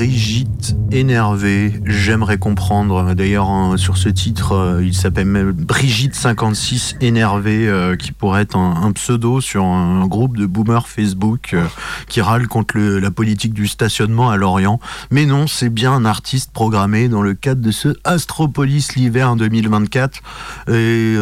Brigitte 0.06 0.74
énervée, 0.90 1.80
j'aimerais 1.84 2.36
comprendre. 2.36 3.14
D'ailleurs, 3.14 3.48
hein, 3.48 3.76
sur 3.76 3.96
ce 3.96 4.08
titre, 4.08 4.52
euh, 4.52 4.84
il 4.84 4.94
s'appelle 4.94 5.26
même 5.28 5.52
Brigitte 5.52 6.16
56 6.16 6.96
énervée, 7.00 7.68
euh, 7.68 7.94
qui 7.94 8.10
pourrait 8.10 8.42
être 8.42 8.56
un, 8.56 8.82
un 8.82 8.90
pseudo 8.92 9.40
sur 9.40 9.64
un 9.64 10.04
groupe 10.08 10.36
de 10.36 10.44
boomers 10.46 10.88
Facebook 10.88 11.50
euh, 11.54 11.64
qui 12.08 12.20
râle 12.20 12.48
contre 12.48 12.76
le- 12.76 12.98
la 12.98 13.12
politique 13.12 13.54
du 13.54 13.68
stationnement 13.68 14.28
à 14.28 14.36
Lorient. 14.36 14.80
Mais 15.12 15.24
non, 15.24 15.46
c'est 15.46 15.70
bien 15.70 15.92
un 15.92 16.04
artiste 16.04 16.50
programmé 16.52 17.08
dans 17.08 17.22
le 17.22 17.34
cadre 17.34 17.60
de 17.62 17.70
ce 17.70 17.94
Astropolis 18.02 18.96
l'hiver 18.96 19.36
2024 19.36 20.20
et 20.68 21.14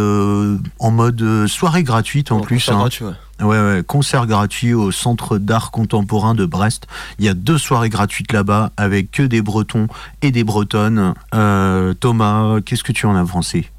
en 0.79 0.91
mode 0.91 1.47
soirée 1.47 1.83
gratuite 1.83 2.33
en, 2.33 2.41
plus. 2.41 2.57
concert 2.57 2.77
hein. 2.77 2.79
gratuit, 2.81 3.05
ouais. 3.05 3.13
Ouais, 3.41 3.47
ouais, 3.47 3.83
concert 3.87 4.27
gratuit 4.27 4.75
au 4.75 4.91
Centre 4.93 5.39
d'art 5.39 5.71
contemporain 5.71 6.35
de 6.35 6.45
Brest. 6.45 6.87
Il 7.19 7.25
y 7.25 7.29
a 7.29 7.35
deux 7.35 7.57
soirées 7.57 7.89
gratuites 7.89 8.33
là-bas 8.33 8.71
avec 8.77 9.11
que 9.11 9.23
des 9.23 9.41
Bretons 9.41 9.89
et 10.21 10.31
des 10.31 10.45
Bretonnes. 10.45 11.15
Euh, 11.35 11.95
Thomas, 11.95 12.61
qu'est-ce 12.65 12.85
que 12.85 12.93
tu 12.93 13.07
en 13.07 13.17
as 13.17 13.25
pensé 13.25 13.71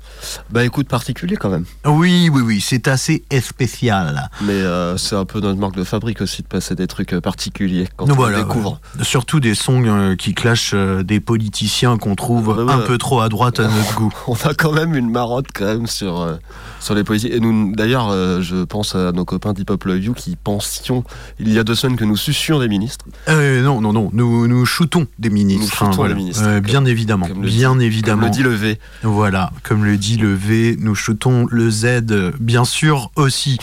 Bah 0.49 0.63
écoute, 0.63 0.87
particulier 0.87 1.35
quand 1.37 1.49
même. 1.49 1.65
Oui, 1.85 2.29
oui, 2.31 2.41
oui, 2.41 2.61
c'est 2.61 2.87
assez 2.87 3.23
spécial. 3.41 4.29
Mais 4.41 4.53
euh, 4.53 4.97
c'est 4.97 5.15
un 5.15 5.25
peu 5.25 5.39
notre 5.39 5.59
marque 5.59 5.75
de 5.75 5.83
fabrique 5.83 6.21
aussi 6.21 6.41
de 6.41 6.47
passer 6.47 6.75
des 6.75 6.87
trucs 6.87 7.13
euh, 7.13 7.21
particuliers 7.21 7.87
quand 7.95 8.09
on 8.09 8.13
voilà, 8.13 8.37
les 8.37 8.43
découvre. 8.43 8.79
ouais. 8.97 9.03
Surtout 9.03 9.39
des 9.39 9.55
sons 9.55 9.83
euh, 9.85 10.15
qui 10.15 10.33
clashent 10.33 10.71
euh, 10.73 11.03
des 11.03 11.19
politiciens 11.19 11.97
qu'on 11.97 12.15
trouve 12.15 12.67
un 12.69 12.79
peu 12.79 12.97
trop 12.97 13.21
à 13.21 13.29
droite 13.29 13.59
à 13.59 13.67
notre 13.67 13.95
goût. 13.95 14.13
On 14.27 14.35
a 14.47 14.53
quand 14.53 14.71
même 14.71 14.95
une 14.95 15.09
marotte 15.09 15.47
quand 15.53 15.65
même 15.65 15.87
sur, 15.87 16.37
sur 16.79 16.95
les 16.95 17.03
politiques. 17.03 17.33
Et 17.33 17.39
nous, 17.39 17.73
d'ailleurs, 17.75 18.11
je 18.41 18.63
pense 18.63 18.95
à 18.95 19.11
nos 19.11 19.25
copains 19.25 19.53
d'Hip 19.53 19.69
Hop 19.69 19.83
Love 19.85 19.99
You 20.03 20.13
qui 20.13 20.35
pensions 20.35 21.03
il 21.39 21.51
y 21.51 21.59
a 21.59 21.63
deux 21.63 21.75
semaines 21.75 21.97
que 21.97 22.05
nous 22.05 22.17
sucions 22.17 22.59
des 22.59 22.67
ministres. 22.67 23.05
Euh, 23.27 23.61
non, 23.61 23.81
non, 23.81 23.93
non, 23.93 24.09
nous, 24.13 24.47
nous 24.47 24.65
shootons 24.65 25.07
des 25.19 25.29
ministres. 25.29 25.83
Nous 25.85 25.91
shootons 25.91 26.03
les 26.05 26.13
ministres. 26.13 26.43
Euh, 26.45 26.59
bien 26.61 26.85
évidemment, 26.85 27.27
bien 27.27 27.75
dit- 27.75 27.85
évidemment. 27.85 28.21
comme 28.21 28.29
le 28.29 28.29
dit 28.31 28.43
le 28.43 28.53
V. 28.53 28.79
Voilà, 29.03 29.51
comme 29.63 29.85
le 29.85 29.97
dit 29.97 30.10
le 30.17 30.33
V, 30.33 30.77
nous 30.79 30.95
shootons 30.95 31.47
le 31.49 31.69
Z, 31.69 32.33
bien 32.39 32.65
sûr 32.65 33.11
aussi. 33.15 33.57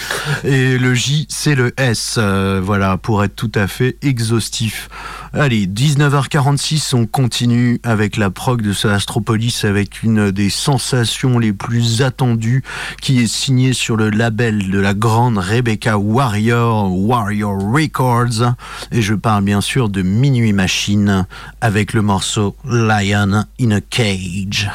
Et 0.45 0.79
le 0.79 0.95
J, 0.95 1.27
c'est 1.29 1.55
le 1.55 1.73
S. 1.77 2.17
euh, 2.19 2.61
voilà, 2.63 2.97
pour 2.97 3.25
être 3.25 3.35
tout 3.35 3.53
à 3.55 3.67
fait 3.67 3.97
exhaustif. 4.03 4.89
Allez, 5.33 5.67
19h46, 5.67 6.95
on 6.95 7.07
continue 7.07 7.81
avec 7.83 8.17
la 8.17 8.31
prog 8.31 8.63
de 8.63 8.73
ce 8.73 8.89
Astropolis 8.89 9.65
avec 9.65 10.03
une 10.03 10.31
des 10.31 10.49
sensations 10.51 11.39
les 11.39 11.53
plus 11.53 12.03
attendues 12.03 12.63
qui 13.03 13.21
est 13.21 13.27
signée 13.27 13.75
sur 13.75 13.97
le 13.97 14.11
label 14.11 14.71
de 14.71 14.79
la 14.79 14.95
grande 14.95 15.39
Rebecca 15.39 15.99
Warrior, 15.99 16.91
Warrior 16.97 17.59
Records. 17.61 18.55
Et 18.91 19.03
je 19.03 19.15
parle 19.15 19.45
bien 19.45 19.61
sûr 19.61 19.89
de 19.89 20.03
Minuit 20.03 20.53
Machine 20.53 21.27
avec 21.61 21.93
le 21.93 22.03
morceau 22.03 22.57
Lion 22.65 23.45
in 23.61 23.71
a 23.71 23.81
Cage. 23.81 24.71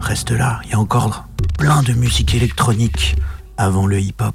Reste 0.00 0.30
là, 0.30 0.60
il 0.64 0.70
y 0.70 0.74
a 0.74 0.78
encore 0.78 1.26
plein 1.58 1.82
de 1.82 1.92
musique 1.92 2.34
électronique 2.34 3.16
avant 3.56 3.86
le 3.86 4.00
hip-hop. 4.00 4.34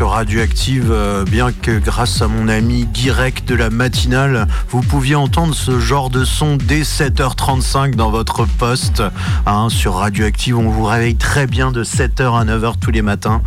Sur 0.00 0.09
Radioactive, 0.20 0.90
euh, 0.90 1.24
bien 1.24 1.50
que 1.50 1.78
grâce 1.78 2.20
à 2.20 2.28
mon 2.28 2.46
ami 2.46 2.84
Guirec 2.84 3.46
de 3.46 3.54
la 3.54 3.70
matinale, 3.70 4.46
vous 4.68 4.82
pouviez 4.82 5.14
entendre 5.14 5.54
ce 5.54 5.80
genre 5.80 6.10
de 6.10 6.26
son 6.26 6.58
dès 6.58 6.82
7h35 6.82 7.94
dans 7.94 8.10
votre 8.10 8.44
poste. 8.44 9.02
Hein, 9.46 9.68
sur 9.70 9.94
Radioactive, 9.94 10.58
on 10.58 10.68
vous 10.68 10.84
réveille 10.84 11.16
très 11.16 11.46
bien 11.46 11.72
de 11.72 11.84
7h 11.84 12.38
à 12.38 12.44
9h 12.44 12.74
tous 12.78 12.90
les 12.90 13.00
matins. 13.00 13.40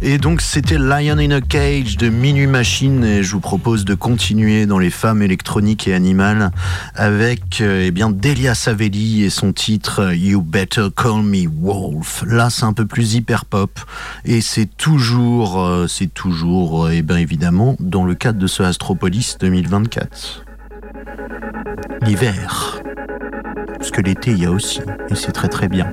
Et 0.00 0.16
donc 0.16 0.40
c'était 0.40 0.78
Lion 0.78 1.18
in 1.18 1.30
a 1.30 1.42
Cage 1.42 1.98
de 1.98 2.08
Minuit 2.08 2.46
Machine 2.46 3.04
et 3.04 3.22
je 3.22 3.32
vous 3.32 3.40
propose 3.40 3.84
de 3.84 3.94
continuer 3.94 4.64
dans 4.64 4.78
les 4.78 4.88
femmes 4.88 5.20
électroniques 5.20 5.86
et 5.88 5.92
animales 5.92 6.52
avec 6.94 7.60
euh, 7.60 7.84
eh 7.84 7.90
bien 7.90 8.08
Delia 8.08 8.54
Savelli 8.54 9.24
et 9.24 9.30
son 9.30 9.52
titre 9.52 10.14
You 10.14 10.40
Better 10.40 10.86
Call 10.96 11.22
Me 11.22 11.46
Wolf. 11.46 12.24
Là, 12.26 12.48
c'est 12.48 12.64
un 12.64 12.72
peu 12.72 12.86
plus 12.86 13.12
hyper 13.12 13.44
pop 13.44 13.78
et 14.24 14.40
c'est 14.40 14.74
toujours, 14.78 15.62
euh, 15.62 15.86
c'est 15.86 16.13
toujours, 16.14 16.90
et 16.90 17.02
bien 17.02 17.18
évidemment, 17.18 17.76
dans 17.80 18.04
le 18.04 18.14
cadre 18.14 18.38
de 18.38 18.46
ce 18.46 18.62
Astropolis 18.62 19.36
2024. 19.38 20.44
L'hiver. 22.02 22.80
Parce 23.78 23.90
que 23.90 24.00
l'été, 24.00 24.30
il 24.30 24.38
y 24.38 24.46
a 24.46 24.50
aussi, 24.50 24.80
et 25.10 25.14
c'est 25.14 25.32
très 25.32 25.48
très 25.48 25.68
bien. 25.68 25.92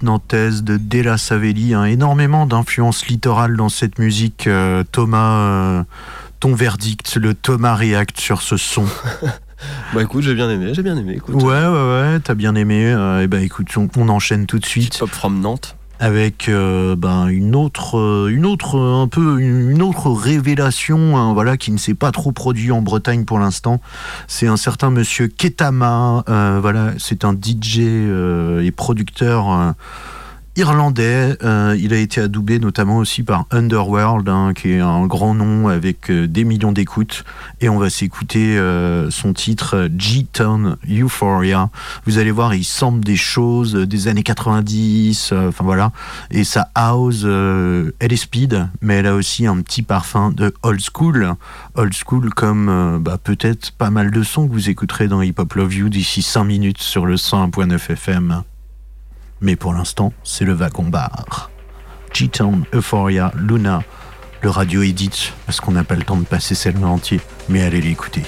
Pop 0.00 0.02
nantaise 0.02 0.62
de 0.62 0.76
Della 0.76 1.18
Savelli, 1.18 1.74
hein. 1.74 1.84
énormément 1.84 2.46
d'influence 2.46 3.06
littorale 3.06 3.56
dans 3.56 3.68
cette 3.68 3.98
musique. 3.98 4.46
Euh, 4.46 4.84
Thomas, 4.90 5.38
euh, 5.38 5.82
ton 6.38 6.54
verdict, 6.54 7.16
le 7.16 7.34
Thomas 7.34 7.74
React 7.74 8.18
sur 8.20 8.42
ce 8.42 8.56
son. 8.56 8.86
bah 9.94 10.02
écoute, 10.02 10.22
j'ai 10.22 10.34
bien 10.34 10.50
aimé, 10.50 10.72
j'ai 10.74 10.82
bien 10.82 10.96
aimé. 10.96 11.14
Écoute. 11.16 11.34
Ouais, 11.36 11.42
ouais, 11.42 11.66
ouais, 11.66 12.20
t'as 12.20 12.34
bien 12.34 12.54
aimé. 12.54 12.82
et 12.82 12.92
euh, 12.92 13.22
eh 13.22 13.26
bah 13.26 13.40
écoute, 13.40 13.68
on, 13.76 14.08
enchaîne 14.08 14.46
tout 14.46 14.58
de 14.58 14.66
suite. 14.66 14.98
Pop 14.98 15.10
from 15.10 15.40
Nantes 15.40 15.76
avec 16.00 16.48
euh, 16.48 16.96
ben, 16.96 17.28
une 17.28 17.54
autre, 17.54 17.98
euh, 17.98 18.28
une 18.32 18.46
autre, 18.46 18.80
un 18.80 19.06
peu 19.06 19.38
une 19.38 19.82
autre 19.82 20.10
révélation, 20.10 21.18
hein, 21.18 21.34
voilà, 21.34 21.58
qui 21.58 21.70
ne 21.70 21.76
s'est 21.76 21.94
pas 21.94 22.10
trop 22.10 22.32
produit 22.32 22.72
en 22.72 22.80
Bretagne 22.80 23.26
pour 23.26 23.38
l'instant. 23.38 23.80
C'est 24.26 24.46
un 24.46 24.56
certain 24.56 24.90
Monsieur 24.90 25.28
Ketama, 25.28 26.24
euh, 26.28 26.58
voilà, 26.60 26.92
c'est 26.96 27.24
un 27.24 27.34
DJ 27.34 27.80
et 27.80 28.72
producteur 28.72 29.74
irlandais. 30.56 31.36
Euh, 31.42 31.76
il 31.78 31.92
a 31.92 31.98
été 31.98 32.20
adoubé 32.20 32.58
notamment 32.58 32.98
aussi 32.98 33.22
par 33.22 33.46
Underworld, 33.50 34.28
hein, 34.28 34.52
qui 34.54 34.72
est 34.72 34.80
un 34.80 35.06
grand 35.06 35.34
nom 35.34 35.68
avec 35.68 36.10
euh, 36.10 36.26
des 36.26 36.44
millions 36.44 36.72
d'écoutes. 36.72 37.24
Et 37.60 37.68
on 37.68 37.78
va 37.78 37.90
s'écouter 37.90 38.58
euh, 38.58 39.10
son 39.10 39.32
titre 39.32 39.88
G-Town 39.96 40.76
Euphoria. 40.90 41.70
Vous 42.06 42.18
allez 42.18 42.30
voir, 42.30 42.54
il 42.54 42.64
semble 42.64 43.04
des 43.04 43.16
choses 43.16 43.74
des 43.74 44.08
années 44.08 44.22
90, 44.22 45.32
enfin 45.32 45.64
voilà. 45.64 45.92
Et 46.30 46.44
sa 46.44 46.68
house, 46.74 47.24
elle 47.24 48.12
est 48.12 48.16
speed, 48.16 48.68
mais 48.80 48.96
elle 48.96 49.06
a 49.06 49.14
aussi 49.14 49.46
un 49.46 49.60
petit 49.60 49.82
parfum 49.82 50.30
de 50.30 50.54
old 50.62 50.80
school. 50.80 51.34
Old 51.74 51.94
school 51.94 52.30
comme 52.30 53.00
bah, 53.02 53.18
peut-être 53.22 53.72
pas 53.72 53.90
mal 53.90 54.10
de 54.10 54.22
sons 54.22 54.48
que 54.48 54.52
vous 54.52 54.70
écouterez 54.70 55.08
dans 55.08 55.22
Hip 55.22 55.34
Hop 55.38 55.54
Love 55.54 55.74
You 55.74 55.88
d'ici 55.88 56.22
5 56.22 56.44
minutes 56.44 56.82
sur 56.82 57.06
le 57.06 57.16
101.9 57.16 57.92
FM. 57.92 58.42
Mais 59.40 59.56
pour 59.56 59.72
l'instant, 59.72 60.12
c'est 60.22 60.44
le 60.44 60.52
wagon 60.52 60.84
bar. 60.84 61.50
G-Town, 62.12 62.64
Euphoria, 62.74 63.32
Luna, 63.36 63.82
le 64.42 64.50
radio 64.50 64.82
edit, 64.82 65.32
parce 65.46 65.60
qu'on 65.60 65.72
n'a 65.72 65.84
pas 65.84 65.94
le 65.94 66.02
temps 66.02 66.16
de 66.16 66.24
passer 66.24 66.54
celle 66.54 66.76
entier, 66.84 67.20
mais 67.48 67.62
allez 67.62 67.80
l'écouter. 67.80 68.24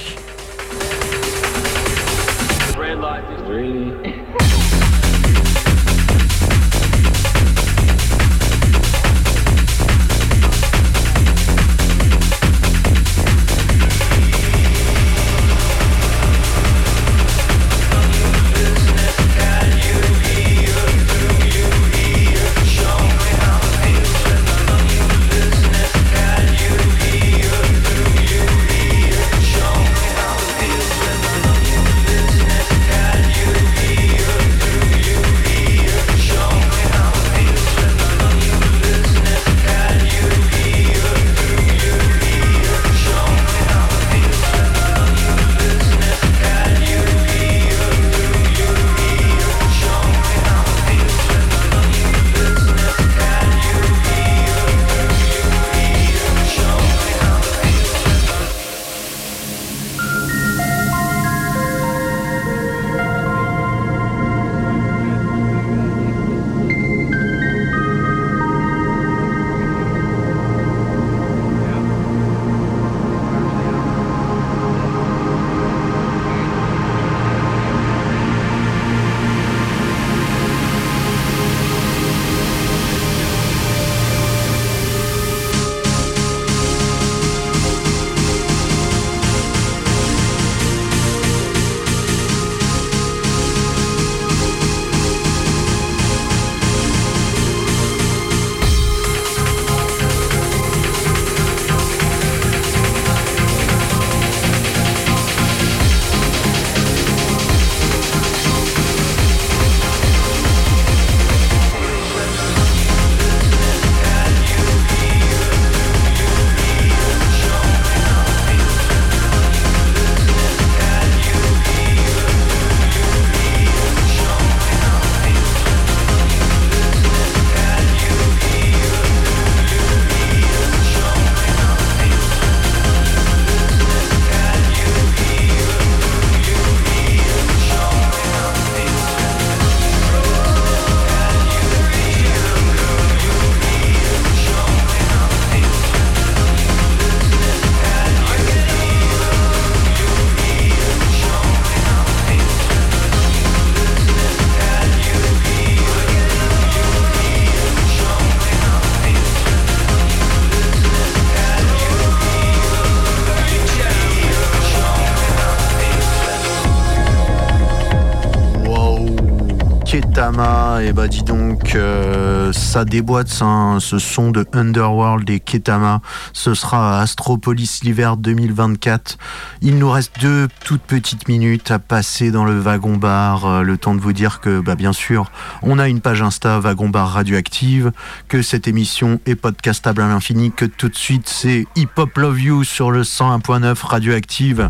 Et 170.93 170.95
bah 170.95 171.09
dis 171.09 171.22
donc, 171.22 171.74
euh, 171.74 172.53
ça 172.53 172.84
déboîte 172.84 173.28
ça, 173.28 173.78
ce 173.80 173.99
son 173.99 174.30
de 174.30 174.45
Underworld 174.53 175.30
et 175.30 175.40
Ketama. 175.40 176.03
Ce 176.34 176.53
sera 176.53 177.01
Astropolis 177.01 177.82
l'hiver 177.82 178.18
2024. 178.18 179.16
Il 179.62 179.78
nous 179.78 179.90
reste 179.90 180.12
deux 180.20 180.49
toutes 180.66 180.82
petites 180.82 181.28
minutes 181.28 181.70
à 181.70 181.78
passer 181.78 182.30
dans 182.30 182.45
le 182.45 182.59
wagon 182.59 182.99
bar. 182.99 183.47
Euh, 183.47 183.62
le 183.62 183.78
temps 183.78 183.95
de 183.95 184.01
vous 184.01 184.12
dire 184.12 184.40
que, 184.40 184.61
bah 184.61 184.74
bien 184.74 184.93
sûr, 184.93 185.32
on 185.62 185.78
a 185.78 185.88
une 185.88 186.03
page 186.03 186.20
Insta 186.20 186.61
wagon 186.61 186.90
bar 186.90 187.09
radioactive, 187.09 187.90
que 188.28 188.43
cette 188.43 188.68
émission 188.68 189.18
est 189.24 189.34
podcastable 189.34 190.03
à 190.03 190.09
l'infini, 190.09 190.53
que 190.53 190.66
tout 190.66 190.90
de 190.90 190.97
suite 190.97 191.26
c'est 191.26 191.66
Hip 191.74 191.88
Hop 191.97 192.18
Love 192.18 192.38
You 192.38 192.64
sur 192.64 192.90
le 192.90 193.01
101.9 193.01 193.82
radioactive. 193.82 194.68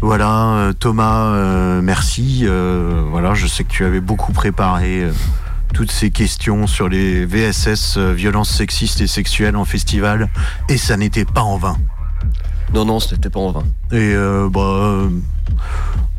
Voilà, 0.00 0.48
euh, 0.54 0.72
Thomas, 0.72 1.80
merci. 1.80 2.44
Voilà, 2.44 3.34
je 3.34 3.46
sais 3.46 3.62
que 3.62 3.70
tu 3.70 3.84
avais 3.84 4.00
beaucoup 4.00 4.32
préparé 4.32 5.06
toutes 5.74 5.90
ces 5.90 6.10
questions 6.10 6.66
sur 6.66 6.88
les 6.88 7.26
VSS, 7.26 7.98
violences 7.98 8.48
sexistes 8.48 9.00
et 9.00 9.06
sexuelles 9.06 9.56
en 9.56 9.64
festival, 9.64 10.30
et 10.68 10.78
ça 10.78 10.96
n'était 10.96 11.26
pas 11.26 11.42
en 11.42 11.58
vain. 11.58 11.76
Non, 12.72 12.84
non, 12.84 13.00
ce 13.00 13.14
n'était 13.14 13.28
pas 13.28 13.40
en 13.40 13.50
vain. 13.50 13.64
Et 13.92 14.14
bah. 14.50 15.08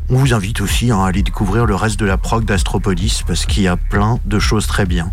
On 0.07 0.17
vous 0.17 0.35
invite 0.35 0.61
aussi 0.61 0.91
hein, 0.91 0.99
à 0.99 1.07
aller 1.07 1.23
découvrir 1.23 1.65
le 1.65 1.73
reste 1.73 1.99
de 1.99 2.05
la 2.05 2.17
prog 2.17 2.45
d'Astropolis 2.45 3.23
parce 3.25 3.47
qu'il 3.47 3.63
y 3.63 3.67
a 3.67 3.75
plein 3.75 4.19
de 4.25 4.37
choses 4.37 4.67
très 4.67 4.85
bien. 4.85 5.11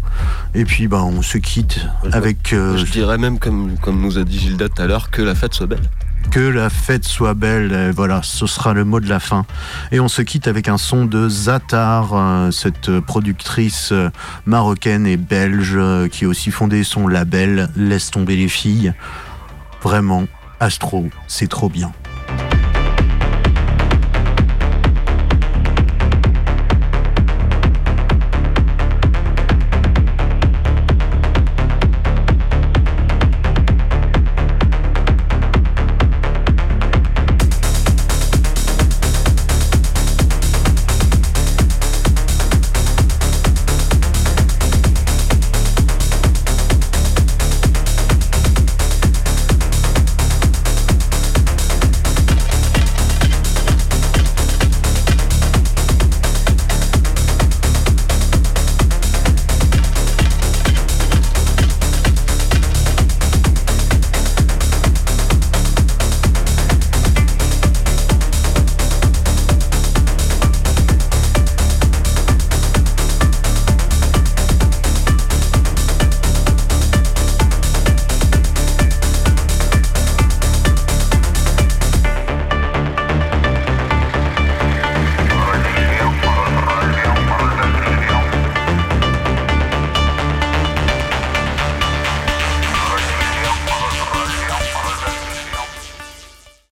Et 0.54 0.66
puis 0.66 0.86
bah, 0.86 1.02
on 1.02 1.22
se 1.22 1.38
quitte 1.38 1.80
avec... 2.12 2.50
Je 2.50 2.92
dirais 2.92 3.16
même, 3.16 3.38
comme, 3.38 3.78
comme 3.78 4.02
nous 4.02 4.18
a 4.18 4.24
dit 4.24 4.38
Gilda 4.38 4.68
tout 4.68 4.82
à 4.82 4.86
l'heure, 4.86 5.10
que 5.10 5.22
la 5.22 5.34
fête 5.34 5.54
soit 5.54 5.66
belle. 5.66 5.88
Que 6.30 6.40
la 6.40 6.70
fête 6.70 7.04
soit 7.04 7.34
belle, 7.34 7.90
voilà, 7.94 8.20
ce 8.22 8.46
sera 8.46 8.72
le 8.72 8.84
mot 8.84 9.00
de 9.00 9.08
la 9.08 9.20
fin. 9.20 9.44
Et 9.90 10.00
on 10.00 10.08
se 10.08 10.22
quitte 10.22 10.48
avec 10.48 10.68
un 10.68 10.78
son 10.78 11.04
de 11.04 11.28
Zatar, 11.28 12.14
euh, 12.14 12.50
cette 12.50 13.00
productrice 13.00 13.92
euh, 13.92 14.10
marocaine 14.46 15.06
et 15.06 15.16
belge 15.16 15.74
euh, 15.74 16.08
qui 16.08 16.24
a 16.24 16.28
aussi 16.28 16.50
fondé 16.50 16.84
son 16.84 17.06
label 17.06 17.68
Laisse 17.76 18.10
tomber 18.10 18.36
les 18.36 18.48
filles. 18.48 18.94
Vraiment, 19.82 20.24
Astro, 20.60 21.08
c'est 21.26 21.48
trop 21.48 21.68
bien. 21.68 21.92